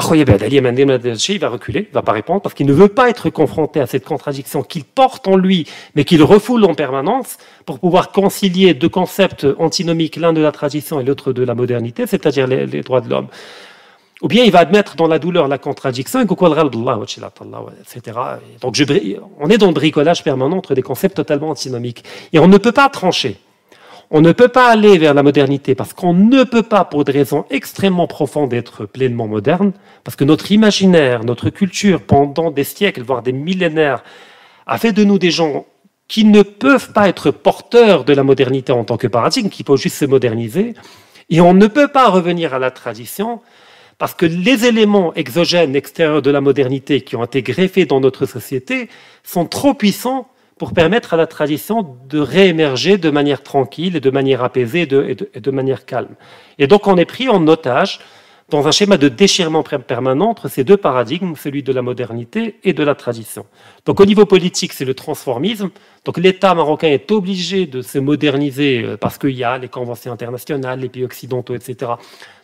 il 1.29 1.39
va 1.39 1.49
reculer, 1.49 1.89
il 1.91 1.95
va 1.95 2.03
pas 2.03 2.13
répondre, 2.13 2.41
parce 2.41 2.55
qu'il 2.55 2.67
ne 2.67 2.73
veut 2.73 2.89
pas 2.89 3.09
être 3.09 3.31
confronté 3.31 3.81
à 3.81 3.87
cette 3.87 4.05
contradiction 4.05 4.63
qu'il 4.63 4.85
porte 4.85 5.27
en 5.29 5.37
lui, 5.37 5.67
mais 5.95 6.05
qu'il 6.05 6.23
refoule 6.23 6.65
en 6.65 6.75
permanence, 6.75 7.39
pour 7.67 7.79
pouvoir 7.79 8.13
concilier 8.13 8.75
deux 8.75 8.89
concepts 8.89 9.47
antinomiques, 9.59 10.17
l'un 10.17 10.33
de 10.33 10.41
la 10.41 10.53
tradition 10.53 11.01
et 11.01 11.05
l'autre 11.05 11.33
de 11.33 11.43
la 11.43 11.55
modernité, 11.55 12.07
c'est-à-dire 12.07 12.47
les, 12.47 12.83
droits 12.83 13.01
de 13.01 13.09
l'homme. 13.09 13.29
Ou 14.21 14.29
bien 14.29 14.43
il 14.45 14.51
va 14.51 14.59
admettre 14.59 14.97
dans 14.97 15.07
la 15.07 15.21
douleur 15.21 15.47
la 15.47 15.59
contradiction, 15.59 16.21
etc. 16.21 16.33
Donc 18.61 18.75
on 19.39 19.49
est 19.49 19.59
dans 19.59 19.69
le 19.69 19.73
bricolage 19.73 20.25
permanent 20.25 20.57
entre 20.57 20.75
des 20.75 20.83
concepts 20.83 21.15
totalement 21.17 21.51
antinomiques. 21.51 22.03
Et 22.33 22.41
on 22.41 22.49
ne 22.49 22.59
peut 22.59 22.73
pas 22.73 22.89
trancher. 22.89 23.39
On 24.11 24.23
ne 24.23 24.33
peut 24.33 24.49
pas 24.49 24.71
aller 24.71 24.97
vers 24.97 25.13
la 25.13 25.23
modernité 25.23 25.75
parce 25.75 25.93
qu'on 25.93 26.15
ne 26.15 26.43
peut 26.45 26.63
pas, 26.63 26.85
pour 26.85 27.05
des 27.05 27.13
raisons 27.13 27.45
extrêmement 27.51 28.07
profondes, 28.07 28.55
être 28.55 28.87
pleinement 28.87 29.29
moderne, 29.29 29.73
parce 30.03 30.17
que 30.17 30.25
notre 30.25 30.51
imaginaire, 30.51 31.25
notre 31.25 31.51
culture, 31.51 32.01
pendant 32.01 32.51
des 32.51 32.65
siècles, 32.65 33.03
voire 33.03 33.23
des 33.23 33.33
millénaires, 33.33 34.03
a 34.67 34.79
fait 34.79 34.93
de 34.93 35.05
nous 35.05 35.19
des 35.19 35.31
gens 35.31 35.67
qui 36.09 36.25
ne 36.25 36.41
peuvent 36.41 36.93
pas 36.93 37.07
être 37.09 37.31
porteurs 37.31 38.05
de 38.05 38.15
la 38.15 38.23
modernité 38.23 38.73
en 38.73 38.85
tant 38.85 38.97
que 38.97 39.07
paradigme, 39.07 39.51
qui 39.51 39.63
peuvent 39.63 39.77
juste 39.77 39.97
se 39.97 40.07
moderniser, 40.07 40.73
et 41.29 41.43
on 41.43 41.53
ne 41.53 41.67
peut 41.67 41.89
pas 41.89 42.09
revenir 42.09 42.55
à 42.55 42.59
la 42.59 42.71
tradition 42.71 43.41
parce 43.99 44.15
que 44.15 44.25
les 44.25 44.65
éléments 44.65 45.13
exogènes 45.15 45.75
extérieurs 45.77 46.23
de 46.23 46.31
la 46.31 46.41
modernité 46.41 47.01
qui 47.01 47.17
ont 47.17 47.25
été 47.25 47.43
greffés 47.43 47.85
dans 47.85 48.01
notre 48.01 48.27
société 48.27 48.89
sont 49.25 49.45
trop 49.45 49.75
puissants 49.75 50.29
pour 50.59 50.73
permettre 50.73 51.15
à 51.15 51.17
la 51.17 51.27
tradition 51.27 51.97
de 52.09 52.19
réémerger 52.19 52.99
de 52.99 53.11
manière 53.11 53.43
tranquille 53.43 53.97
et 53.97 54.01
de 54.01 54.11
manière 54.11 54.43
apaisée 54.43 54.83
et 54.83 55.41
de, 55.41 55.51
manière 55.51 55.87
calme. 55.87 56.15
Et 56.59 56.67
donc 56.67 56.87
on 56.87 56.97
est 56.97 57.05
pris 57.05 57.29
en 57.29 57.47
otage 57.47 58.01
dans 58.51 58.67
un 58.67 58.71
schéma 58.71 58.97
de 58.97 59.09
déchirement 59.09 59.63
permanent 59.63 60.31
entre 60.31 60.49
ces 60.49 60.65
deux 60.65 60.79
paradigmes, 60.79 61.35
celui 61.37 61.63
de 61.63 61.73
la 61.73 61.83
modernité 61.83 62.59
et 62.65 62.73
de 62.73 62.83
la 62.83 62.95
tradition. 62.95 63.45
Donc 63.85 64.01
au 64.01 64.07
niveau 64.07 64.25
politique, 64.25 64.73
c'est 64.73 64.87
le 64.87 64.95
transformisme. 64.95 65.69
Donc 66.07 66.17
l'État 66.17 66.55
marocain 66.55 66.89
est 66.89 67.11
obligé 67.13 67.67
de 67.67 67.83
se 67.83 67.99
moderniser 67.99 68.83
euh, 68.83 68.97
parce 68.97 69.19
qu'il 69.19 69.37
y 69.37 69.45
a 69.45 69.59
les 69.59 69.69
conventions 69.69 70.13
internationales, 70.13 70.81
les 70.81 70.89
pays 70.89 71.05
occidentaux, 71.05 71.55
etc. 71.55 71.93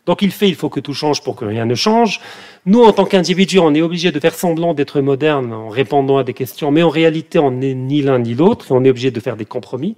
Donc 0.06 0.20
il 0.20 0.30
fait, 0.30 0.48
il 0.48 0.54
faut 0.54 0.68
que 0.68 0.80
tout 0.80 0.92
change 0.92 1.22
pour 1.22 1.34
que 1.34 1.44
rien 1.44 1.64
ne 1.64 1.74
change. 1.74 2.20
Nous, 2.66 2.82
en 2.82 2.92
tant 2.92 3.06
qu'individus, 3.06 3.58
on 3.58 3.74
est 3.74 3.80
obligé 3.80 4.12
de 4.12 4.20
faire 4.20 4.34
semblant 4.34 4.74
d'être 4.74 5.00
moderne 5.00 5.52
en 5.52 5.68
répondant 5.68 6.18
à 6.18 6.24
des 6.24 6.34
questions, 6.34 6.70
mais 6.70 6.82
en 6.82 6.90
réalité, 6.90 7.38
on 7.38 7.50
n'est 7.50 7.74
ni 7.74 8.02
l'un 8.02 8.18
ni 8.18 8.34
l'autre, 8.34 8.66
on 8.70 8.84
est 8.84 8.90
obligé 8.90 9.10
de 9.10 9.20
faire 9.20 9.36
des 9.36 9.46
compromis. 9.46 9.96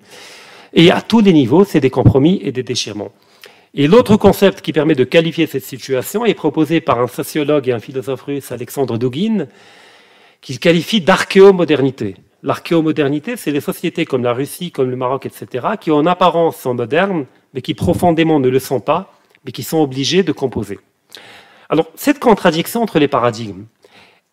Et 0.74 0.90
à 0.90 1.00
tous 1.00 1.20
les 1.20 1.32
niveaux, 1.32 1.64
c'est 1.64 1.80
des 1.80 1.90
compromis 1.90 2.40
et 2.42 2.52
des 2.52 2.62
déchirements. 2.62 3.10
Et 3.74 3.88
l'autre 3.88 4.16
concept 4.16 4.60
qui 4.60 4.72
permet 4.72 4.94
de 4.94 5.04
qualifier 5.04 5.46
cette 5.46 5.64
situation 5.64 6.24
est 6.24 6.34
proposé 6.34 6.80
par 6.80 7.00
un 7.00 7.08
sociologue 7.08 7.68
et 7.68 7.72
un 7.72 7.78
philosophe 7.78 8.22
russe, 8.22 8.52
Alexandre 8.52 8.96
Dugin, 8.96 9.48
qu'il 10.40 10.58
qualifie 10.60 11.00
d'archéomodernité. 11.00 12.14
L'archéomodernité, 12.42 13.36
c'est 13.36 13.50
les 13.50 13.60
sociétés 13.60 14.04
comme 14.04 14.22
la 14.22 14.32
Russie, 14.32 14.70
comme 14.70 14.88
le 14.88 14.96
Maroc, 14.96 15.26
etc., 15.26 15.66
qui 15.80 15.90
en 15.90 16.06
apparence 16.06 16.56
sont 16.58 16.74
modernes, 16.74 17.26
mais 17.54 17.60
qui 17.60 17.74
profondément 17.74 18.38
ne 18.38 18.48
le 18.48 18.58
sont 18.60 18.80
pas, 18.80 19.15
mais 19.46 19.52
qui 19.52 19.62
sont 19.62 19.78
obligés 19.78 20.24
de 20.24 20.32
composer. 20.32 20.78
Alors, 21.70 21.86
cette 21.94 22.18
contradiction 22.18 22.82
entre 22.82 22.98
les 22.98 23.08
paradigmes, 23.08 23.64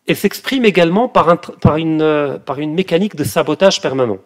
elle 0.07 0.17
s'exprime 0.17 0.65
également 0.65 1.07
par, 1.07 1.29
une, 1.77 2.01
euh, 2.01 2.37
par 2.37 2.59
une 2.59 2.73
mécanique 2.73 3.15
de 3.15 3.23
sabotage 3.23 3.81
permanent. 3.81 4.17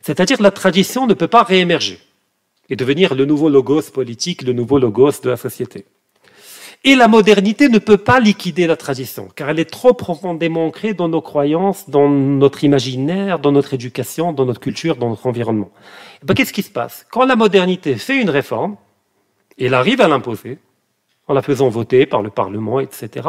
C'est-à-dire 0.00 0.42
la 0.42 0.50
tradition 0.50 1.06
ne 1.06 1.14
peut 1.14 1.28
pas 1.28 1.42
réémerger 1.42 2.00
et 2.70 2.76
devenir 2.76 3.14
le 3.14 3.24
nouveau 3.24 3.48
logos 3.48 3.90
politique, 3.92 4.42
le 4.42 4.52
nouveau 4.52 4.78
logos 4.78 5.20
de 5.22 5.30
la 5.30 5.36
société. 5.36 5.86
Et 6.84 6.94
la 6.94 7.08
modernité 7.08 7.68
ne 7.68 7.78
peut 7.78 7.96
pas 7.96 8.20
liquider 8.20 8.66
la 8.68 8.76
tradition, 8.76 9.28
car 9.34 9.50
elle 9.50 9.58
est 9.58 9.70
trop 9.70 9.94
profondément 9.94 10.66
ancrée 10.66 10.94
dans 10.94 11.08
nos 11.08 11.20
croyances, 11.20 11.90
dans 11.90 12.08
notre 12.08 12.62
imaginaire, 12.62 13.40
dans 13.40 13.50
notre 13.50 13.74
éducation, 13.74 14.32
dans 14.32 14.46
notre 14.46 14.60
culture, 14.60 14.96
dans 14.96 15.08
notre 15.08 15.26
environnement. 15.26 15.70
Ben, 16.22 16.34
qu'est-ce 16.34 16.52
qui 16.52 16.62
se 16.62 16.70
passe? 16.70 17.04
Quand 17.10 17.24
la 17.24 17.34
modernité 17.34 17.96
fait 17.96 18.20
une 18.20 18.30
réforme, 18.30 18.76
et 19.58 19.66
elle 19.66 19.74
arrive 19.74 20.00
à 20.00 20.08
l'imposer, 20.08 20.58
en 21.26 21.34
la 21.34 21.42
faisant 21.42 21.68
voter 21.68 22.06
par 22.06 22.22
le 22.22 22.30
Parlement, 22.30 22.80
etc. 22.80 23.28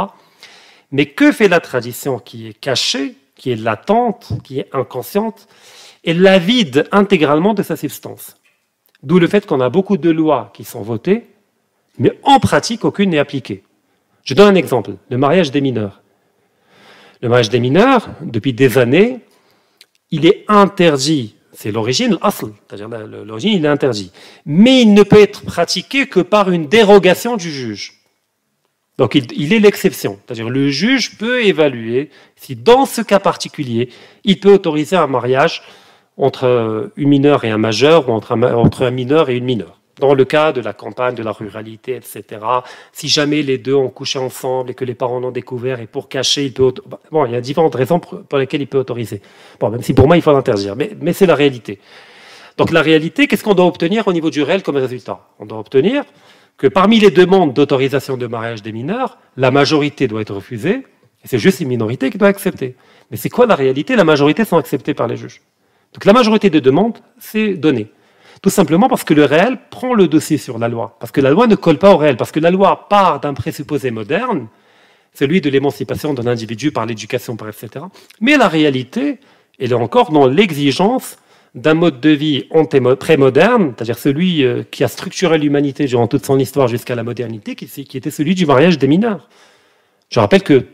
Mais 0.91 1.07
que 1.07 1.31
fait 1.31 1.47
la 1.47 1.59
tradition 1.59 2.19
qui 2.19 2.47
est 2.47 2.53
cachée, 2.53 3.15
qui 3.35 3.51
est 3.51 3.55
latente, 3.55 4.33
qui 4.43 4.59
est 4.59 4.69
inconsciente 4.73 5.47
Elle 6.03 6.21
la 6.21 6.39
vide 6.39 6.87
intégralement 6.91 7.53
de 7.53 7.63
sa 7.63 7.75
substance? 7.75 8.37
D'où 9.03 9.19
le 9.19 9.27
fait 9.27 9.45
qu'on 9.45 9.61
a 9.61 9.69
beaucoup 9.69 9.97
de 9.97 10.09
lois 10.09 10.51
qui 10.53 10.63
sont 10.63 10.81
votées, 10.81 11.27
mais 11.97 12.17
en 12.23 12.39
pratique, 12.39 12.85
aucune 12.85 13.11
n'est 13.11 13.19
appliquée. 13.19 13.63
Je 14.23 14.33
donne 14.33 14.53
un 14.53 14.55
exemple, 14.55 14.91
le 15.09 15.17
mariage 15.17 15.51
des 15.51 15.61
mineurs. 15.61 16.01
Le 17.21 17.29
mariage 17.29 17.49
des 17.49 17.59
mineurs, 17.59 18.09
depuis 18.21 18.53
des 18.53 18.77
années, 18.77 19.19
il 20.11 20.25
est 20.25 20.45
interdit 20.47 21.35
c'est 21.61 21.73
l'origine, 21.73 22.17
l'asl, 22.23 22.53
c'est-à-dire 22.69 22.87
l'origine, 23.25 23.51
il 23.51 23.65
est 23.65 23.67
interdit. 23.67 24.13
Mais 24.45 24.81
il 24.81 24.93
ne 24.93 25.03
peut 25.03 25.21
être 25.21 25.43
pratiqué 25.43 26.07
que 26.07 26.21
par 26.21 26.51
une 26.51 26.67
dérogation 26.67 27.35
du 27.35 27.51
juge. 27.51 27.95
Donc 28.97 29.13
il, 29.15 29.51
est 29.51 29.59
l'exception, 29.59 30.19
c'est-à-dire 30.25 30.49
le 30.49 30.69
juge 30.69 31.17
peut 31.17 31.43
évaluer 31.43 32.11
si 32.37 32.55
dans 32.55 32.85
ce 32.85 33.01
cas 33.01 33.19
particulier, 33.19 33.89
il 34.23 34.39
peut 34.39 34.53
autoriser 34.53 34.95
un 34.95 35.07
mariage 35.07 35.61
entre 36.15 36.91
une 36.95 37.09
mineure 37.09 37.43
et 37.43 37.49
un 37.49 37.57
majeur 37.57 38.07
ou 38.07 38.13
entre 38.13 38.83
un 38.85 38.91
mineur 38.91 39.29
et 39.29 39.35
une 39.35 39.43
mineure. 39.43 39.78
Dans 39.99 40.13
le 40.13 40.23
cas 40.25 40.51
de 40.53 40.61
la 40.61 40.73
campagne, 40.73 41.15
de 41.15 41.23
la 41.23 41.31
ruralité, 41.31 41.95
etc., 41.95 42.41
si 42.93 43.09
jamais 43.09 43.41
les 43.41 43.57
deux 43.57 43.75
ont 43.75 43.89
couché 43.89 44.17
ensemble 44.17 44.71
et 44.71 44.73
que 44.73 44.85
les 44.85 44.95
parents 44.95 45.19
l'ont 45.19 45.31
découvert 45.31 45.81
et 45.81 45.87
pour 45.87 46.07
cacher, 46.07 46.45
il 46.45 46.53
peut. 46.53 46.73
Bon, 47.11 47.25
il 47.25 47.33
y 47.33 47.35
a 47.35 47.41
différentes 47.41 47.75
raisons 47.75 47.99
pour 47.99 48.37
lesquelles 48.37 48.61
il 48.61 48.67
peut 48.67 48.77
autoriser. 48.77 49.21
Bon, 49.59 49.69
même 49.69 49.83
si 49.83 49.93
pour 49.93 50.07
moi, 50.07 50.15
il 50.15 50.21
faut 50.21 50.31
l'interdire, 50.31 50.75
mais, 50.75 51.13
c'est 51.13 51.25
la 51.25 51.35
réalité. 51.35 51.79
Donc 52.57 52.71
la 52.71 52.81
réalité, 52.81 53.27
qu'est-ce 53.27 53.43
qu'on 53.43 53.53
doit 53.53 53.65
obtenir 53.65 54.07
au 54.07 54.13
niveau 54.13 54.29
du 54.29 54.41
réel 54.41 54.63
comme 54.63 54.77
résultat? 54.77 55.19
On 55.39 55.45
doit 55.45 55.59
obtenir 55.59 56.03
que 56.57 56.67
parmi 56.67 56.99
les 56.99 57.11
demandes 57.11 57.53
d'autorisation 57.53 58.17
de 58.17 58.27
mariage 58.27 58.61
des 58.61 58.71
mineurs, 58.71 59.17
la 59.37 59.51
majorité 59.51 60.07
doit 60.07 60.21
être 60.21 60.35
refusée, 60.35 60.83
c'est 61.23 61.39
juste 61.39 61.59
une 61.59 61.69
minorité 61.69 62.09
qui 62.09 62.17
doit 62.17 62.27
accepter. 62.27 62.75
Mais 63.11 63.17
c'est 63.17 63.29
quoi 63.29 63.45
la 63.45 63.55
réalité? 63.55 63.95
La 63.95 64.03
majorité 64.03 64.45
sont 64.45 64.57
acceptées 64.57 64.93
par 64.93 65.07
les 65.07 65.17
juges. 65.17 65.41
Donc 65.93 66.05
la 66.05 66.13
majorité 66.13 66.49
des 66.49 66.61
demandes, 66.61 66.99
c'est 67.17 67.53
donné. 67.55 67.91
Tout 68.41 68.49
simplement 68.49 68.87
parce 68.87 69.03
que 69.03 69.13
le 69.13 69.25
réel 69.25 69.57
prend 69.69 69.93
le 69.93 70.07
dossier 70.07 70.37
sur 70.37 70.57
la 70.57 70.67
loi. 70.67 70.95
Parce 70.99 71.11
que 71.11 71.21
la 71.21 71.29
loi 71.29 71.47
ne 71.47 71.55
colle 71.55 71.77
pas 71.77 71.93
au 71.93 71.97
réel. 71.97 72.15
Parce 72.17 72.31
que 72.31 72.39
la 72.39 72.51
loi 72.51 72.87
part 72.89 73.19
d'un 73.19 73.33
présupposé 73.33 73.91
moderne, 73.91 74.47
celui 75.13 75.41
de 75.41 75.49
l'émancipation 75.49 76.13
d'un 76.13 76.27
individu 76.27 76.71
par 76.71 76.85
l'éducation, 76.85 77.35
par 77.35 77.49
etc. 77.49 77.85
Mais 78.21 78.37
la 78.37 78.47
réalité, 78.47 79.19
elle 79.59 79.71
est 79.71 79.75
encore 79.75 80.11
dans 80.11 80.27
l'exigence 80.27 81.17
d'un 81.55 81.73
mode 81.73 81.99
de 81.99 82.11
vie 82.11 82.45
pré-moderne, 82.99 83.73
c'est-à-dire 83.75 83.97
celui 83.97 84.43
euh, 84.43 84.63
qui 84.69 84.83
a 84.83 84.87
structuré 84.87 85.39
l'humanité 85.39 85.85
durant 85.85 86.07
toute 86.07 86.23
son 86.23 86.37
histoire 86.37 86.67
jusqu'à 86.67 86.93
la 86.93 87.03
modernité, 87.03 87.55
qui 87.55 87.97
était 87.97 88.11
celui 88.11 88.35
du 88.35 88.45
mariage 88.45 88.77
des 88.77 88.87
mineurs. 88.87 89.27
Je 90.09 90.19
rappelle 90.19 90.43
que 90.43 90.65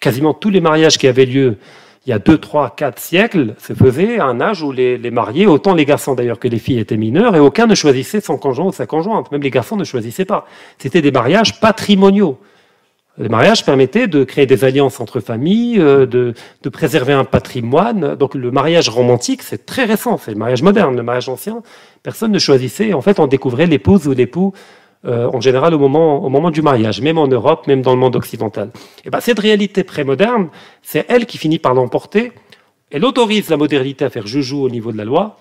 quasiment 0.00 0.34
tous 0.34 0.50
les 0.50 0.60
mariages 0.60 0.98
qui 0.98 1.06
avaient 1.06 1.26
lieu 1.26 1.58
il 2.06 2.10
y 2.10 2.12
a 2.12 2.18
2, 2.18 2.38
3, 2.38 2.74
4 2.76 2.98
siècles 2.98 3.54
se 3.58 3.74
faisaient 3.74 4.18
à 4.18 4.24
un 4.24 4.40
âge 4.40 4.62
où 4.62 4.72
les, 4.72 4.98
mariés, 5.10 5.46
autant 5.46 5.72
les 5.72 5.84
garçons 5.84 6.14
d'ailleurs 6.14 6.40
que 6.40 6.48
les 6.48 6.58
filles 6.58 6.80
étaient 6.80 6.96
mineurs, 6.96 7.36
et 7.36 7.38
aucun 7.38 7.66
ne 7.66 7.76
choisissait 7.76 8.20
son 8.20 8.38
conjoint 8.38 8.66
ou 8.66 8.72
sa 8.72 8.86
conjointe. 8.86 9.30
Même 9.30 9.42
les 9.42 9.50
garçons 9.50 9.76
ne 9.76 9.84
choisissaient 9.84 10.24
pas. 10.24 10.46
C'était 10.78 11.00
des 11.00 11.12
mariages 11.12 11.60
patrimoniaux. 11.60 12.38
Les 13.18 13.28
mariages 13.28 13.64
permettaient 13.64 14.08
de 14.08 14.24
créer 14.24 14.46
des 14.46 14.64
alliances 14.64 14.98
entre 14.98 15.20
familles, 15.20 15.78
euh, 15.78 16.06
de, 16.06 16.32
de, 16.62 16.68
préserver 16.70 17.12
un 17.12 17.24
patrimoine. 17.24 18.16
Donc 18.16 18.34
le 18.34 18.50
mariage 18.50 18.88
romantique, 18.88 19.42
c'est 19.42 19.66
très 19.66 19.84
récent, 19.84 20.16
c'est 20.16 20.30
le 20.30 20.38
mariage 20.38 20.62
moderne. 20.62 20.96
Le 20.96 21.02
mariage 21.02 21.28
ancien, 21.28 21.62
personne 22.02 22.32
ne 22.32 22.38
choisissait. 22.38 22.94
En 22.94 23.02
fait, 23.02 23.20
on 23.20 23.26
découvrait 23.26 23.66
l'épouse 23.66 24.08
ou 24.08 24.12
l'époux 24.12 24.54
euh, 25.04 25.28
en 25.32 25.40
général 25.40 25.74
au 25.74 25.78
moment, 25.78 26.24
au 26.24 26.28
moment 26.28 26.50
du 26.50 26.62
mariage, 26.62 27.00
même 27.00 27.18
en 27.18 27.26
Europe, 27.26 27.66
même 27.66 27.82
dans 27.82 27.92
le 27.92 27.98
monde 27.98 28.14
occidental. 28.14 28.70
Et 29.04 29.10
ben, 29.10 29.20
cette 29.20 29.40
réalité 29.40 29.82
prémoderne, 29.82 30.48
c'est 30.82 31.04
elle 31.08 31.26
qui 31.26 31.38
finit 31.38 31.58
par 31.58 31.74
l'emporter. 31.74 32.32
Elle 32.90 33.04
autorise 33.04 33.48
la 33.48 33.56
modernité 33.56 34.04
à 34.04 34.10
faire 34.10 34.26
joujou 34.26 34.62
au 34.62 34.70
niveau 34.70 34.92
de 34.92 34.98
la 34.98 35.04
loi, 35.04 35.38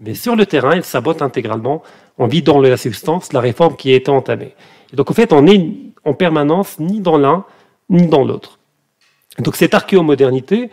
mais 0.00 0.14
sur 0.14 0.34
le 0.34 0.46
terrain, 0.46 0.72
elle 0.72 0.84
sabote 0.84 1.20
intégralement, 1.20 1.82
en 2.18 2.26
vidant 2.26 2.60
la 2.60 2.76
substance, 2.76 3.32
la 3.32 3.40
réforme 3.40 3.76
qui 3.76 3.92
été 3.92 4.10
entamée. 4.10 4.54
Et 4.92 4.96
donc, 4.96 5.10
en 5.10 5.14
fait, 5.14 5.32
on 5.32 5.46
est 5.46 5.70
en 6.04 6.14
permanence 6.14 6.78
ni 6.78 7.00
dans 7.00 7.18
l'un, 7.18 7.44
ni 7.90 8.06
dans 8.06 8.24
l'autre. 8.24 8.58
Donc, 9.38 9.56
cette 9.56 9.74
archéomodernité 9.74 10.70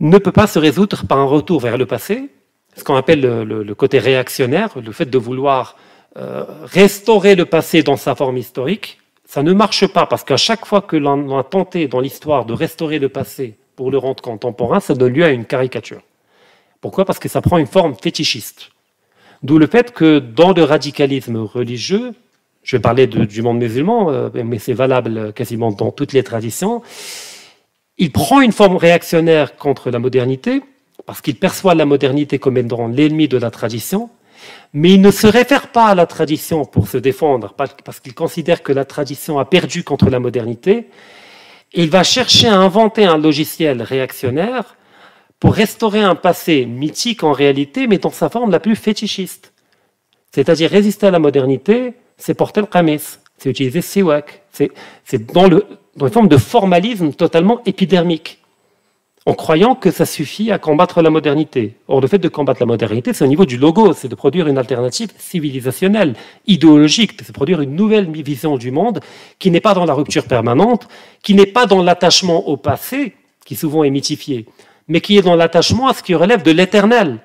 ne 0.00 0.18
peut 0.18 0.32
pas 0.32 0.46
se 0.46 0.58
résoudre 0.58 1.06
par 1.06 1.18
un 1.18 1.24
retour 1.24 1.60
vers 1.60 1.76
le 1.76 1.86
passé, 1.86 2.30
ce 2.76 2.84
qu'on 2.84 2.96
appelle 2.96 3.20
le, 3.20 3.74
côté 3.74 3.98
réactionnaire, 3.98 4.70
le 4.76 4.92
fait 4.92 5.10
de 5.10 5.18
vouloir 5.18 5.76
euh, 6.16 6.44
restaurer 6.64 7.34
le 7.34 7.46
passé 7.46 7.82
dans 7.82 7.96
sa 7.96 8.14
forme 8.14 8.36
historique. 8.36 8.98
Ça 9.24 9.42
ne 9.42 9.52
marche 9.52 9.86
pas 9.86 10.06
parce 10.06 10.24
qu'à 10.24 10.36
chaque 10.36 10.66
fois 10.66 10.82
que 10.82 10.96
l'on 10.96 11.38
a 11.38 11.42
tenté 11.42 11.88
dans 11.88 12.00
l'histoire 12.00 12.44
de 12.44 12.52
restaurer 12.52 12.98
le 12.98 13.08
passé 13.08 13.54
pour 13.76 13.90
le 13.90 13.96
rendre 13.96 14.22
contemporain, 14.22 14.80
ça 14.80 14.94
donne 14.94 15.14
lieu 15.14 15.24
à 15.24 15.30
une 15.30 15.46
caricature. 15.46 16.02
Pourquoi? 16.82 17.04
Parce 17.04 17.18
que 17.18 17.28
ça 17.28 17.40
prend 17.40 17.56
une 17.56 17.66
forme 17.66 17.94
fétichiste. 17.94 18.70
D'où 19.42 19.58
le 19.58 19.66
fait 19.66 19.92
que 19.92 20.18
dans 20.18 20.52
le 20.52 20.64
radicalisme 20.64 21.36
religieux, 21.36 22.12
je 22.62 22.76
vais 22.76 22.80
parler 22.80 23.06
du 23.06 23.42
monde 23.42 23.58
musulman, 23.58 24.10
euh, 24.10 24.28
mais 24.44 24.58
c'est 24.58 24.72
valable 24.72 25.32
quasiment 25.32 25.72
dans 25.72 25.90
toutes 25.90 26.12
les 26.12 26.22
traditions, 26.22 26.82
il 27.98 28.12
prend 28.12 28.40
une 28.40 28.52
forme 28.52 28.76
réactionnaire 28.76 29.56
contre 29.56 29.90
la 29.90 29.98
modernité, 29.98 30.62
parce 31.06 31.20
qu'il 31.20 31.36
perçoit 31.36 31.74
la 31.74 31.84
modernité 31.86 32.38
comme 32.38 32.56
étant 32.56 32.88
l'ennemi 32.88 33.28
de 33.28 33.38
la 33.38 33.50
tradition, 33.50 34.10
mais 34.72 34.92
il 34.92 35.00
ne 35.00 35.10
se 35.10 35.26
réfère 35.26 35.68
pas 35.68 35.86
à 35.86 35.94
la 35.94 36.06
tradition 36.06 36.64
pour 36.64 36.88
se 36.88 36.98
défendre, 36.98 37.54
parce 37.56 38.00
qu'il 38.00 38.14
considère 38.14 38.62
que 38.62 38.72
la 38.72 38.84
tradition 38.84 39.38
a 39.38 39.44
perdu 39.44 39.84
contre 39.84 40.10
la 40.10 40.18
modernité. 40.18 40.88
il 41.74 41.90
va 41.90 42.02
chercher 42.02 42.48
à 42.48 42.56
inventer 42.56 43.04
un 43.04 43.18
logiciel 43.18 43.82
réactionnaire 43.82 44.76
pour 45.40 45.54
restaurer 45.54 46.00
un 46.00 46.14
passé 46.14 46.66
mythique 46.66 47.22
en 47.24 47.32
réalité, 47.32 47.86
mais 47.86 47.98
dans 47.98 48.10
sa 48.10 48.28
forme 48.28 48.50
la 48.50 48.60
plus 48.60 48.76
fétichiste. 48.76 49.52
C'est-à-dire 50.34 50.70
résister 50.70 51.06
à 51.06 51.10
la 51.10 51.18
modernité, 51.18 51.94
c'est 52.16 52.34
porter 52.34 52.60
le 52.60 52.66
kamis, 52.66 53.18
c'est 53.38 53.50
utiliser 53.50 53.82
siwak, 53.82 54.42
c'est 54.52 55.32
dans, 55.32 55.48
dans 55.48 56.06
une 56.06 56.12
forme 56.12 56.28
de 56.28 56.36
formalisme 56.36 57.12
totalement 57.12 57.60
épidermique, 57.66 58.41
en 59.24 59.34
croyant 59.34 59.74
que 59.74 59.90
ça 59.90 60.04
suffit 60.04 60.50
à 60.50 60.58
combattre 60.58 61.00
la 61.00 61.10
modernité. 61.10 61.76
Or, 61.86 62.00
le 62.00 62.08
fait 62.08 62.18
de 62.18 62.28
combattre 62.28 62.60
la 62.60 62.66
modernité, 62.66 63.12
c'est 63.12 63.24
au 63.24 63.28
niveau 63.28 63.44
du 63.44 63.56
logo, 63.56 63.92
c'est 63.92 64.08
de 64.08 64.14
produire 64.16 64.48
une 64.48 64.58
alternative 64.58 65.12
civilisationnelle, 65.16 66.14
idéologique, 66.46 67.12
c'est 67.24 67.32
produire 67.32 67.60
une 67.60 67.76
nouvelle 67.76 68.10
vision 68.10 68.56
du 68.56 68.72
monde 68.72 69.00
qui 69.38 69.50
n'est 69.50 69.60
pas 69.60 69.74
dans 69.74 69.84
la 69.84 69.94
rupture 69.94 70.26
permanente, 70.26 70.88
qui 71.22 71.34
n'est 71.34 71.46
pas 71.46 71.66
dans 71.66 71.82
l'attachement 71.82 72.48
au 72.48 72.56
passé, 72.56 73.14
qui 73.44 73.54
souvent 73.54 73.84
est 73.84 73.90
mythifié, 73.90 74.46
mais 74.88 75.00
qui 75.00 75.16
est 75.16 75.22
dans 75.22 75.36
l'attachement 75.36 75.86
à 75.86 75.94
ce 75.94 76.02
qui 76.02 76.14
relève 76.16 76.42
de 76.42 76.50
l'éternel. 76.50 77.20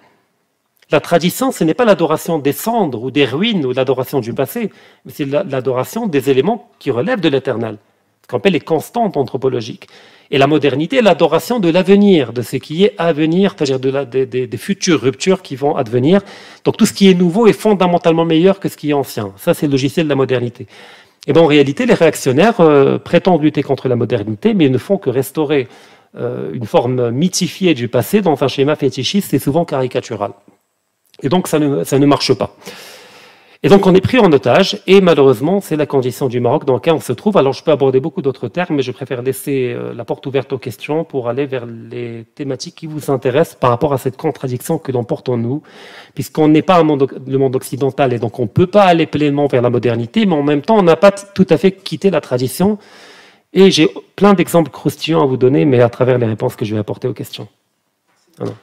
La 0.92 1.02
tradition, 1.02 1.52
ce 1.52 1.64
n'est 1.64 1.74
pas 1.74 1.84
l'adoration 1.84 2.38
des 2.38 2.54
cendres 2.54 3.04
ou 3.04 3.12
des 3.12 3.26
ruines 3.26 3.66
ou 3.66 3.74
l'adoration 3.74 4.20
du 4.20 4.34
passé, 4.34 4.70
mais 5.04 5.12
c'est 5.14 5.26
l'adoration 5.26 6.06
des 6.06 6.30
éléments 6.30 6.70
qui 6.80 6.92
relèvent 6.92 7.20
de 7.20 7.28
l'éternel, 7.28 7.78
qu'on 8.28 8.38
appelle 8.38 8.54
les 8.54 8.60
constantes 8.60 9.18
anthropologiques. 9.18 9.88
Et 10.30 10.38
la 10.38 10.48
modernité, 10.48 11.02
l'adoration 11.02 11.60
de 11.60 11.70
l'avenir, 11.70 12.34
de 12.34 12.42
ce 12.42 12.58
qui 12.58 12.84
est 12.84 12.94
à 12.98 13.14
venir, 13.14 13.56
c'est-à-dire 13.58 13.80
de 13.80 14.26
des, 14.26 14.58
futures 14.58 15.00
ruptures 15.00 15.42
qui 15.42 15.56
vont 15.56 15.76
advenir. 15.78 16.22
Donc 16.66 16.76
tout 16.76 16.86
ce 16.86 16.92
qui 16.92 17.10
est 17.10 17.14
nouveau 17.14 17.48
est 17.48 17.54
fondamentalement 17.54 18.26
meilleur 18.26 18.60
que 18.60 18.68
ce 18.68 18.76
qui 18.76 18.90
est 18.90 18.94
ancien. 18.94 19.32
Ça, 19.38 19.54
c'est 19.54 19.68
le 19.68 19.72
logiciel 19.72 20.06
de 20.06 20.10
la 20.10 20.16
modernité. 20.16 20.68
Et 21.28 21.34
bien 21.34 21.42
en 21.42 21.46
réalité, 21.46 21.86
les 21.86 21.94
réactionnaires 21.94 22.60
euh, 22.60 22.98
prétendent 22.98 23.42
lutter 23.42 23.64
contre 23.64 23.88
la 23.88 23.96
modernité, 23.96 24.54
mais 24.54 24.68
ne 24.68 24.78
font 24.78 24.98
que 24.98 25.10
restaurer 25.10 25.68
euh, 26.18 26.52
une 26.54 26.66
forme 26.66 27.12
mythifiée 27.12 27.74
du 27.74 27.88
passé 27.88 28.22
dans 28.22 28.44
un 28.44 28.48
schéma 28.50 28.76
fétichiste 28.76 29.34
et 29.34 29.40
souvent 29.40 29.64
caricatural. 29.64 30.32
Et 31.24 31.30
donc 31.30 31.48
ça 31.48 31.60
ne, 31.60 31.86
ça 31.86 32.00
ne 32.00 32.06
marche 32.06 32.34
pas. 32.34 32.56
Et 33.68 33.70
donc 33.70 33.86
on 33.86 33.94
est 33.94 34.00
pris 34.00 34.18
en 34.18 34.32
otage, 34.32 34.80
et 34.88 35.02
malheureusement, 35.02 35.60
c'est 35.60 35.76
la 35.76 35.86
condition 35.86 36.30
du 36.30 36.40
Maroc 36.40 36.64
dans 36.64 36.76
laquelle 36.76 36.94
on 36.94 37.02
se 37.02 37.12
trouve. 37.12 37.36
Alors 37.36 37.52
je 37.52 37.62
peux 37.62 37.72
aborder 37.72 38.00
beaucoup 38.00 38.22
d'autres 38.22 38.48
termes, 38.48 38.78
mais 38.78 38.82
je 38.82 38.94
préfère 38.94 39.22
laisser 39.22 39.74
euh, 39.76 39.94
la 39.94 40.06
porte 40.06 40.26
ouverte 40.26 40.54
aux 40.54 40.58
questions 40.58 41.04
pour 41.04 41.28
aller 41.28 41.46
vers 41.46 41.66
les 41.66 42.24
thématiques 42.34 42.76
qui 42.76 42.88
vous 42.88 43.12
intéressent 43.12 43.58
par 43.60 43.70
rapport 43.70 43.92
à 43.92 43.98
cette 43.98 44.16
contradiction 44.16 44.78
que 44.78 44.94
l'on 44.94 45.04
porte 45.04 45.28
en 45.28 45.36
nous, 45.36 45.64
puisqu'on 46.16 46.48
n'est 46.48 46.62
pas 46.62 46.82
le 46.82 47.38
monde 47.38 47.56
occidental, 47.58 48.14
et 48.14 48.20
donc 48.20 48.40
on 48.40 48.44
ne 48.44 48.48
peut 48.48 48.68
pas 48.68 48.84
aller 48.84 49.06
pleinement 49.06 49.48
vers 49.48 49.62
la 49.62 49.70
modernité, 49.70 50.26
mais 50.26 50.36
en 50.36 50.44
même 50.44 50.62
temps, 50.62 50.78
on 50.78 50.84
n'a 50.84 50.96
pas 50.96 51.12
tout 51.12 51.48
à 51.50 51.58
fait 51.58 51.74
quitté 51.74 52.10
la 52.10 52.22
tradition. 52.22 52.78
Et 53.52 53.70
j'ai 53.70 53.90
plein 54.16 54.34
d'exemples 54.34 54.72
croustillants 54.72 55.24
à 55.24 55.26
vous 55.26 55.36
donner, 55.36 55.66
mais 55.66 55.82
à 55.82 55.90
travers 55.90 56.18
les 56.18 56.26
réponses 56.26 56.56
que 56.56 56.64
je 56.64 56.74
vais 56.74 56.80
apporter 56.80 57.10
aux 57.10 57.14
questions. 57.14 57.50
Voilà. 58.38 58.54